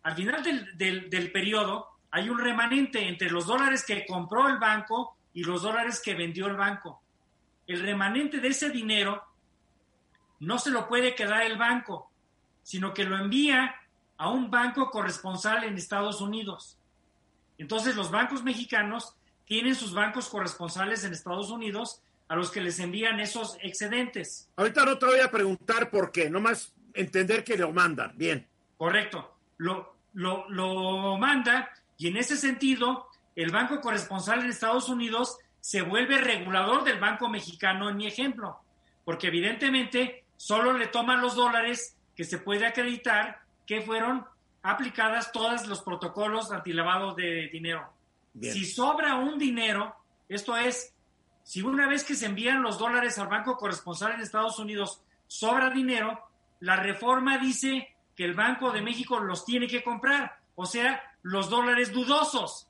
Al 0.04 0.16
final 0.16 0.44
del, 0.44 1.10
del, 1.10 1.32
periodo 1.32 1.88
hay 2.10 2.30
un 2.30 2.40
remanente 2.40 3.08
entre 3.08 3.30
los 3.30 3.46
dólares 3.46 3.86
que 3.86 4.06
compró 4.06 4.48
el 4.48 4.58
banco 4.58 5.16
y 5.34 5.44
los 5.44 5.62
dólares 5.62 6.02
que 6.04 6.16
vendió 6.16 6.48
el 6.48 6.56
banco. 6.56 7.02
El 7.68 7.82
remanente 7.82 8.40
de 8.40 8.48
ese 8.48 8.70
dinero 8.70 9.24
no 10.40 10.58
se 10.58 10.72
lo 10.72 10.88
puede 10.88 11.14
quedar 11.14 11.44
el 11.44 11.58
banco, 11.58 12.12
sino 12.64 12.94
que 12.94 13.04
lo 13.04 13.18
envía 13.18 13.76
a 14.18 14.30
un 14.30 14.50
banco 14.50 14.90
corresponsal 14.90 15.64
en 15.64 15.76
Estados 15.76 16.20
Unidos. 16.20 16.78
Entonces 17.60 17.96
los 17.96 18.10
bancos 18.10 18.44
mexicanos 18.44 19.16
tienen 19.46 19.76
sus 19.76 19.94
bancos 19.94 20.30
corresponsales 20.30 21.04
en 21.04 21.14
Estados 21.14 21.52
Unidos 21.52 22.02
a 22.28 22.36
los 22.36 22.50
que 22.50 22.62
les 22.62 22.80
envían 22.80 23.20
esos 23.20 23.58
excedentes. 23.62 24.50
Ahorita 24.56 24.84
no 24.84 24.98
te 24.98 25.06
voy 25.06 25.20
a 25.20 25.30
preguntar 25.30 25.92
por 25.92 26.12
qué, 26.12 26.30
nomás 26.30 26.74
entender 26.94 27.44
que 27.44 27.58
lo 27.58 27.72
mandan. 27.72 28.18
Bien. 28.18 28.48
Correcto 28.78 29.38
lo, 29.62 29.91
lo, 30.14 31.18
manda 31.18 31.70
y 31.98 32.08
en 32.08 32.18
ese 32.18 32.36
sentido 32.36 33.08
el 33.36 33.52
banco 33.52 33.80
corresponsal 33.82 34.42
en 34.42 34.50
Estados 34.50 34.90
Unidos 34.90 35.38
se 35.60 35.82
vuelve 35.82 36.18
regulador 36.18 36.84
del 36.84 37.00
banco 37.00 37.30
mexicano 37.30 37.90
en 37.90 37.98
mi 37.98 38.08
ejemplo, 38.08 38.60
porque 39.06 39.28
evidentemente 39.28 40.26
solo 40.36 40.74
le 40.74 40.88
toman 40.88 41.22
los 41.22 41.36
dólares 41.36 41.96
que 42.16 42.24
se 42.24 42.40
puede 42.40 42.66
acreditar 42.66 43.42
que 43.66 43.82
fueron 43.82 44.26
aplicadas 44.64 45.32
todos 45.32 45.68
los 45.68 45.82
protocolos 45.82 46.52
antilavado 46.52 47.14
de 47.14 47.50
dinero. 47.52 47.94
Si 48.40 48.66
sobra 48.66 49.16
un 49.16 49.38
dinero, 49.38 49.96
esto 50.30 50.56
es, 50.56 50.94
si 51.44 51.62
una 51.62 51.88
vez 51.88 52.04
que 52.04 52.16
se 52.16 52.28
envían 52.28 52.62
los 52.62 52.78
dólares 52.78 53.18
al 53.20 53.28
banco 53.28 53.58
corresponsal 53.58 54.14
en 54.14 54.22
Estados 54.22 54.58
Unidos 54.60 55.02
sobra 55.28 55.70
dinero, 55.70 56.22
la 56.60 56.76
reforma 56.76 57.38
dice 57.38 57.91
que 58.16 58.26
el 58.26 58.34
Banco 58.34 58.72
de 58.72 58.82
México 58.82 59.20
los 59.20 59.46
tiene 59.46 59.68
que 59.68 59.84
comprar, 59.84 60.38
o 60.56 60.66
sea, 60.66 61.02
los 61.24 61.50
dólares 61.50 61.92
dudosos. 61.92 62.68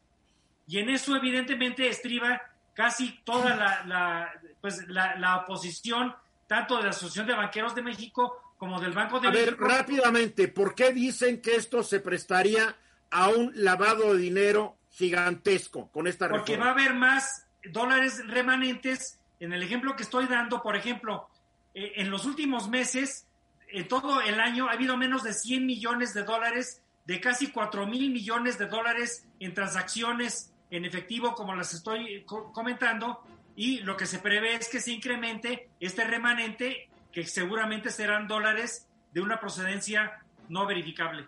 Y 0.67 0.79
en 0.79 0.89
eso 0.89 1.15
evidentemente 1.15 1.87
estriba 1.87 2.41
casi 2.73 3.19
toda 3.23 3.83
la, 3.85 4.31
pues, 4.61 4.87
la, 4.87 5.37
oposición, 5.37 6.15
tanto 6.47 6.77
de 6.77 6.83
la 6.83 6.89
Asociación 6.89 7.27
de 7.27 7.33
Banqueros 7.33 7.75
de 7.75 7.81
México 7.81 8.53
como 8.57 8.79
del 8.79 8.93
Banco 8.93 9.19
de 9.19 9.29
México. 9.29 9.63
A 9.63 9.67
ver, 9.67 9.77
rápidamente, 9.77 10.47
¿por 10.47 10.75
qué 10.75 10.93
dicen 10.93 11.41
que 11.41 11.55
esto 11.55 11.83
se 11.83 11.99
prestaría 11.99 12.75
a 13.09 13.29
un 13.29 13.51
lavado 13.55 14.13
de 14.13 14.19
dinero 14.19 14.77
gigantesco 14.91 15.89
con 15.89 16.07
esta 16.07 16.27
reforma? 16.27 16.45
Porque 16.45 16.57
va 16.57 16.67
a 16.67 16.71
haber 16.71 16.93
más 16.93 17.45
dólares 17.71 18.25
remanentes. 18.27 19.19
En 19.39 19.53
el 19.53 19.63
ejemplo 19.63 19.95
que 19.95 20.03
estoy 20.03 20.27
dando, 20.27 20.61
por 20.61 20.75
ejemplo, 20.75 21.27
eh, 21.73 21.93
en 21.95 22.11
los 22.11 22.25
últimos 22.25 22.69
meses, 22.69 23.25
en 23.71 23.87
todo 23.87 24.21
el 24.21 24.39
año, 24.39 24.67
ha 24.67 24.73
habido 24.73 24.97
menos 24.97 25.23
de 25.23 25.33
100 25.33 25.65
millones 25.65 26.13
de 26.13 26.23
dólares, 26.23 26.81
de 27.05 27.19
casi 27.19 27.47
4 27.47 27.87
mil 27.87 28.11
millones 28.11 28.57
de 28.57 28.67
dólares 28.67 29.25
en 29.39 29.53
transacciones 29.53 30.53
en 30.69 30.85
efectivo, 30.85 31.35
como 31.35 31.53
las 31.53 31.73
estoy 31.73 32.25
comentando, 32.25 33.23
y 33.55 33.79
lo 33.79 33.97
que 33.97 34.05
se 34.05 34.19
prevé 34.19 34.55
es 34.55 34.69
que 34.69 34.79
se 34.79 34.91
incremente 34.91 35.69
este 35.79 36.05
remanente, 36.05 36.89
que 37.11 37.25
seguramente 37.25 37.89
serán 37.89 38.27
dólares 38.27 38.87
de 39.11 39.21
una 39.21 39.39
procedencia 39.39 40.21
no 40.47 40.65
verificable. 40.65 41.27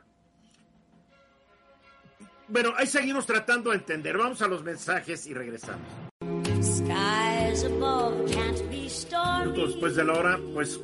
Bueno, 2.48 2.74
ahí 2.78 2.88
seguimos 2.88 3.26
tratando 3.26 3.72
de 3.72 3.78
entender. 3.78 4.18
Vamos 4.18 4.42
a 4.42 4.48
los 4.48 4.64
mensajes 4.64 5.28
y 5.28 5.34
regresamos. 5.34 5.86
Después 9.56 9.96
de 9.96 10.04
la 10.04 10.14
hora, 10.14 10.40
pues 10.54 10.80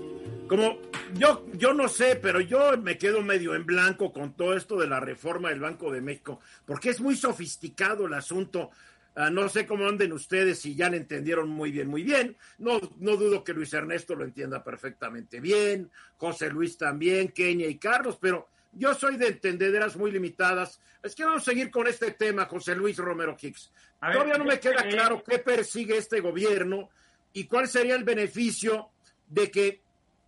como 0.49 0.79
yo, 1.13 1.45
yo 1.53 1.73
no 1.73 1.87
sé, 1.87 2.15
pero 2.15 2.41
yo 2.41 2.75
me 2.77 2.97
quedo 2.97 3.21
medio 3.21 3.55
en 3.55 3.65
blanco 3.65 4.11
con 4.11 4.33
todo 4.33 4.55
esto 4.55 4.77
de 4.77 4.87
la 4.87 4.99
reforma 4.99 5.49
del 5.49 5.59
Banco 5.59 5.91
de 5.91 6.01
México, 6.01 6.41
porque 6.65 6.89
es 6.89 6.99
muy 6.99 7.15
sofisticado 7.15 8.07
el 8.07 8.15
asunto. 8.15 8.71
Ah, 9.15 9.29
no 9.29 9.47
sé 9.47 9.65
cómo 9.65 9.87
anden 9.87 10.11
ustedes, 10.11 10.59
si 10.59 10.75
ya 10.75 10.89
lo 10.89 10.97
entendieron 10.97 11.49
muy 11.49 11.71
bien, 11.71 11.87
muy 11.87 12.03
bien. 12.03 12.35
No, 12.57 12.79
no 12.97 13.15
dudo 13.15 13.43
que 13.43 13.53
Luis 13.53 13.73
Ernesto 13.73 14.15
lo 14.15 14.23
entienda 14.23 14.63
perfectamente 14.63 15.39
bien, 15.39 15.91
José 16.17 16.49
Luis 16.49 16.77
también, 16.77 17.29
Kenia 17.29 17.67
y 17.67 17.77
Carlos, 17.77 18.17
pero 18.19 18.49
yo 18.71 18.93
soy 18.93 19.17
de 19.17 19.27
entendederas 19.27 19.97
muy 19.97 20.11
limitadas. 20.11 20.79
Es 21.03 21.15
que 21.15 21.25
vamos 21.25 21.43
a 21.43 21.45
seguir 21.45 21.69
con 21.69 21.87
este 21.87 22.11
tema, 22.11 22.45
José 22.45 22.75
Luis 22.75 22.97
Romero 22.97 23.37
Hicks. 23.39 23.71
Todavía 23.99 24.37
no 24.37 24.45
me 24.45 24.59
queda 24.59 24.83
claro 24.87 25.23
qué 25.23 25.39
persigue 25.39 25.97
este 25.97 26.21
gobierno 26.21 26.89
y 27.33 27.45
cuál 27.45 27.67
sería 27.67 27.95
el 27.95 28.03
beneficio 28.03 28.89
de 29.27 29.51
que, 29.51 29.81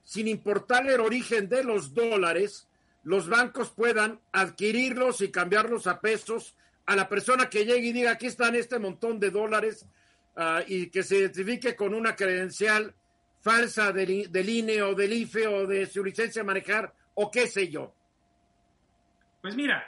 sin 0.03 0.27
importar 0.27 0.87
el 0.89 0.99
origen 0.99 1.49
de 1.49 1.63
los 1.63 1.93
dólares, 1.93 2.67
los 3.03 3.29
bancos 3.29 3.71
puedan 3.71 4.19
adquirirlos 4.31 5.21
y 5.21 5.31
cambiarlos 5.31 5.87
a 5.87 5.99
pesos 5.99 6.55
a 6.85 6.95
la 6.95 7.07
persona 7.07 7.49
que 7.49 7.65
llegue 7.65 7.87
y 7.87 7.93
diga 7.93 8.11
aquí 8.11 8.27
están 8.27 8.55
este 8.55 8.79
montón 8.79 9.19
de 9.19 9.31
dólares 9.31 9.85
uh, 10.35 10.61
y 10.67 10.89
que 10.89 11.03
se 11.03 11.17
identifique 11.17 11.75
con 11.75 11.93
una 11.93 12.15
credencial 12.15 12.93
falsa 13.39 13.91
del, 13.91 14.31
del 14.31 14.49
INE 14.49 14.81
o 14.81 14.93
del 14.93 15.13
IFE 15.13 15.47
o 15.47 15.67
de 15.67 15.85
su 15.85 16.03
licencia 16.03 16.41
de 16.41 16.47
manejar 16.47 16.93
o 17.15 17.31
qué 17.31 17.47
sé 17.47 17.69
yo. 17.69 17.93
Pues 19.41 19.55
mira, 19.55 19.83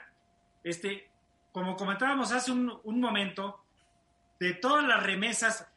este, 0.64 1.10
como 1.52 1.76
comentábamos 1.76 2.32
hace 2.32 2.52
un 2.52 3.00
momento, 3.00 3.64
de 4.44 4.56
todas 4.56 4.86
las 4.86 5.02
remesas, 5.02 5.68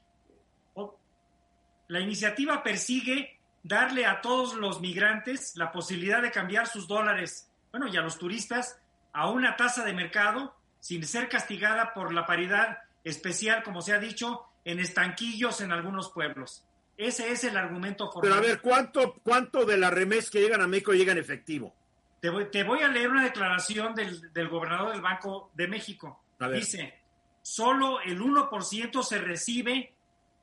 la 1.89 2.01
iniciativa 2.01 2.65
persigue 2.65 3.36
darle 3.67 4.07
a 4.07 4.21
todos 4.21 4.55
los 4.55 4.81
migrantes 4.81 5.57
la 5.57 5.73
posibilidad 5.73 6.23
de 6.23 6.31
cambiar 6.31 6.67
sus 6.67 6.87
dólares, 6.87 7.51
bueno, 7.71 7.89
y 7.89 7.97
a 7.97 8.01
los 8.01 8.19
turistas, 8.19 8.81
a 9.13 9.29
una 9.31 9.57
tasa 9.57 9.85
de 9.85 9.93
mercado 9.93 10.55
sin 10.81 11.05
ser 11.05 11.29
castigada 11.29 11.93
por 11.93 12.15
la 12.15 12.27
paridad 12.27 12.79
especial, 13.03 13.63
como 13.63 13.81
se 13.81 13.93
ha 13.93 13.99
dicho, 13.99 14.45
en 14.65 14.79
estanquillos 14.79 15.61
en 15.61 15.73
algunos 15.73 16.11
pueblos. 16.11 16.65
Ese 16.97 17.31
es 17.31 17.45
el 17.45 17.57
argumento 17.57 18.11
formal. 18.11 18.23
Pero 18.23 18.35
a 18.35 18.41
ver, 18.41 18.61
¿cuánto, 18.61 19.15
cuánto 19.23 19.65
de 19.65 19.77
la 19.77 19.91
remesa 19.91 20.31
que 20.31 20.41
llegan 20.41 20.63
a 20.63 20.67
México 20.67 20.93
llega 20.93 21.13
en 21.13 21.19
efectivo? 21.19 21.75
Te 22.21 22.31
voy, 22.65 22.83
a 22.83 22.89
leer 22.89 23.11
una 23.11 23.23
declaración 23.23 23.95
del, 23.95 24.49
gobernador 24.49 24.93
del 24.93 25.03
Banco 25.03 25.51
de 25.55 25.69
México. 25.69 26.21
Dice, 26.53 26.95
solo 27.43 28.01
el 28.01 28.21
1% 28.21 29.03
se 29.03 29.19
recibe 29.19 29.93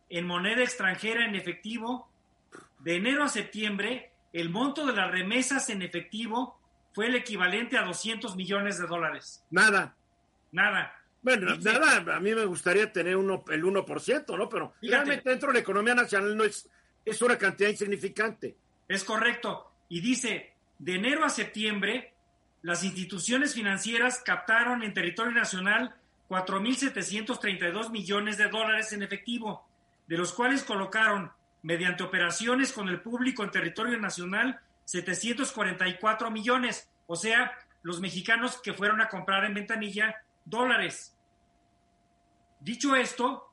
en 0.10 0.26
moneda 0.26 0.62
extranjera 0.62 1.26
en 1.26 1.36
efectivo. 1.36 2.10
De 2.84 2.96
enero 2.96 3.24
a 3.24 3.30
septiembre, 3.30 4.12
el 4.34 4.50
monto 4.50 4.86
de 4.86 4.94
las 4.94 5.10
remesas 5.10 5.70
en 5.70 5.82
efectivo 5.82 6.60
fue 6.94 7.08
el 7.08 7.16
equivalente 7.16 7.78
a 7.78 7.84
200 7.84 8.36
millones 8.36 8.78
de 8.78 8.88
dólares. 8.88 9.44
Nada. 9.50 9.96
Nada. 10.52 10.94
Bueno, 11.22 11.56
nada, 11.58 12.16
a 12.16 12.20
mí 12.20 12.36
me 12.36 12.46
gustaría 12.46 12.92
tener 12.92 13.16
uno, 13.16 13.44
el 13.50 13.64
1%, 13.64 14.38
¿no? 14.38 14.50
Pero 14.50 14.74
realmente 14.82 15.30
dentro 15.30 15.48
de 15.48 15.54
la 15.54 15.60
economía 15.62 15.96
nacional 15.96 16.36
no 16.36 16.44
es, 16.44 16.70
es 17.06 17.22
una 17.22 17.38
cantidad 17.38 17.70
insignificante. 17.70 18.58
Es 18.90 19.06
correcto. 19.06 19.72
Y 19.88 20.02
dice, 20.02 20.54
de 20.80 20.96
enero 20.96 21.24
a 21.24 21.30
septiembre, 21.30 22.14
las 22.62 22.84
instituciones 22.84 23.54
financieras 23.54 24.22
captaron 24.24 24.84
en 24.84 24.94
territorio 24.94 25.32
nacional 25.32 25.96
4.732 26.30 27.90
millones 27.92 28.38
de 28.38 28.50
dólares 28.50 28.92
en 28.92 29.04
efectivo, 29.04 29.66
de 30.08 30.18
los 30.18 30.34
cuales 30.34 30.64
colocaron, 30.64 31.32
mediante 31.64 32.04
operaciones 32.04 32.72
con 32.72 32.90
el 32.90 33.02
público 33.02 33.44
en 33.44 33.52
territorio 33.52 33.98
nacional, 33.98 34.60
744 34.86 36.30
millones, 36.30 36.88
o 37.08 37.16
sea, 37.16 37.52
los 37.82 38.00
mexicanos 38.00 38.62
que 38.62 38.74
fueron 38.74 39.02
a 39.02 39.10
comprar 39.10 39.46
en 39.46 39.56
ventanilla 39.56 40.16
dólares. 40.46 41.16
Dicho 42.60 42.96
esto, 42.96 43.52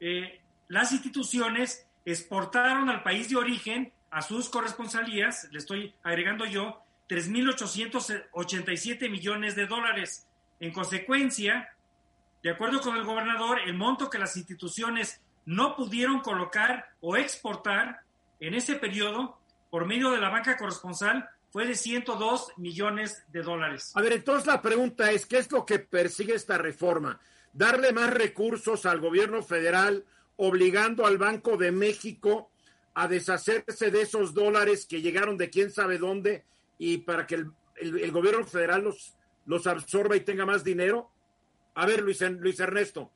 eh, 0.00 0.42
las 0.68 0.92
instituciones 0.92 1.86
exportaron 2.04 2.90
al 2.90 3.02
país 3.02 3.28
de 3.28 3.36
origen 3.36 3.92
a 4.10 4.22
sus 4.22 4.48
corresponsalías, 4.48 5.48
le 5.50 5.58
estoy 5.58 5.92
agregando 6.02 6.46
yo, 6.46 6.82
3.887 7.08 9.10
millones 9.10 9.54
de 9.54 9.66
dólares. 9.66 10.26
En 10.58 10.72
consecuencia, 10.72 11.68
de 12.42 12.50
acuerdo 12.50 12.80
con 12.80 12.96
el 12.96 13.04
gobernador, 13.04 13.60
el 13.60 13.74
monto 13.74 14.10
que 14.10 14.18
las 14.18 14.36
instituciones 14.36 15.20
no 15.46 15.76
pudieron 15.76 16.20
colocar 16.20 16.84
o 17.00 17.16
exportar 17.16 18.00
en 18.40 18.54
ese 18.54 18.74
periodo 18.74 19.38
por 19.70 19.86
medio 19.86 20.10
de 20.10 20.18
la 20.18 20.28
banca 20.28 20.56
corresponsal 20.56 21.28
fue 21.50 21.66
de 21.66 21.74
102 21.74 22.52
millones 22.58 23.24
de 23.28 23.42
dólares. 23.42 23.92
A 23.94 24.02
ver, 24.02 24.12
entonces 24.12 24.46
la 24.46 24.60
pregunta 24.60 25.10
es, 25.10 25.24
¿qué 25.24 25.38
es 25.38 25.50
lo 25.50 25.64
que 25.64 25.78
persigue 25.78 26.34
esta 26.34 26.58
reforma? 26.58 27.18
¿Darle 27.52 27.92
más 27.92 28.12
recursos 28.12 28.84
al 28.84 29.00
gobierno 29.00 29.42
federal 29.42 30.04
obligando 30.36 31.06
al 31.06 31.16
Banco 31.16 31.56
de 31.56 31.72
México 31.72 32.50
a 32.94 33.08
deshacerse 33.08 33.90
de 33.90 34.02
esos 34.02 34.34
dólares 34.34 34.86
que 34.86 35.00
llegaron 35.00 35.38
de 35.38 35.48
quién 35.48 35.70
sabe 35.70 35.98
dónde 35.98 36.44
y 36.78 36.98
para 36.98 37.26
que 37.26 37.46
el, 37.76 38.10
gobierno 38.10 38.44
federal 38.44 38.84
los, 38.84 39.14
los 39.46 39.66
absorba 39.66 40.16
y 40.16 40.20
tenga 40.20 40.44
más 40.44 40.64
dinero? 40.64 41.10
A 41.74 41.86
ver, 41.86 42.02
Luis, 42.02 42.20
Luis 42.20 42.60
Ernesto. 42.60 43.12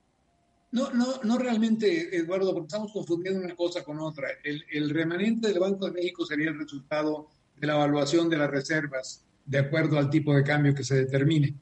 No, 0.72 0.90
no, 0.92 1.20
no 1.24 1.38
realmente, 1.38 2.16
Eduardo, 2.16 2.52
porque 2.52 2.68
estamos 2.68 2.92
confundiendo 2.92 3.40
una 3.40 3.56
cosa 3.56 3.82
con 3.82 3.98
otra. 3.98 4.28
El, 4.44 4.90
remanente 4.90 5.48
del 5.48 5.58
Banco 5.58 5.86
de 5.86 5.92
México 5.92 6.24
sería 6.24 6.50
el 6.50 6.58
resultado 6.58 7.28
de 7.56 7.66
la 7.66 7.74
evaluación 7.74 8.28
de 8.28 8.38
las 8.38 8.50
reservas 8.50 9.24
de 9.44 9.58
acuerdo 9.58 9.98
al 9.98 10.10
tipo 10.10 10.32
de 10.34 10.44
cambio 10.44 10.74
que 10.74 10.84
se 10.84 10.94
determine. 10.94 11.56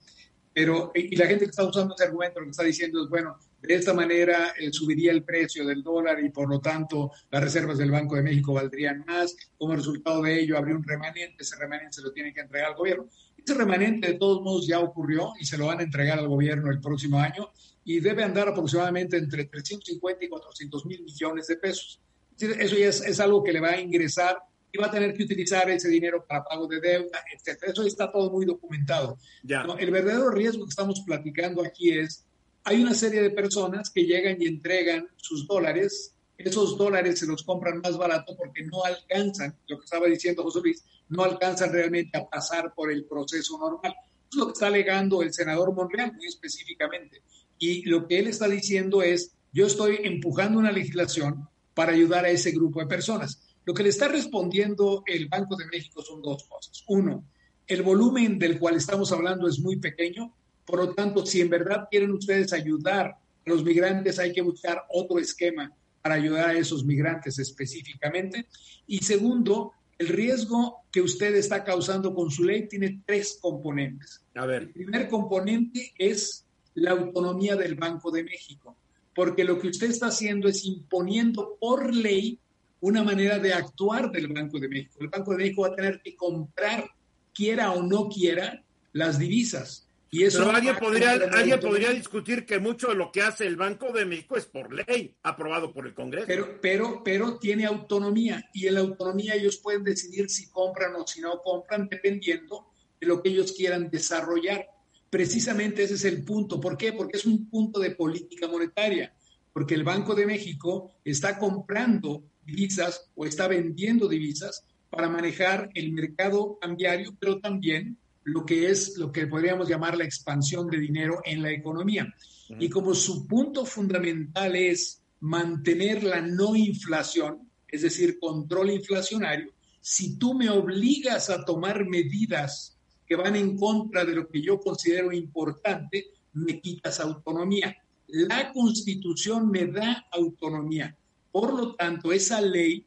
Pero, 0.52 0.92
y 0.94 1.16
la 1.16 1.26
gente 1.26 1.44
que 1.44 1.50
está 1.50 1.64
usando 1.64 1.94
ese 1.94 2.04
argumento 2.04 2.40
lo 2.40 2.46
que 2.46 2.50
está 2.50 2.64
diciendo 2.64 3.02
es, 3.02 3.08
bueno, 3.08 3.38
de 3.62 3.74
esta 3.74 3.94
manera 3.94 4.52
eh, 4.58 4.72
subiría 4.72 5.12
el 5.12 5.22
precio 5.22 5.64
del 5.64 5.82
dólar 5.82 6.22
y 6.22 6.30
por 6.30 6.48
lo 6.48 6.60
tanto 6.60 7.10
las 7.30 7.42
reservas 7.42 7.78
del 7.78 7.90
Banco 7.90 8.16
de 8.16 8.22
México 8.22 8.52
valdrían 8.52 9.04
más. 9.06 9.36
Como 9.56 9.74
resultado 9.74 10.22
de 10.22 10.40
ello 10.40 10.58
habría 10.58 10.76
un 10.76 10.84
remanente, 10.84 11.36
ese 11.38 11.56
remanente 11.56 11.94
se 11.94 12.02
lo 12.02 12.12
tiene 12.12 12.34
que 12.34 12.40
entregar 12.40 12.70
al 12.70 12.76
gobierno. 12.76 13.06
Ese 13.36 13.54
remanente 13.54 14.08
de 14.08 14.18
todos 14.18 14.42
modos 14.42 14.66
ya 14.66 14.80
ocurrió 14.80 15.32
y 15.40 15.46
se 15.46 15.56
lo 15.56 15.66
van 15.66 15.80
a 15.80 15.84
entregar 15.84 16.18
al 16.18 16.28
gobierno 16.28 16.70
el 16.70 16.80
próximo 16.80 17.18
año 17.20 17.50
y 17.88 18.00
debe 18.00 18.22
andar 18.22 18.48
aproximadamente 18.48 19.16
entre 19.16 19.46
350 19.46 20.22
y 20.22 20.28
400 20.28 20.84
mil 20.84 21.02
millones 21.04 21.46
de 21.46 21.56
pesos. 21.56 21.98
Eso 22.38 22.76
ya 22.76 22.86
es, 22.86 23.00
es 23.00 23.18
algo 23.18 23.42
que 23.42 23.50
le 23.50 23.60
va 23.60 23.70
a 23.70 23.80
ingresar 23.80 24.36
y 24.70 24.76
va 24.76 24.88
a 24.88 24.90
tener 24.90 25.14
que 25.14 25.22
utilizar 25.22 25.70
ese 25.70 25.88
dinero 25.88 26.22
para 26.28 26.44
pago 26.44 26.66
de 26.66 26.82
deuda, 26.82 27.24
etc. 27.32 27.62
Eso 27.62 27.82
está 27.84 28.12
todo 28.12 28.30
muy 28.30 28.44
documentado. 28.44 29.16
Ya. 29.42 29.66
El 29.78 29.90
verdadero 29.90 30.28
riesgo 30.28 30.64
que 30.64 30.68
estamos 30.68 31.00
platicando 31.00 31.64
aquí 31.64 31.92
es 31.92 32.26
hay 32.62 32.82
una 32.82 32.92
serie 32.92 33.22
de 33.22 33.30
personas 33.30 33.88
que 33.88 34.04
llegan 34.04 34.36
y 34.38 34.48
entregan 34.48 35.08
sus 35.16 35.46
dólares. 35.46 36.14
Esos 36.36 36.76
dólares 36.76 37.18
se 37.18 37.26
los 37.26 37.42
compran 37.42 37.80
más 37.80 37.96
barato 37.96 38.36
porque 38.36 38.64
no 38.64 38.84
alcanzan, 38.84 39.56
lo 39.66 39.78
que 39.78 39.84
estaba 39.84 40.08
diciendo 40.08 40.42
José 40.42 40.60
Luis, 40.60 40.84
no 41.08 41.24
alcanzan 41.24 41.72
realmente 41.72 42.18
a 42.18 42.28
pasar 42.28 42.74
por 42.74 42.92
el 42.92 43.06
proceso 43.06 43.56
normal. 43.58 43.94
Es 44.30 44.36
lo 44.36 44.48
que 44.48 44.52
está 44.52 44.66
alegando 44.66 45.22
el 45.22 45.32
senador 45.32 45.72
Monreal 45.72 46.12
muy 46.12 46.26
específicamente. 46.26 47.22
Y 47.58 47.88
lo 47.88 48.06
que 48.06 48.18
él 48.18 48.28
está 48.28 48.48
diciendo 48.48 49.02
es, 49.02 49.32
yo 49.52 49.66
estoy 49.66 49.98
empujando 50.02 50.58
una 50.58 50.72
legislación 50.72 51.48
para 51.74 51.92
ayudar 51.92 52.24
a 52.24 52.30
ese 52.30 52.50
grupo 52.52 52.80
de 52.80 52.86
personas. 52.86 53.40
Lo 53.64 53.74
que 53.74 53.82
le 53.82 53.88
está 53.90 54.08
respondiendo 54.08 55.02
el 55.06 55.28
Banco 55.28 55.56
de 55.56 55.66
México 55.66 56.02
son 56.02 56.22
dos 56.22 56.44
cosas. 56.44 56.84
Uno, 56.88 57.24
el 57.66 57.82
volumen 57.82 58.38
del 58.38 58.58
cual 58.58 58.76
estamos 58.76 59.12
hablando 59.12 59.48
es 59.48 59.58
muy 59.58 59.76
pequeño 59.76 60.32
por 60.68 60.80
lo 60.80 60.92
tanto, 60.92 61.24
si 61.24 61.40
en 61.40 61.48
verdad 61.48 61.88
quieren 61.90 62.10
ustedes 62.10 62.52
ayudar 62.52 63.06
a 63.06 63.18
los 63.46 63.64
migrantes, 63.64 64.18
hay 64.18 64.34
que 64.34 64.42
buscar 64.42 64.84
otro 64.90 65.18
esquema 65.18 65.72
para 66.02 66.16
ayudar 66.16 66.50
a 66.50 66.58
esos 66.58 66.84
migrantes 66.84 67.38
específicamente. 67.38 68.46
Y 68.86 68.98
segundo, 68.98 69.72
el 69.96 70.08
riesgo 70.08 70.82
que 70.92 71.00
usted 71.00 71.34
está 71.36 71.64
causando 71.64 72.14
con 72.14 72.30
su 72.30 72.44
ley 72.44 72.68
tiene 72.68 73.00
tres 73.06 73.38
componentes. 73.40 74.22
A 74.34 74.44
ver. 74.44 74.64
El 74.64 74.72
primer 74.72 75.08
componente 75.08 75.94
es 75.96 76.44
la 76.80 76.92
autonomía 76.92 77.56
del 77.56 77.74
Banco 77.74 78.10
de 78.10 78.24
México, 78.24 78.76
porque 79.14 79.44
lo 79.44 79.58
que 79.58 79.68
usted 79.68 79.90
está 79.90 80.06
haciendo 80.06 80.48
es 80.48 80.64
imponiendo 80.64 81.56
por 81.60 81.94
ley 81.94 82.38
una 82.80 83.02
manera 83.02 83.38
de 83.38 83.52
actuar 83.52 84.10
del 84.10 84.28
Banco 84.28 84.58
de 84.58 84.68
México. 84.68 84.98
El 85.00 85.08
Banco 85.08 85.32
de 85.32 85.38
México 85.38 85.62
va 85.62 85.68
a 85.68 85.74
tener 85.74 86.00
que 86.00 86.14
comprar, 86.14 86.88
quiera 87.34 87.72
o 87.72 87.82
no 87.82 88.08
quiera, 88.08 88.62
las 88.92 89.18
divisas. 89.18 89.88
Y 90.10 90.24
eso 90.24 90.38
Pero 90.38 90.52
alguien 90.52 90.76
podría, 90.76 91.12
alguien 91.12 91.60
podría 91.60 91.90
discutir 91.90 92.46
que 92.46 92.58
mucho 92.58 92.88
de 92.88 92.94
lo 92.94 93.12
que 93.12 93.20
hace 93.20 93.46
el 93.46 93.56
Banco 93.56 93.92
de 93.92 94.06
México 94.06 94.36
es 94.36 94.46
por 94.46 94.72
ley, 94.72 95.14
aprobado 95.22 95.72
por 95.72 95.86
el 95.86 95.92
Congreso. 95.92 96.26
Pero, 96.26 96.58
pero, 96.62 97.02
pero 97.04 97.38
tiene 97.38 97.66
autonomía 97.66 98.48
y 98.54 98.66
en 98.66 98.74
la 98.74 98.80
autonomía 98.80 99.34
ellos 99.34 99.58
pueden 99.58 99.84
decidir 99.84 100.30
si 100.30 100.48
compran 100.48 100.94
o 100.94 101.06
si 101.06 101.20
no 101.20 101.42
compran, 101.42 101.88
dependiendo 101.88 102.68
de 102.98 103.06
lo 103.06 103.22
que 103.22 103.28
ellos 103.28 103.52
quieran 103.52 103.90
desarrollar. 103.90 104.66
Precisamente 105.10 105.82
ese 105.82 105.94
es 105.94 106.04
el 106.04 106.24
punto. 106.24 106.60
¿Por 106.60 106.76
qué? 106.76 106.92
Porque 106.92 107.16
es 107.16 107.26
un 107.26 107.48
punto 107.48 107.80
de 107.80 107.92
política 107.92 108.46
monetaria, 108.46 109.14
porque 109.52 109.74
el 109.74 109.84
Banco 109.84 110.14
de 110.14 110.26
México 110.26 110.92
está 111.04 111.38
comprando 111.38 112.24
divisas 112.44 113.10
o 113.14 113.24
está 113.24 113.48
vendiendo 113.48 114.08
divisas 114.08 114.64
para 114.90 115.08
manejar 115.08 115.70
el 115.74 115.92
mercado 115.92 116.58
cambiario, 116.60 117.14
pero 117.18 117.38
también 117.40 117.98
lo 118.24 118.44
que 118.44 118.70
es 118.70 118.96
lo 118.96 119.10
que 119.10 119.26
podríamos 119.26 119.68
llamar 119.68 119.96
la 119.96 120.04
expansión 120.04 120.68
de 120.68 120.78
dinero 120.78 121.20
en 121.24 121.42
la 121.42 121.50
economía. 121.50 122.14
Y 122.58 122.68
como 122.68 122.94
su 122.94 123.26
punto 123.26 123.64
fundamental 123.64 124.56
es 124.56 125.02
mantener 125.20 126.02
la 126.04 126.20
no 126.20 126.56
inflación, 126.56 127.50
es 127.66 127.82
decir, 127.82 128.18
control 128.18 128.70
inflacionario, 128.70 129.52
si 129.80 130.18
tú 130.18 130.34
me 130.34 130.48
obligas 130.50 131.30
a 131.30 131.44
tomar 131.44 131.86
medidas 131.86 132.77
que 133.08 133.16
van 133.16 133.36
en 133.36 133.56
contra 133.56 134.04
de 134.04 134.14
lo 134.14 134.28
que 134.28 134.42
yo 134.42 134.60
considero 134.60 135.12
importante, 135.12 136.10
me 136.34 136.60
quitas 136.60 137.00
autonomía. 137.00 137.76
La 138.08 138.52
constitución 138.52 139.50
me 139.50 139.66
da 139.66 140.06
autonomía. 140.12 140.96
Por 141.32 141.54
lo 141.54 141.74
tanto, 141.74 142.12
esa 142.12 142.40
ley 142.40 142.86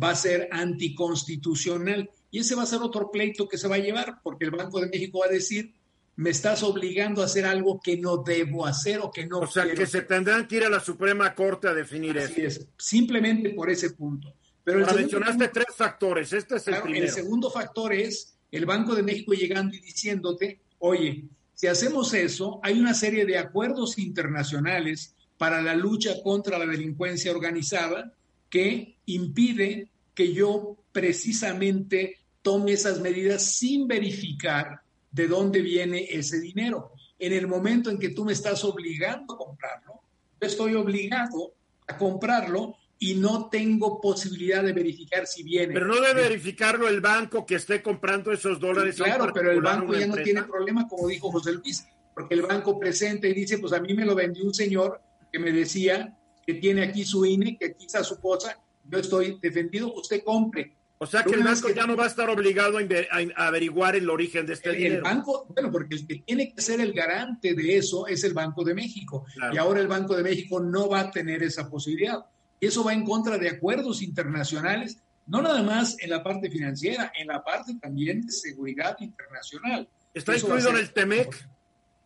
va 0.00 0.10
a 0.10 0.16
ser 0.16 0.48
anticonstitucional 0.52 2.10
y 2.30 2.40
ese 2.40 2.54
va 2.54 2.62
a 2.62 2.66
ser 2.66 2.80
otro 2.82 3.10
pleito 3.10 3.48
que 3.48 3.58
se 3.58 3.68
va 3.68 3.76
a 3.76 3.80
llevar, 3.80 4.20
porque 4.22 4.44
el 4.44 4.50
Banco 4.50 4.80
de 4.80 4.88
México 4.88 5.20
va 5.20 5.26
a 5.26 5.30
decir, 5.30 5.74
me 6.16 6.30
estás 6.30 6.62
obligando 6.62 7.22
a 7.22 7.26
hacer 7.26 7.44
algo 7.44 7.80
que 7.80 7.96
no 7.96 8.18
debo 8.18 8.66
hacer 8.66 9.00
o 9.00 9.10
que 9.10 9.26
no. 9.26 9.40
O 9.40 9.46
sea, 9.46 9.72
que 9.72 9.86
se 9.86 10.02
tendrán 10.02 10.46
que 10.46 10.56
ir 10.56 10.64
a 10.64 10.70
la 10.70 10.80
Suprema 10.80 11.34
Corte 11.34 11.68
a 11.68 11.74
definir 11.74 12.18
Así 12.18 12.42
Es, 12.42 12.66
simplemente 12.78 13.50
por 13.50 13.70
ese 13.70 13.90
punto. 13.90 14.34
Pero 14.64 14.84
mencionaste 14.94 15.48
tres 15.48 15.68
factores, 15.76 16.32
este 16.32 16.56
es 16.56 16.68
el 16.68 16.82
primero. 16.82 17.04
El 17.04 17.12
segundo 17.12 17.50
factor 17.50 17.92
es 17.92 18.35
el 18.50 18.66
Banco 18.66 18.94
de 18.94 19.02
México 19.02 19.32
llegando 19.32 19.76
y 19.76 19.80
diciéndote, 19.80 20.60
oye, 20.78 21.24
si 21.54 21.66
hacemos 21.66 22.12
eso, 22.14 22.60
hay 22.62 22.78
una 22.78 22.94
serie 22.94 23.24
de 23.24 23.38
acuerdos 23.38 23.98
internacionales 23.98 25.14
para 25.38 25.62
la 25.62 25.74
lucha 25.74 26.22
contra 26.22 26.58
la 26.58 26.66
delincuencia 26.66 27.30
organizada 27.30 28.12
que 28.48 28.96
impide 29.06 29.88
que 30.14 30.32
yo 30.32 30.76
precisamente 30.92 32.18
tome 32.42 32.72
esas 32.72 33.00
medidas 33.00 33.42
sin 33.42 33.88
verificar 33.88 34.80
de 35.10 35.28
dónde 35.28 35.60
viene 35.60 36.06
ese 36.10 36.40
dinero. 36.40 36.92
En 37.18 37.32
el 37.32 37.46
momento 37.48 37.90
en 37.90 37.98
que 37.98 38.10
tú 38.10 38.24
me 38.24 38.32
estás 38.32 38.62
obligando 38.64 39.34
a 39.34 39.38
comprarlo, 39.38 40.00
estoy 40.40 40.74
obligado 40.74 41.54
a 41.86 41.96
comprarlo 41.96 42.76
y 42.98 43.14
no 43.14 43.48
tengo 43.50 44.00
posibilidad 44.00 44.62
de 44.62 44.72
verificar 44.72 45.26
si 45.26 45.42
viene. 45.42 45.74
Pero 45.74 45.86
no 45.86 46.00
debe 46.00 46.22
verificarlo 46.22 46.88
el 46.88 47.00
banco 47.00 47.44
que 47.44 47.56
esté 47.56 47.82
comprando 47.82 48.32
esos 48.32 48.58
dólares. 48.58 48.96
claro, 48.96 49.30
pero 49.34 49.52
el 49.52 49.60
banco 49.60 49.94
ya 49.94 50.06
no 50.06 50.16
tiene 50.16 50.42
problema, 50.44 50.88
como 50.88 51.08
dijo 51.08 51.30
José 51.30 51.52
Luis, 51.52 51.86
porque 52.14 52.34
el 52.34 52.42
banco 52.42 52.78
presenta 52.78 53.26
y 53.26 53.34
dice, 53.34 53.58
pues 53.58 53.72
a 53.72 53.80
mí 53.80 53.92
me 53.92 54.04
lo 54.04 54.14
vendió 54.14 54.44
un 54.44 54.54
señor 54.54 55.00
que 55.30 55.38
me 55.38 55.52
decía 55.52 56.16
que 56.46 56.54
tiene 56.54 56.84
aquí 56.84 57.04
su 57.04 57.26
INE, 57.26 57.58
que 57.58 57.66
aquí 57.66 57.86
está 57.86 58.02
su 58.02 58.18
cosa, 58.20 58.58
yo 58.84 58.98
estoy 58.98 59.38
defendido, 59.42 59.92
usted 59.92 60.22
compre. 60.24 60.76
O 60.98 61.04
sea 61.04 61.22
que 61.24 61.34
el 61.34 61.42
banco 61.42 61.68
ya 61.68 61.86
no 61.86 61.94
va 61.94 62.04
a 62.04 62.06
estar 62.06 62.30
obligado 62.30 62.78
a, 62.78 63.46
averiguar 63.46 63.96
el 63.96 64.08
origen 64.08 64.46
de 64.46 64.54
este 64.54 64.70
el, 64.70 64.76
dinero. 64.76 64.96
El 64.96 65.02
banco, 65.02 65.46
bueno, 65.50 65.70
porque 65.70 65.96
el 65.96 66.06
que 66.06 66.16
tiene 66.20 66.54
que 66.54 66.62
ser 66.62 66.80
el 66.80 66.94
garante 66.94 67.52
de 67.52 67.76
eso 67.76 68.06
es 68.06 68.24
el 68.24 68.32
Banco 68.32 68.64
de 68.64 68.72
México. 68.72 69.26
Y 69.52 69.58
ahora 69.58 69.80
el 69.80 69.88
Banco 69.88 70.16
de 70.16 70.22
México 70.22 70.58
no 70.58 70.88
va 70.88 71.00
a 71.00 71.10
tener 71.10 71.42
esa 71.42 71.68
posibilidad. 71.68 72.24
Y 72.60 72.66
eso 72.66 72.84
va 72.84 72.92
en 72.92 73.04
contra 73.04 73.38
de 73.38 73.48
acuerdos 73.48 74.02
internacionales, 74.02 74.98
no 75.26 75.42
nada 75.42 75.62
más 75.62 75.96
en 76.00 76.10
la 76.10 76.22
parte 76.22 76.50
financiera, 76.50 77.12
en 77.18 77.28
la 77.28 77.42
parte 77.42 77.74
también 77.80 78.22
de 78.24 78.32
seguridad 78.32 78.96
internacional. 79.00 79.88
¿Está 80.14 80.36
incluido 80.36 80.70
en 80.70 80.76
el 80.76 80.92
TEMEC? 80.92 81.48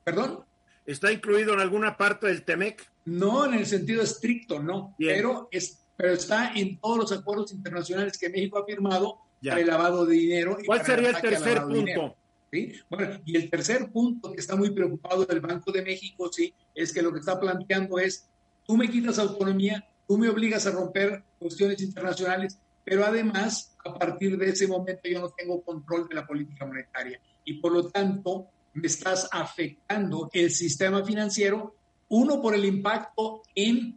¿Perdón? 0.05 0.45
¿Está 0.87 1.13
incluido 1.13 1.55
en 1.55 1.61
alguna 1.61 1.97
parte 1.97 2.27
del 2.27 2.43
TEMEC? 2.43 2.91
No, 3.05 3.45
en 3.45 3.55
el 3.55 3.67
sentido 3.67 4.03
estricto, 4.03 4.61
no. 4.61 4.95
Pero 4.99 5.49
es 5.53 5.81
pero 6.01 6.15
está 6.15 6.53
en 6.55 6.79
todos 6.79 6.97
los 6.97 7.13
acuerdos 7.13 7.53
internacionales 7.53 8.17
que 8.17 8.31
México 8.31 8.59
ha 8.59 8.65
firmado 8.65 9.19
para 9.45 9.61
el 9.61 9.67
lavado 9.67 10.07
de 10.07 10.15
dinero. 10.15 10.57
¿Cuál 10.65 10.83
sería 10.83 11.11
el 11.11 11.21
tercer 11.21 11.61
punto? 11.61 12.17
¿Sí? 12.51 12.73
Bueno, 12.89 13.21
y 13.27 13.37
el 13.37 13.51
tercer 13.51 13.91
punto 13.91 14.33
que 14.33 14.41
está 14.41 14.57
muy 14.57 14.71
preocupado 14.71 15.27
del 15.27 15.41
Banco 15.41 15.71
de 15.71 15.83
México, 15.83 16.31
sí, 16.33 16.55
es 16.75 16.91
que 16.95 17.03
lo 17.03 17.13
que 17.13 17.19
está 17.19 17.39
planteando 17.39 17.99
es, 17.99 18.27
tú 18.67 18.79
me 18.79 18.91
quitas 18.91 19.19
autonomía, 19.19 19.87
tú 20.11 20.19
me 20.19 20.29
obligas 20.29 20.67
a 20.67 20.73
romper 20.73 21.23
cuestiones 21.39 21.81
internacionales, 21.81 22.59
pero 22.85 23.07
además, 23.07 23.77
a 23.85 23.95
partir 23.95 24.37
de 24.37 24.49
ese 24.49 24.67
momento 24.67 25.09
yo 25.09 25.21
no 25.21 25.29
tengo 25.29 25.63
control 25.63 26.09
de 26.09 26.17
la 26.17 26.27
política 26.27 26.67
monetaria 26.67 27.21
y 27.45 27.61
por 27.61 27.71
lo 27.71 27.89
tanto 27.91 28.49
me 28.73 28.89
estás 28.89 29.29
afectando 29.31 30.29
el 30.33 30.51
sistema 30.51 31.05
financiero, 31.05 31.77
uno 32.09 32.43
por 32.43 32.57
el 32.57 32.65
impacto 32.65 33.43
en 33.55 33.97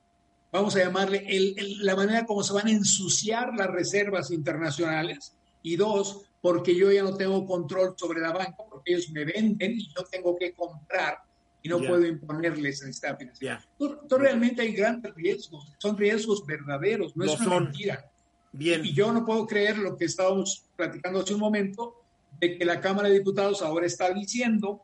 vamos 0.52 0.76
a 0.76 0.84
llamarle, 0.84 1.26
la 1.80 1.96
manera 1.96 2.28
como 2.28 2.44
se 2.44 2.54
van 2.54 2.68
a 2.68 2.72
ensuciar 2.72 3.52
las 3.58 3.72
reservas 3.72 4.30
internacionales. 4.30 5.34
Y 5.64 5.78
dos, 5.78 6.22
porque 6.42 6.76
yo 6.76 6.92
ya 6.92 7.02
no 7.02 7.18
tengo 7.18 7.44
control 7.48 7.96
sobre 7.98 8.22
la 8.22 8.32
banca, 8.32 8.58
porque 8.70 8.94
ellos 8.94 9.10
me 9.10 9.26
venden 9.26 9.80
y 9.80 9.88
yo 9.88 10.04
tengo 10.12 10.38
que 10.38 10.54
comprar 10.54 11.18
y 11.64 11.70
no 11.70 11.80
puedo 11.80 12.06
imponerles 12.06 12.82
el 12.84 12.94
sistema 12.94 13.18
financiero. 13.18 13.60
Entonces, 13.80 14.20
realmente 14.20 14.62
hay 14.62 14.74
grandes 14.74 15.16
riesgos, 15.16 15.74
son 15.80 15.98
riesgos 15.98 16.46
verdaderos, 16.46 17.16
no 17.16 17.26
es 17.26 17.40
una 17.40 17.62
mentira. 17.62 18.12
Bien. 18.52 18.86
Y 18.86 18.94
yo 18.94 19.12
no 19.12 19.26
puedo 19.26 19.48
creer 19.48 19.78
lo 19.80 19.98
que 19.98 20.06
estábamos 20.06 20.66
platicando 20.76 21.22
hace 21.22 21.34
un 21.34 21.40
momento, 21.40 22.02
de 22.40 22.58
que 22.58 22.66
la 22.66 22.82
Cámara 22.82 23.08
de 23.08 23.16
Diputados 23.16 23.62
ahora 23.62 23.86
está 23.86 24.14
diciendo 24.14 24.84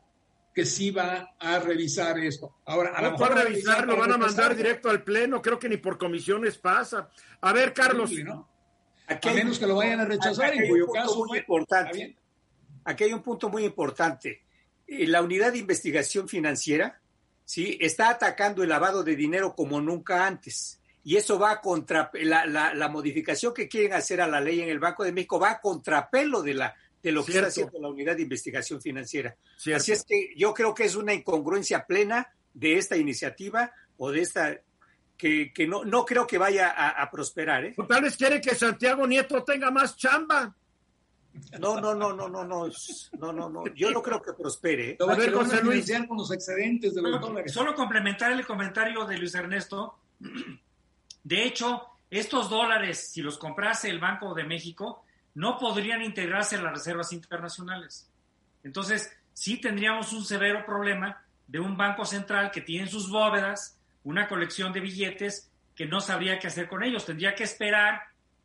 que 0.54 0.64
sí 0.64 0.90
va 0.90 1.34
a 1.38 1.58
revisar 1.58 2.18
esto. 2.18 2.56
Ahora, 2.64 2.90
a 2.96 3.02
lo 3.02 3.12
mejor 3.12 3.34
revisar, 3.34 3.86
lo 3.86 3.96
van 3.96 4.12
a 4.12 4.16
mandar 4.16 4.56
directo 4.56 4.88
al 4.88 5.04
Pleno, 5.04 5.40
creo 5.42 5.58
que 5.58 5.68
ni 5.68 5.76
por 5.76 5.98
comisiones 5.98 6.58
pasa. 6.58 7.10
A 7.40 7.52
ver, 7.52 7.72
Carlos. 7.74 8.10
Aquí 9.06 9.28
a 9.28 9.34
menos 9.34 9.58
que 9.58 9.66
lo 9.66 9.76
vayan 9.76 10.00
a 10.00 10.04
rechazar, 10.06 10.54
en 10.54 10.68
cuyo 10.68 10.86
caso. 10.88 11.24
Muy 11.26 11.38
importante. 11.38 12.16
Aquí 12.84 13.04
hay 13.04 13.12
un 13.12 13.22
punto 13.22 13.48
muy 13.48 13.64
importante. 13.64 14.42
Eh, 14.90 15.06
la 15.06 15.22
unidad 15.22 15.52
de 15.52 15.58
investigación 15.58 16.28
financiera 16.28 17.00
¿sí? 17.44 17.78
está 17.80 18.10
atacando 18.10 18.64
el 18.64 18.68
lavado 18.68 19.04
de 19.04 19.14
dinero 19.14 19.54
como 19.54 19.80
nunca 19.80 20.26
antes. 20.26 20.80
Y 21.04 21.16
eso 21.16 21.38
va 21.38 21.60
contra 21.60 22.10
la, 22.12 22.44
la, 22.44 22.74
la 22.74 22.88
modificación 22.88 23.54
que 23.54 23.68
quieren 23.68 23.92
hacer 23.94 24.20
a 24.20 24.26
la 24.26 24.40
ley 24.40 24.60
en 24.60 24.68
el 24.68 24.80
Banco 24.80 25.04
de 25.04 25.12
México, 25.12 25.38
va 25.38 25.52
a 25.52 25.60
contrapelo 25.60 26.42
de 26.42 26.54
la, 26.54 26.74
de 27.02 27.12
lo 27.12 27.24
que 27.24 27.32
está 27.32 27.46
haciendo 27.46 27.78
la 27.78 27.88
unidad 27.88 28.16
de 28.16 28.22
investigación 28.22 28.82
financiera. 28.82 29.36
Así 29.74 29.92
es 29.92 30.04
que 30.04 30.34
yo 30.36 30.52
creo 30.52 30.74
que 30.74 30.84
es 30.84 30.96
una 30.96 31.14
incongruencia 31.14 31.86
plena 31.86 32.28
de 32.52 32.76
esta 32.76 32.96
iniciativa 32.96 33.72
o 33.96 34.10
de 34.10 34.20
esta 34.20 34.60
que, 35.16 35.52
que 35.52 35.66
no, 35.66 35.84
no 35.84 36.04
creo 36.04 36.26
que 36.26 36.38
vaya 36.38 36.70
a, 36.70 37.10
prosperar. 37.10 37.64
¿eh? 37.64 37.74
Tal 37.88 38.02
vez 38.02 38.16
quiere 38.16 38.40
que 38.40 38.54
Santiago 38.54 39.06
Nieto 39.06 39.44
tenga 39.44 39.70
más 39.70 39.96
chamba. 39.96 40.54
No, 41.58 41.80
no, 41.80 41.94
no, 41.94 42.12
no, 42.12 42.28
no, 42.28 42.44
no, 42.44 42.68
no, 43.18 43.32
no, 43.32 43.48
no. 43.48 43.66
Yo 43.74 43.90
no 43.90 44.02
creo 44.02 44.20
que 44.20 44.32
prospere. 44.32 44.96
A 45.00 45.14
ver, 45.14 45.32
José 45.32 45.62
Luis. 45.62 45.90
Con 46.08 46.18
los 46.18 46.30
excedentes 46.32 46.94
de 46.94 47.02
los 47.02 47.20
dólares. 47.20 47.52
Solo 47.52 47.74
complementar 47.74 48.32
el 48.32 48.46
comentario 48.46 49.04
de 49.04 49.18
Luis 49.18 49.34
Ernesto. 49.34 49.98
De 51.22 51.44
hecho, 51.44 51.86
estos 52.10 52.48
dólares, 52.48 53.10
si 53.12 53.22
los 53.22 53.38
comprase 53.38 53.90
el 53.90 54.00
Banco 54.00 54.34
de 54.34 54.44
México, 54.44 55.04
no 55.34 55.58
podrían 55.58 56.02
integrarse 56.02 56.56
en 56.56 56.64
las 56.64 56.72
reservas 56.72 57.12
internacionales. 57.12 58.10
Entonces, 58.64 59.12
sí 59.32 59.60
tendríamos 59.60 60.12
un 60.12 60.24
severo 60.24 60.64
problema 60.64 61.22
de 61.46 61.60
un 61.60 61.76
banco 61.76 62.04
central 62.04 62.50
que 62.50 62.62
tiene 62.62 62.84
en 62.84 62.90
sus 62.90 63.10
bóvedas 63.10 63.78
una 64.04 64.28
colección 64.28 64.72
de 64.72 64.80
billetes 64.80 65.50
que 65.74 65.86
no 65.86 66.00
sabría 66.00 66.38
qué 66.38 66.46
hacer 66.46 66.68
con 66.68 66.82
ellos. 66.82 67.04
Tendría 67.04 67.34
que 67.34 67.44
esperar, 67.44 68.02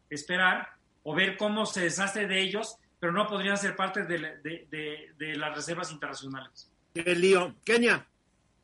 esperar 0.10 0.74
o 1.08 1.14
ver 1.14 1.38
cómo 1.38 1.66
se 1.68 1.82
deshace 1.82 2.26
de 2.28 2.41
ellos, 2.41 2.78
pero 2.99 3.14
no 3.14 3.28
podrían 3.28 3.58
ser 3.58 3.76
parte 3.76 4.03
de, 4.03 5.36
las 5.38 5.56
reservas 5.56 5.91
internacionales. 5.91 6.72
El 6.95 7.22
lío. 7.22 7.56
Kenia. 7.64 8.06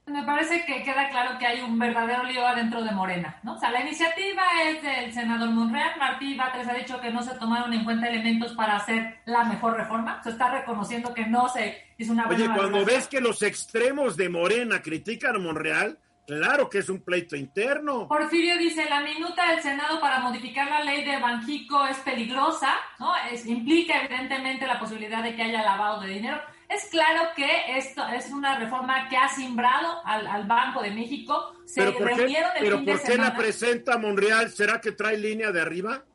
Me 0.07 0.23
parece 0.23 0.65
que 0.65 0.81
queda 0.83 1.09
claro 1.09 1.37
que 1.37 1.45
hay 1.45 1.61
un 1.61 1.77
verdadero 1.77 2.23
lío 2.23 2.45
adentro 2.45 2.83
de 2.83 2.91
Morena, 2.91 3.39
¿no? 3.43 3.53
O 3.53 3.59
sea, 3.59 3.69
la 3.69 3.81
iniciativa 3.81 4.41
es 4.65 4.81
del 4.81 5.13
senador 5.13 5.51
Monreal. 5.51 5.91
Martí 5.99 6.35
Batres 6.35 6.67
ha 6.67 6.73
dicho 6.73 6.99
que 6.99 7.11
no 7.11 7.21
se 7.21 7.35
tomaron 7.35 7.71
en 7.73 7.83
cuenta 7.83 8.09
elementos 8.09 8.53
para 8.53 8.77
hacer 8.77 9.19
la 9.25 9.43
mejor 9.43 9.77
reforma. 9.77 10.21
Se 10.23 10.31
está 10.31 10.49
reconociendo 10.49 11.13
que 11.13 11.27
no 11.27 11.47
se 11.47 11.93
hizo 11.99 12.11
una 12.11 12.25
buena 12.25 12.43
Oye, 12.43 12.53
cuando 12.55 12.83
ves 12.83 13.07
que 13.07 13.21
los 13.21 13.43
extremos 13.43 14.17
de 14.17 14.29
Morena 14.29 14.81
critican 14.81 15.35
a 15.35 15.39
Monreal, 15.39 15.99
Claro 16.37 16.69
que 16.69 16.77
es 16.77 16.87
un 16.87 17.01
pleito 17.01 17.35
interno. 17.35 18.07
Porfirio 18.07 18.57
dice, 18.57 18.89
la 18.89 19.01
minuta 19.01 19.51
del 19.51 19.61
Senado 19.61 19.99
para 19.99 20.19
modificar 20.19 20.69
la 20.69 20.81
ley 20.81 21.03
de 21.03 21.19
Banjico 21.19 21.85
es 21.85 21.97
peligrosa, 21.97 22.73
¿no? 22.99 23.13
Es, 23.29 23.45
implica 23.45 23.99
evidentemente 24.01 24.65
la 24.65 24.79
posibilidad 24.79 25.21
de 25.21 25.35
que 25.35 25.41
haya 25.41 25.61
lavado 25.61 25.99
de 25.99 26.07
dinero. 26.07 26.39
Es 26.69 26.85
claro 26.85 27.31
que 27.35 27.77
esto 27.77 28.07
es 28.07 28.31
una 28.31 28.57
reforma 28.57 29.09
que 29.09 29.17
ha 29.17 29.27
simbrado 29.27 30.01
al, 30.05 30.45
Banco 30.45 30.81
de 30.81 30.91
México. 30.91 31.53
Se 31.65 31.81
¿Pero 31.81 31.97
por 31.97 32.15
qué, 32.15 32.37
¿pero 32.61 32.85
por 32.85 33.03
qué 33.03 33.17
la 33.17 33.35
presenta 33.35 33.97
Monreal? 33.97 34.51
¿Será 34.51 34.79
que 34.79 34.93
trae 34.93 35.17
línea 35.17 35.51
de 35.51 35.59
arriba? 35.59 36.05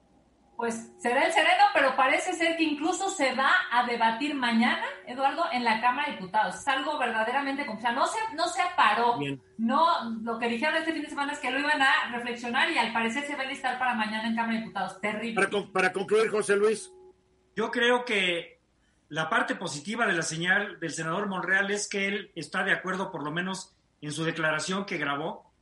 Pues 0.57 0.91
será 0.97 1.27
el 1.27 1.33
sereno, 1.33 1.65
pero 1.75 1.95
parece 1.97 2.33
ser 2.33 2.57
que 2.57 2.63
incluso 2.63 3.11
se 3.11 3.35
va 3.35 3.53
a 3.71 3.87
debatir 3.87 4.35
mañana, 4.35 4.85
Eduardo, 5.07 5.45
en 5.53 5.65
la 5.65 5.81
Cámara 5.83 6.09
de 6.09 6.15
Diputados. 6.15 6.57
Es 6.57 6.69
algo 6.69 6.99
verdaderamente, 6.99 7.67
o 7.69 7.79
sea, 7.79 7.93
no 7.93 8.07
se, 8.07 8.19
no 8.35 8.49
se 8.49 8.63
aparó. 8.63 9.19
No, 9.59 10.11
lo 10.23 10.39
que 10.39 10.49
dijeron 10.49 10.77
este 10.77 10.95
fin 10.95 11.03
de 11.03 11.11
semana 11.11 11.35
es 11.35 11.39
que 11.41 11.51
lo 11.51 11.61
iban 11.61 11.83
a 11.83 12.11
reflexionar 12.11 12.71
y 12.71 12.79
al 12.79 12.93
parecer 12.93 13.25
se 13.27 13.37
va 13.37 13.43
a 13.43 13.47
listar 13.47 13.79
para 13.79 13.95
mañana 13.95 14.27
en 14.29 14.35
Cámara 14.35 14.55
de 14.55 14.61
Diputados. 14.61 15.01
Terrible. 15.01 15.47
Para, 15.47 15.67
para 15.73 15.93
concluir, 15.93 16.31
José 16.31 16.57
Luis. 16.57 16.91
Yo 17.55 17.71
creo 17.71 18.05
que 18.07 18.61
la 19.09 19.29
parte 19.29 19.57
positiva 19.57 20.07
de 20.07 20.15
la 20.15 20.23
señal 20.23 20.81
del 20.81 20.91
senador 20.91 21.29
Monreal 21.29 21.71
es 21.71 21.87
que 21.89 22.09
él 22.09 22.33
está 22.35 22.65
de 22.65 22.73
acuerdo, 22.73 23.11
por 23.11 23.23
lo 23.23 23.31
menos 23.31 23.75
en 24.01 24.13
su 24.13 24.25
declaración 24.25 24.87
que 24.87 24.97
grabó, 24.97 25.53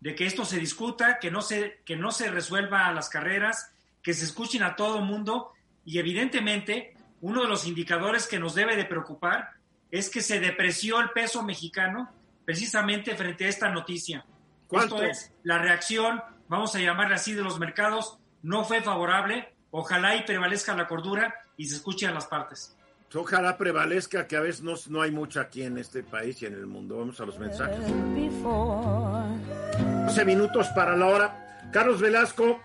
de 0.00 0.14
que 0.14 0.26
esto 0.26 0.44
se 0.44 0.58
discuta, 0.58 1.18
que 1.18 1.30
no 1.30 1.40
se, 1.40 1.80
que 1.84 1.96
no 1.96 2.12
se 2.12 2.30
resuelva 2.30 2.92
las 2.92 3.08
carreras 3.08 3.72
que 4.06 4.14
se 4.14 4.24
escuchen 4.24 4.62
a 4.62 4.76
todo 4.76 5.00
el 5.00 5.04
mundo 5.04 5.52
y 5.84 5.98
evidentemente 5.98 6.94
uno 7.22 7.42
de 7.42 7.48
los 7.48 7.66
indicadores 7.66 8.28
que 8.28 8.38
nos 8.38 8.54
debe 8.54 8.76
de 8.76 8.84
preocupar 8.84 9.50
es 9.90 10.10
que 10.10 10.20
se 10.20 10.38
depreció 10.38 11.00
el 11.00 11.10
peso 11.10 11.42
mexicano 11.42 12.08
precisamente 12.44 13.16
frente 13.16 13.46
a 13.46 13.48
esta 13.48 13.68
noticia. 13.68 14.24
¿Cuánto? 14.68 15.02
es 15.02 15.32
la 15.42 15.58
reacción, 15.58 16.22
vamos 16.46 16.76
a 16.76 16.78
llamarle 16.78 17.16
así, 17.16 17.32
de 17.32 17.42
los 17.42 17.58
mercados 17.58 18.16
no 18.44 18.64
fue 18.64 18.80
favorable. 18.80 19.52
Ojalá 19.72 20.14
y 20.14 20.22
prevalezca 20.22 20.76
la 20.76 20.86
cordura 20.86 21.34
y 21.56 21.66
se 21.66 21.74
escuchen 21.74 22.14
las 22.14 22.26
partes. 22.26 22.76
Ojalá 23.12 23.58
prevalezca 23.58 24.28
que 24.28 24.36
a 24.36 24.40
veces 24.40 24.62
no, 24.62 24.74
no 24.88 25.02
hay 25.02 25.10
mucho 25.10 25.40
aquí 25.40 25.64
en 25.64 25.78
este 25.78 26.04
país 26.04 26.40
y 26.42 26.46
en 26.46 26.54
el 26.54 26.68
mundo. 26.68 26.98
Vamos 26.98 27.20
a 27.20 27.26
los 27.26 27.40
mensajes. 27.40 27.80
12 27.80 30.24
minutos 30.24 30.68
para 30.68 30.96
la 30.96 31.06
hora. 31.06 31.42
Carlos 31.72 32.00
Velasco, 32.00 32.60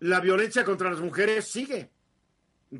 la 0.00 0.20
violencia 0.20 0.64
contra 0.64 0.90
las 0.90 1.00
mujeres 1.00 1.46
sigue. 1.46 1.90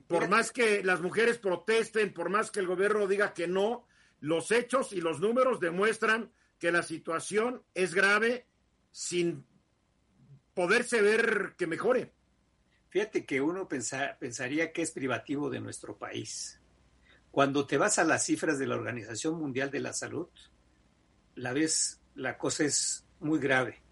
Por 0.06 0.28
más 0.28 0.52
que 0.52 0.82
las 0.84 1.00
mujeres 1.00 1.38
protesten, 1.38 2.12
por 2.12 2.28
más 2.28 2.50
que 2.50 2.60
el 2.60 2.66
gobierno 2.66 3.06
diga 3.06 3.32
que 3.32 3.48
no, 3.48 3.86
los 4.20 4.50
hechos 4.50 4.92
y 4.92 5.00
los 5.00 5.20
números 5.20 5.60
demuestran 5.60 6.30
que 6.58 6.70
la 6.72 6.82
situación 6.82 7.62
es 7.74 7.94
grave 7.94 8.46
sin 8.90 9.46
poderse 10.54 11.00
ver 11.00 11.54
que 11.56 11.66
mejore. 11.66 12.12
Fíjate 12.90 13.24
que 13.24 13.40
uno 13.40 13.68
pensaría 13.68 14.72
que 14.72 14.82
es 14.82 14.90
privativo 14.90 15.50
de 15.50 15.60
nuestro 15.60 15.96
país. 15.96 16.60
Cuando 17.30 17.66
te 17.66 17.78
vas 17.78 17.98
a 17.98 18.04
las 18.04 18.24
cifras 18.24 18.58
de 18.58 18.66
la 18.66 18.74
Organización 18.74 19.38
Mundial 19.38 19.70
de 19.70 19.80
la 19.80 19.92
Salud, 19.92 20.28
la 21.34 21.52
vez 21.52 22.00
la 22.14 22.36
cosa 22.36 22.64
es 22.64 23.06
muy 23.20 23.38
grave 23.38 23.82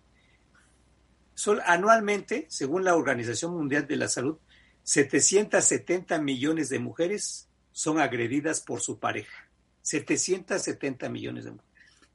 anualmente, 1.65 2.47
según 2.49 2.85
la 2.85 2.97
Organización 2.97 3.53
Mundial 3.53 3.87
de 3.87 3.97
la 3.97 4.09
Salud, 4.09 4.39
770 4.85 6.19
millones 6.21 6.69
de 6.69 6.79
mujeres 6.79 7.49
son 7.73 7.99
agredidas 7.99 8.61
por 8.61 8.81
su 8.81 8.99
pareja. 8.99 9.49
770 9.83 11.09
millones 11.09 11.45
de 11.45 11.51
mujeres. 11.51 11.67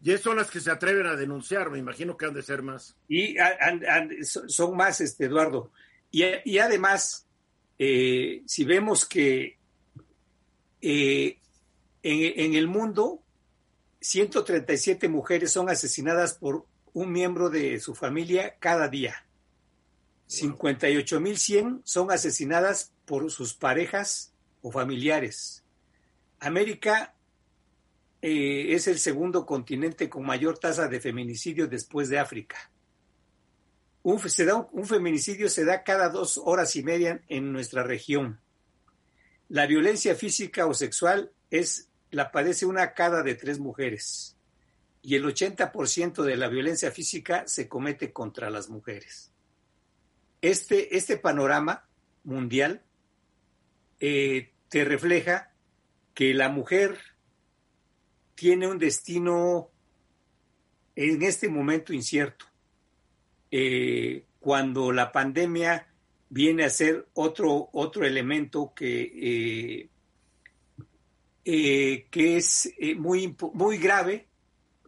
Y 0.04 0.18
son 0.18 0.38
las 0.38 0.50
que 0.50 0.60
se 0.60 0.72
atreven 0.72 1.06
a 1.06 1.16
denunciar, 1.16 1.70
me 1.70 1.78
imagino 1.78 2.18
que 2.18 2.26
han 2.26 2.34
de 2.34 2.42
ser 2.42 2.64
más. 2.64 2.96
Y 3.08 3.36
son 4.48 4.76
más, 4.76 5.00
este, 5.02 5.26
Eduardo. 5.26 5.72
Y, 6.10 6.58
además, 6.58 7.28
eh, 7.78 8.42
si 8.48 8.66
vemos 8.66 9.06
que 9.06 9.60
eh, 10.82 11.40
en, 12.02 12.40
en 12.46 12.56
el 12.56 12.68
mundo, 12.68 13.22
137 14.02 15.08
mujeres 15.08 15.52
son 15.52 15.70
asesinadas 15.70 16.34
por 16.34 16.66
un 16.94 17.12
miembro 17.12 17.50
de 17.50 17.80
su 17.80 17.96
familia 17.96 18.56
cada 18.60 18.88
día. 18.88 19.26
58.100 20.28 21.82
son 21.84 22.12
asesinadas 22.12 22.94
por 23.06 23.30
sus 23.32 23.54
parejas 23.54 24.34
o 24.62 24.72
familiares. 24.72 25.64
América 26.40 27.14
eh, 28.22 28.74
es 28.74 28.88
el 28.88 29.00
segundo 29.00 29.46
continente 29.46 30.10
con 30.10 30.26
mayor 30.26 30.58
tasa 30.58 30.88
de 30.88 31.00
feminicidio 31.00 31.68
después 31.68 32.10
de 32.10 32.20
África. 32.20 32.72
Un, 34.04 34.20
un 34.72 34.86
feminicidio 34.86 35.50
se 35.50 35.66
da 35.66 35.84
cada 35.84 36.10
dos 36.10 36.40
horas 36.44 36.76
y 36.76 36.84
media 36.84 37.22
en 37.28 37.52
nuestra 37.52 37.84
región. 37.84 38.40
La 39.50 39.68
violencia 39.68 40.16
física 40.16 40.66
o 40.66 40.74
sexual 40.74 41.32
es 41.50 41.90
la 42.10 42.32
padece 42.32 42.66
una 42.66 42.94
cada 42.94 43.22
de 43.22 43.36
tres 43.36 43.60
mujeres 43.60 44.38
y 45.04 45.16
el 45.16 45.24
80% 45.26 46.24
de 46.24 46.38
la 46.38 46.48
violencia 46.48 46.92
física 46.92 47.48
se 47.48 47.68
comete 47.68 48.14
contra 48.14 48.50
las 48.50 48.70
mujeres. 48.70 49.32
Este, 50.42 50.96
este 50.96 51.18
panorama 51.18 51.88
mundial 52.24 52.84
eh, 54.00 54.52
te 54.70 54.86
refleja 54.86 55.54
que 56.14 56.34
la 56.34 56.50
mujer 56.50 56.98
tiene 58.36 58.68
un 58.68 58.78
destino 58.78 59.70
en 60.96 61.22
este 61.24 61.50
momento 61.50 61.94
incierto. 61.94 62.46
Eh, 63.50 64.26
cuando 64.40 64.92
la 64.92 65.12
pandemia 65.12 65.88
viene 66.30 66.64
a 66.64 66.70
ser 66.70 67.08
otro, 67.14 67.70
otro 67.74 68.06
elemento 68.06 68.74
que, 68.76 69.90
eh, 71.44 72.08
que 72.10 72.38
es 72.38 72.74
muy, 72.98 73.36
muy 73.54 73.78
grave 73.78 74.31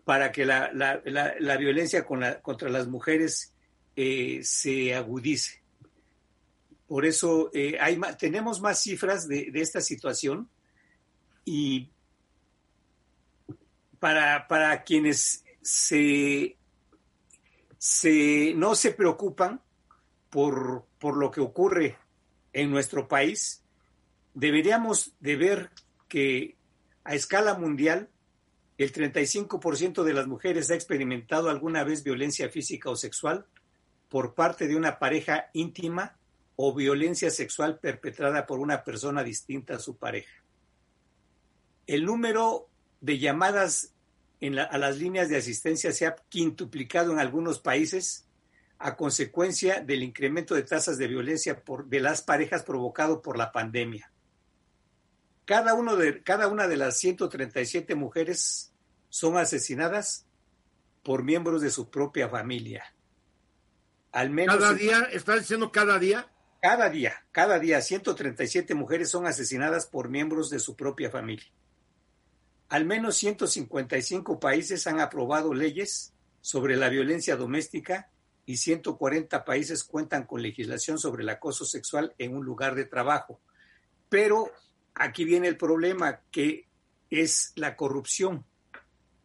para 0.06 0.32
que 0.32 0.45
la, 0.45 0.72
la, 0.74 1.58
violencia 1.58 2.06
contra 2.06 2.70
las 2.70 2.88
mujeres 2.88 3.54
eh, 3.95 4.41
se 4.43 4.93
agudice. 4.93 5.62
Por 6.88 7.06
eso 7.06 7.49
eh, 7.54 7.78
hay 7.80 7.99
tenemos 8.18 8.60
más 8.60 8.82
cifras 8.82 9.28
de, 9.28 9.49
esta 9.56 9.82
situación 9.82 10.49
y 11.45 11.89
para, 13.99 14.47
para 14.47 14.84
quienes 14.84 15.45
se, 15.62 16.58
se, 17.78 18.54
no 18.56 18.76
se 18.76 18.91
preocupan 18.91 19.62
por, 20.30 20.86
por 20.99 21.16
lo 21.16 21.32
que 21.32 21.39
ocurre 21.39 21.97
en 22.51 22.70
nuestro 22.70 23.08
país, 23.08 23.64
deberíamos 24.34 25.16
de 25.22 25.36
ver 25.38 25.70
que 26.10 26.58
a 27.06 27.16
escala 27.16 27.56
mundial 27.56 28.10
el 28.78 28.92
35% 28.92 30.04
de 30.04 30.14
las 30.14 30.28
mujeres 30.28 30.72
ha 30.72 30.76
experimentado 30.76 31.50
alguna 31.50 31.84
vez 31.84 32.04
violencia 32.04 32.50
física 32.50 32.90
o 32.90 32.96
sexual 32.96 33.46
por 34.10 34.34
parte 34.34 34.68
de 34.68 34.76
una 34.76 35.00
pareja 35.00 35.50
íntima 35.54 36.18
o 36.56 36.74
violencia 36.74 37.30
sexual 37.30 37.80
perpetrada 37.80 38.46
por 38.46 38.60
una 38.60 38.84
persona 38.84 39.24
distinta 39.24 39.76
a 39.76 39.80
su 39.80 39.98
pareja. 39.98 40.44
El 41.88 42.06
número 42.06 42.70
de 43.02 43.20
llamadas 43.20 43.94
a 44.70 44.78
las 44.78 44.98
líneas 44.98 45.30
de 45.30 45.38
asistencia 45.38 45.92
se 45.92 46.06
ha 46.06 46.16
quintuplicado 46.30 47.12
en 47.12 47.20
algunos 47.20 47.60
países 47.60 48.28
a 48.78 48.96
consecuencia 48.96 49.80
del 49.80 50.04
incremento 50.04 50.56
de 50.56 50.64
tasas 50.64 50.98
de 50.98 51.08
violencia 51.08 51.64
de 51.86 52.00
las 52.00 52.22
parejas 52.22 52.64
provocado 52.64 53.22
por 53.22 53.38
la 53.38 53.52
pandemia. 53.52 54.12
Cada, 55.46 55.74
uno 55.74 55.96
de, 55.96 56.24
cada 56.24 56.48
una 56.48 56.68
de 56.68 56.78
las 56.78 56.98
137 56.98 57.96
mujeres 57.96 58.72
son 59.10 59.38
asesinadas 59.38 60.26
por 61.04 61.24
miembros 61.24 61.62
de 61.62 61.70
su 61.70 61.89
propia 61.89 62.30
familia. 62.30 62.96
Al 64.12 64.30
menos. 64.30 64.58
¿Cada 64.58 64.74
día? 64.74 65.02
¿Estás 65.12 65.39
diciendo 65.41 65.72
cada 65.72 66.00
día? 66.00 66.30
Cada 66.62 66.89
día, 66.89 67.26
cada 67.34 67.60
día, 67.60 67.82
137 67.82 68.74
mujeres 68.74 69.10
son 69.10 69.28
asesinadas 69.28 69.86
por 69.86 70.08
miembros 70.08 70.50
de 70.50 70.60
su 70.60 70.78
propia 70.78 71.10
familia. 71.10 71.52
Al 72.70 72.86
menos 72.86 73.18
155 73.18 74.39
países 74.39 74.88
han 74.88 75.02
aprobado 75.02 75.54
leyes 75.54 76.14
sobre 76.39 76.78
la 76.78 76.88
violencia 76.88 77.36
doméstica 77.36 78.10
y 78.46 78.58
140 78.58 79.44
países 79.44 79.84
cuentan 79.84 80.26
con 80.26 80.41
legislación 80.41 80.98
sobre 80.98 81.24
el 81.24 81.30
acoso 81.30 81.66
sexual 81.66 82.16
en 82.18 82.36
un 82.36 82.46
lugar 82.46 82.76
de 82.76 82.86
trabajo. 82.86 83.41
Pero 84.08 84.50
aquí 84.96 85.26
viene 85.26 85.48
el 85.48 85.58
problema, 85.58 86.22
que 86.32 86.68
es 87.10 87.54
la 87.56 87.76
corrupción. 87.76 88.46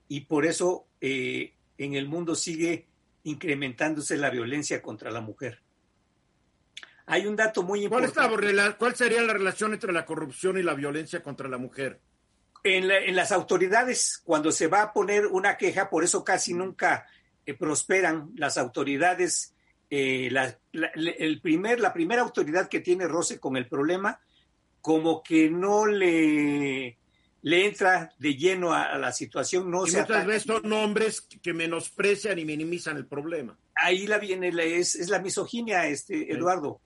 Y 0.09 0.23
por 0.23 0.47
eso 0.47 0.87
eh, 1.01 1.55
en 1.77 1.95
el 1.95 2.09
mundo 2.09 2.35
sigue 2.35 2.87
incrementándose 3.25 4.17
la 4.17 4.31
violencia 4.31 4.81
contra 4.83 5.11
la 5.11 5.21
mujer. 5.21 5.63
Hay 7.07 7.27
un 7.27 7.37
dato 7.37 7.63
muy 7.63 7.85
importante. 7.85 8.77
¿Cuál, 8.79 8.95
sería 8.95 9.23
la 9.23 9.33
relación 9.33 9.73
entre 9.73 9.93
la 9.93 10.05
corrupción 10.05 10.59
y 10.59 10.63
la 10.63 10.75
violencia 10.75 11.23
contra 11.23 11.49
la 11.49 11.57
mujer? 11.57 12.01
En, 12.65 12.87
las 13.17 13.33
autoridades, 13.33 14.21
cuando 14.25 14.53
se 14.53 14.67
va 14.67 14.83
a 14.83 14.93
poner 14.93 15.27
una 15.27 15.57
queja, 15.57 15.89
por 15.89 16.05
eso 16.05 16.23
casi 16.23 16.53
nunca 16.53 17.07
eh, 17.47 17.55
prosperan 17.55 18.33
las 18.37 18.59
autoridades, 18.59 19.55
eh, 19.89 20.29
la, 20.31 20.59
el 20.73 21.41
primer, 21.41 21.81
la 21.81 21.95
primera 21.95 22.21
autoridad 22.21 22.69
que 22.69 22.81
tiene 22.81 23.09
roce 23.09 23.41
con 23.41 23.57
el 23.57 23.69
problema, 23.69 24.21
como 24.89 25.23
que 25.23 25.51
no 25.51 25.85
le, 25.85 26.97
le 27.43 27.67
entra 27.67 28.11
de 28.19 28.35
lleno 28.37 28.73
a, 28.73 28.97
la 28.97 29.13
situación. 29.13 29.71
No 29.71 29.87
y 29.87 29.91
muchas 29.91 30.25
veces 30.25 30.45
son 30.45 30.73
hombres 30.73 31.21
que 31.21 31.53
menosprecian 31.53 32.39
y 32.39 32.47
minimizan 32.47 32.97
el 32.97 33.05
problema. 33.05 33.59
Ahí 33.75 34.07
la 34.07 34.17
viene, 34.17 34.49
es, 34.79 34.95
es 34.95 35.11
la 35.11 35.19
misoginia, 35.19 35.87
este, 35.89 36.33
Eduardo. 36.33 36.81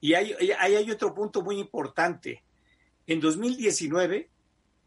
Y 0.00 0.14
ahí 0.14 0.34
hay, 0.58 0.76
hay 0.76 0.90
otro 0.90 1.14
punto 1.14 1.42
muy 1.42 1.58
importante. 1.58 2.42
En 3.06 3.20
2019, 3.20 4.30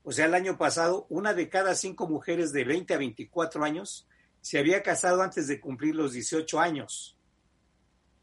o 0.02 0.12
sea, 0.12 0.26
el 0.26 0.34
año 0.34 0.58
pasado, 0.58 1.06
una 1.10 1.36
de 1.36 1.50
cada 1.50 1.76
cinco 1.76 2.08
mujeres 2.08 2.52
de 2.52 2.64
20 2.64 2.96
a 2.96 2.98
24 2.98 3.64
años 3.64 4.08
se 4.42 4.58
había 4.58 4.82
casado 4.82 5.22
antes 5.22 5.48
de 5.48 5.60
cumplir 5.60 5.94
los 5.94 6.14
18 6.14 6.60
años. 6.60 7.15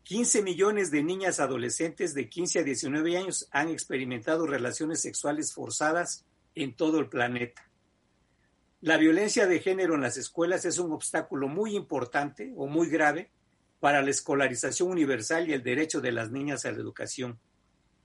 15 0.05 0.43
millones 0.43 0.91
de 0.91 1.03
niñas 1.03 1.41
adolescentes 1.41 2.15
de 2.15 2.29
15 2.29 2.61
a 2.61 2.63
19 2.63 3.17
años 3.17 3.49
han 3.51 3.69
experimentado 3.69 4.47
relaciones 4.47 5.01
sexuales 5.01 5.53
forzadas 5.53 6.25
en 6.55 6.75
todo 6.75 6.99
el 6.99 7.09
planeta. 7.09 7.69
La 8.81 8.97
violencia 8.97 9.47
de 9.47 9.61
género 9.61 9.95
en 9.95 10.01
las 10.01 10.17
escuelas 10.17 10.65
es 10.65 10.79
un 10.79 10.93
obstáculo 10.93 11.47
muy 11.47 11.77
importante 11.77 12.53
o 12.57 12.67
muy 12.67 12.89
grave 12.89 13.31
para 13.79 14.03
la 14.03 14.11
escolarización 14.11 14.91
universal 14.91 15.49
y 15.49 15.53
el 15.53 15.63
derecho 15.63 16.01
de 16.01 16.13
las 16.13 16.31
niñas 16.31 16.65
a 16.65 16.73
la 16.73 16.79
educación. 16.79 17.39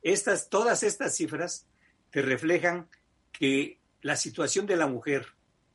Estas, 0.03 0.49
todas 0.49 0.83
estas 0.83 1.15
cifras 1.15 1.65
te 2.11 2.21
reflejan 2.21 2.87
que 3.31 3.79
la 4.01 4.15
situación 4.15 4.67
de 4.67 4.77
la 4.77 4.87
mujer 4.87 5.27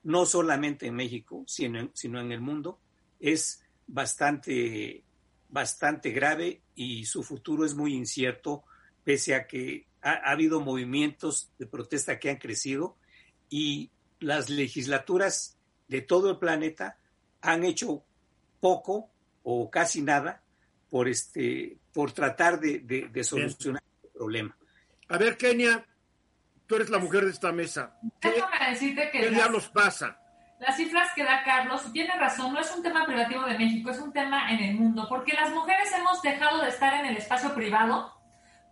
no 0.04 0.26
solamente 0.26 0.86
en 0.86 0.94
México, 0.94 1.44
sino 1.46 1.90
sino 1.94 2.20
en 2.20 2.32
el 2.32 2.40
mundo, 2.40 2.78
es 3.20 3.64
bastante, 3.86 5.04
bastante 5.52 6.10
grave 6.10 6.62
y 6.74 7.04
su 7.04 7.22
futuro 7.22 7.64
es 7.64 7.74
muy 7.74 7.94
incierto, 7.94 8.64
pese 9.04 9.34
a 9.34 9.46
que 9.46 9.86
ha, 10.00 10.30
habido 10.30 10.60
movimientos 10.60 11.52
de 11.58 11.66
protesta 11.66 12.18
que 12.18 12.30
han 12.30 12.38
crecido 12.38 12.96
y 13.50 13.90
las 14.18 14.48
legislaturas 14.48 15.58
de 15.88 16.00
todo 16.00 16.30
el 16.30 16.38
planeta 16.38 16.98
han 17.42 17.64
hecho 17.64 18.02
poco 18.60 19.10
o 19.42 19.70
casi 19.70 20.00
nada 20.00 20.42
por 20.88 21.06
este 21.06 21.78
por 21.92 22.12
tratar 22.12 22.58
de, 22.58 23.12
solucionar 23.22 23.82
el 24.02 24.10
problema. 24.10 24.56
A 25.08 25.18
ver, 25.18 25.36
Kenia, 25.36 25.86
tú 26.66 26.76
eres 26.76 26.88
la 26.88 26.98
mujer 26.98 27.26
de 27.26 27.30
esta 27.30 27.52
mesa. 27.52 27.98
¿Qué, 28.18 28.42
decirte 28.70 29.10
que 29.10 29.20
¿qué 29.20 29.30
diablos 29.30 29.68
pasa? 29.68 30.21
Las 30.62 30.76
cifras 30.76 31.12
que 31.12 31.24
da 31.24 31.42
Carlos, 31.42 31.92
tiene 31.92 32.14
razón, 32.14 32.52
no 32.52 32.60
es 32.60 32.72
un 32.72 32.84
tema 32.84 33.04
privativo 33.04 33.42
de 33.42 33.58
México, 33.58 33.90
es 33.90 33.98
un 33.98 34.12
tema 34.12 34.48
en 34.52 34.60
el 34.60 34.76
mundo, 34.76 35.06
porque 35.08 35.32
las 35.32 35.50
mujeres 35.50 35.92
hemos 35.92 36.22
dejado 36.22 36.62
de 36.62 36.68
estar 36.68 36.94
en 36.94 37.06
el 37.06 37.16
espacio 37.16 37.52
privado 37.52 38.14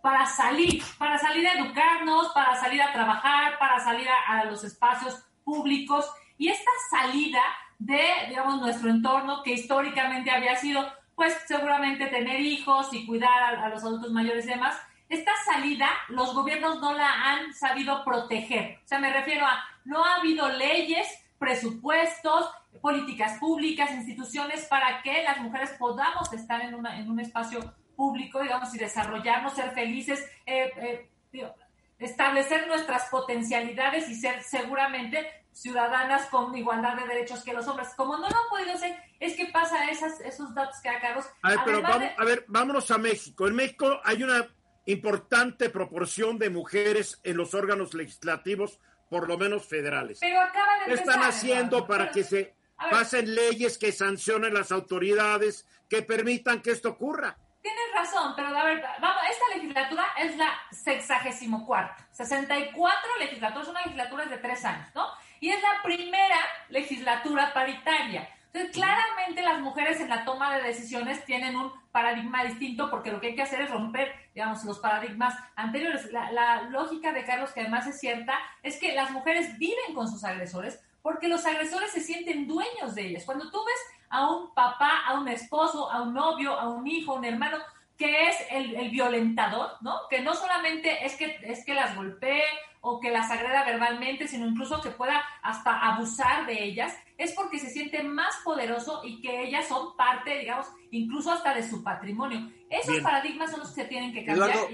para 0.01 0.25
salir, 0.25 0.81
para 0.97 1.17
salir 1.17 1.45
a 1.45 1.53
educarnos, 1.55 2.29
para 2.29 2.55
salir 2.55 2.81
a 2.81 2.93
trabajar, 2.93 3.59
para 3.59 3.77
salir 3.81 4.07
a, 4.25 4.45
los 4.45 4.63
espacios 4.63 5.21
públicos. 5.43 6.09
Y 6.37 6.47
esta 6.47 6.71
salida 6.91 7.41
de, 7.77 8.01
digamos, 8.29 8.61
nuestro 8.61 8.89
entorno, 8.89 9.43
que 9.43 9.51
históricamente 9.51 10.31
había 10.31 10.55
sido, 10.55 10.87
pues 11.13 11.35
seguramente 11.45 12.07
tener 12.07 12.39
hijos 12.39 12.87
y 12.93 13.05
cuidar 13.05 13.43
a 13.43 13.67
los 13.67 13.83
adultos 13.83 14.13
mayores 14.13 14.45
y 14.45 14.51
demás, 14.51 14.79
esta 15.09 15.33
salida 15.43 15.89
los 16.07 16.33
gobiernos 16.33 16.79
no 16.79 16.93
la 16.93 17.11
han 17.11 17.53
sabido 17.53 18.05
proteger. 18.05 18.79
O 18.81 18.87
sea, 18.87 18.99
me 18.99 19.11
refiero 19.11 19.45
a, 19.45 19.61
no 19.83 20.05
ha 20.05 20.15
habido 20.15 20.47
leyes, 20.47 21.05
presupuestos, 21.41 22.51
políticas 22.81 23.39
públicas, 23.39 23.89
instituciones 23.89 24.65
para 24.65 25.01
que 25.01 25.23
las 25.23 25.39
mujeres 25.39 25.71
podamos 25.79 26.31
estar 26.33 26.61
en, 26.61 26.75
una, 26.75 26.99
en 26.99 27.09
un 27.09 27.19
espacio 27.19 27.73
público, 27.95 28.43
digamos, 28.43 28.73
y 28.75 28.77
desarrollarnos, 28.77 29.55
ser 29.55 29.71
felices, 29.71 30.23
eh, 30.45 31.09
eh, 31.33 31.51
establecer 31.97 32.67
nuestras 32.67 33.09
potencialidades 33.09 34.07
y 34.07 34.13
ser 34.13 34.43
seguramente 34.43 35.25
ciudadanas 35.51 36.27
con 36.27 36.55
igualdad 36.55 36.95
de 36.95 37.07
derechos 37.07 37.43
que 37.43 37.53
los 37.53 37.67
hombres. 37.67 37.87
Como 37.97 38.17
no 38.17 38.29
lo 38.29 38.37
han 38.37 38.49
podido 38.51 38.77
ser, 38.77 38.95
es 39.19 39.35
que 39.35 39.47
pasa 39.47 39.89
esas, 39.89 40.21
esos 40.21 40.53
datos 40.53 40.75
que 40.83 40.89
acabo. 40.89 41.21
A 41.41 41.49
ver, 41.49 41.59
pero 41.65 41.81
vamos, 41.81 42.09
a 42.19 42.23
ver, 42.23 42.45
vámonos 42.47 42.91
a 42.91 42.99
México. 42.99 43.47
En 43.47 43.55
México 43.55 43.99
hay 44.03 44.21
una 44.21 44.47
importante 44.85 45.71
proporción 45.71 46.37
de 46.37 46.51
mujeres 46.51 47.19
en 47.23 47.37
los 47.37 47.55
órganos 47.55 47.95
legislativos, 47.95 48.79
por 49.11 49.27
lo 49.27 49.37
menos 49.37 49.65
federales. 49.65 50.19
Pero 50.21 50.39
acaba 50.39 50.79
de 50.79 50.85
¿Qué 50.85 50.93
están 50.93 51.21
haciendo 51.21 51.85
para 51.85 52.11
que 52.11 52.23
se 52.23 52.55
pasen 52.89 53.35
leyes 53.35 53.77
que 53.77 53.91
sancionen 53.91 54.53
las 54.53 54.71
autoridades, 54.71 55.67
que 55.89 56.01
permitan 56.01 56.61
que 56.61 56.71
esto 56.71 56.91
ocurra? 56.91 57.35
Tienes 57.61 57.93
razón, 57.93 58.31
pero 58.37 58.57
a 58.57 58.63
ver, 58.63 58.81
vamos, 59.01 59.21
esta 59.29 59.57
legislatura 59.57 60.05
es 60.17 60.37
la 60.37 60.53
sexagésimo 60.71 61.65
cuarta. 61.65 62.07
64 62.13 63.17
legislaturas, 63.19 63.67
una 63.67 63.81
legislatura 63.81 64.25
de 64.27 64.37
tres 64.37 64.63
años, 64.63 64.87
¿no? 64.95 65.07
Y 65.41 65.49
es 65.49 65.61
la 65.61 65.83
primera 65.83 66.37
legislatura 66.69 67.53
paritaria. 67.53 68.29
Entonces, 68.53 68.71
claramente 68.73 69.41
las 69.43 69.61
mujeres 69.61 70.01
en 70.01 70.09
la 70.09 70.25
toma 70.25 70.57
de 70.57 70.63
decisiones 70.63 71.23
tienen 71.23 71.55
un 71.55 71.71
paradigma 71.93 72.43
distinto 72.43 72.89
porque 72.89 73.11
lo 73.11 73.21
que 73.21 73.27
hay 73.27 73.35
que 73.35 73.43
hacer 73.43 73.61
es 73.61 73.71
romper, 73.71 74.13
digamos, 74.33 74.65
los 74.65 74.79
paradigmas 74.79 75.35
anteriores. 75.55 76.11
La, 76.11 76.63
lógica 76.63 77.13
de 77.13 77.23
Carlos, 77.23 77.51
que 77.51 77.61
además 77.61 77.87
es 77.87 77.99
cierta, 77.99 78.37
es 78.61 78.77
que 78.77 78.93
las 78.93 79.11
mujeres 79.11 79.57
viven 79.57 79.93
con 79.93 80.09
sus 80.09 80.23
agresores 80.25 80.81
porque 81.01 81.29
los 81.29 81.45
agresores 81.45 81.91
se 81.91 82.01
sienten 82.01 82.45
dueños 82.45 82.93
de 82.93 83.07
ellas. 83.07 83.23
Cuando 83.25 83.49
tú 83.49 83.57
ves 83.65 83.99
a 84.09 84.29
un 84.29 84.53
papá, 84.53 85.05
a 85.07 85.19
un 85.19 85.29
esposo, 85.29 85.89
a 85.89 86.01
un 86.01 86.13
novio, 86.13 86.53
a 86.59 86.67
un 86.67 86.85
hijo, 86.85 87.13
a 87.13 87.15
un 87.15 87.25
hermano, 87.25 87.57
que 87.97 88.27
es 88.27 88.35
el, 88.51 88.75
el, 88.75 88.89
violentador, 88.89 89.77
¿no? 89.81 90.01
Que 90.09 90.21
no 90.21 90.33
solamente 90.33 91.05
es 91.05 91.15
que, 91.15 91.39
es 91.43 91.65
que 91.65 91.73
las 91.73 91.95
golpee 91.95 92.43
o 92.81 92.99
que 92.99 93.11
las 93.11 93.29
agreda 93.29 93.63
verbalmente, 93.63 94.27
sino 94.27 94.47
incluso 94.47 94.81
que 94.81 94.89
pueda 94.89 95.23
hasta 95.43 95.79
abusar 95.79 96.47
de 96.47 96.63
ellas, 96.63 96.93
es 97.17 97.31
porque 97.33 97.59
se 97.59 97.69
siente 97.69 98.01
más 98.01 98.35
poderoso 98.43 99.01
y 99.05 99.21
que 99.21 99.43
ellas 99.43 99.67
son 99.67 99.95
parte, 99.95 100.39
digamos, 100.39 100.67
incluso 100.89 101.31
hasta 101.31 101.53
de 101.53 101.67
su 101.67 101.83
patrimonio. 101.83 102.51
Esos 102.69 102.99
paradigmas 103.01 103.51
son 103.51 103.59
los 103.59 103.69
que 103.69 103.83
se 103.83 103.87
tienen 103.87 104.11
que 104.11 104.25
cambiar. 104.25 104.67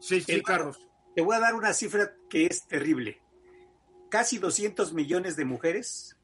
sí, 0.00 0.20
sí, 0.20 0.42
Carlos. 0.42 0.88
Te 1.14 1.22
voy 1.22 1.36
a 1.36 1.40
dar 1.40 1.54
una 1.54 1.72
cifra 1.72 2.12
que 2.28 2.46
es 2.46 2.66
terrible. 2.66 3.20
Casi 4.08 4.38
200 4.38 4.92
millones 4.92 5.36
de 5.36 5.44
mujeres, 5.44 6.16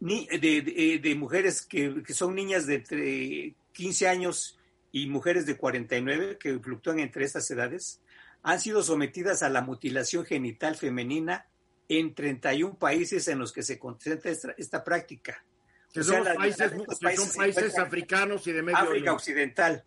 ni, 0.00 0.26
de, 0.26 1.00
de, 1.02 1.14
mujeres 1.14 1.64
que, 1.64 2.02
que, 2.02 2.12
son 2.12 2.34
niñas 2.34 2.66
de 2.66 2.74
entre 2.74 3.54
15 3.72 4.08
años 4.08 4.58
y 4.92 5.06
mujeres 5.06 5.46
de 5.46 5.56
49, 5.56 6.38
que 6.38 6.58
fluctúan 6.58 6.98
entre 6.98 7.24
estas 7.24 7.50
edades, 7.50 8.02
han 8.44 8.60
sido 8.60 8.82
sometidas 8.82 9.42
a 9.42 9.48
la 9.48 9.62
mutilación 9.62 10.26
genital 10.26 10.76
femenina 10.76 11.48
en 11.88 12.14
31 12.14 12.78
países 12.78 13.26
en 13.28 13.38
los 13.38 13.52
que 13.52 13.62
se 13.62 13.78
concentra 13.78 14.30
esta, 14.30 14.84
práctica. 14.84 15.44
Que 15.92 16.04
son, 16.04 16.22
países, 16.22 16.70
son 16.70 17.32
países 17.34 17.78
africanos 17.78 18.46
y 18.46 18.52
de 18.52 18.62
Medio 18.62 18.78
África 18.78 19.14
Occidental. 19.14 19.84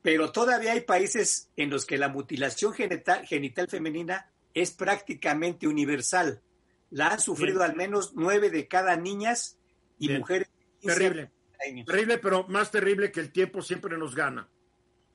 Pero 0.00 0.32
todavía 0.32 0.72
hay 0.72 0.80
países 0.80 1.50
en 1.56 1.68
los 1.68 1.84
que 1.84 1.98
la 1.98 2.08
mutilación 2.08 2.72
genital, 2.72 3.26
genital 3.26 3.68
femenina 3.68 4.30
es 4.54 4.70
prácticamente 4.70 5.68
universal. 5.68 6.40
La 6.90 7.08
han 7.08 7.20
sufrido 7.20 7.62
al 7.62 7.76
menos 7.76 8.12
nueve 8.14 8.48
de 8.48 8.66
cada 8.66 8.96
niñas 8.96 9.58
y 9.98 10.08
mujeres. 10.08 10.48
Terrible. 10.80 11.30
Terrible, 11.84 12.18
pero 12.18 12.46
más 12.48 12.70
terrible 12.70 13.12
que 13.12 13.20
el 13.20 13.30
tiempo 13.30 13.60
siempre 13.60 13.98
nos 13.98 14.14
gana. 14.14 14.48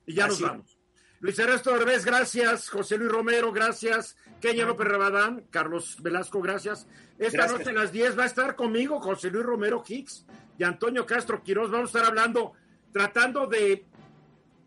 Y 0.06 0.14
ya 0.14 0.28
nos 0.28 0.40
vamos. 0.40 0.79
Luis 1.22 1.38
Ernesto 1.38 1.76
Herbés, 1.76 2.06
gracias. 2.06 2.70
José 2.70 2.98
Luis 2.98 3.12
Romero, 3.12 3.52
gracias. 3.52 4.16
Kenia 4.40 4.66
López 4.66 4.88
Rabadán, 4.88 5.46
Carlos 5.50 5.98
Velasco, 6.02 6.42
gracias. 6.42 6.88
Esta 7.18 7.48
noche 7.48 7.72
a 7.72 7.74
las 7.74 7.92
10 7.92 8.18
va 8.18 8.24
a 8.24 8.28
estar 8.28 8.56
conmigo 8.56 9.02
José 9.02 9.30
Luis 9.30 9.46
Romero 9.46 9.84
Hicks 9.86 10.26
y 10.58 10.64
Antonio 10.64 11.06
Castro 11.06 11.44
Quiroz. 11.44 11.70
Vamos 11.72 11.94
a 11.94 11.98
estar 11.98 12.10
hablando, 12.10 12.54
tratando 12.94 13.48
de 13.48 13.86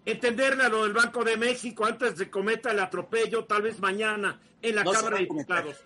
entenderle 0.05 0.64
a 0.64 0.68
lo 0.68 0.82
del 0.82 0.92
Banco 0.92 1.24
de 1.24 1.36
México 1.36 1.86
antes 1.86 2.18
de 2.18 2.30
cometa 2.30 2.72
el 2.72 2.80
atropello, 2.80 3.44
tal 3.44 3.62
vez 3.62 3.80
mañana 3.80 4.40
en 4.61 4.74
la 4.74 4.84
Cámara 4.84 5.16
de 5.16 5.22
Diputados 5.22 5.84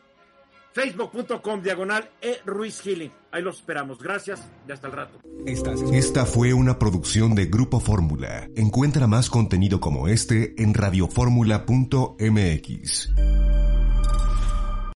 facebook.com 0.77 1.63
diagonal 1.63 2.11
e 2.21 2.39
Ruiz 2.45 2.83
Gili. 2.83 3.11
Ahí 3.33 3.43
los 3.43 3.57
esperamos. 3.57 3.99
Gracias 3.99 4.47
y 4.69 4.73
hasta 4.73 4.89
el 4.89 4.93
rato. 4.93 5.19
Esta 5.47 6.27
fue 6.27 6.53
una 6.53 6.79
producción 6.79 7.35
de 7.35 7.47
Grupo 7.47 7.81
Fórmula. 7.81 8.47
Encuentra 8.57 9.07
más 9.07 9.31
contenido 9.31 9.81
como 9.81 10.07
este 10.07 10.55
en 10.63 10.75
radioformula.mx. 10.75 13.09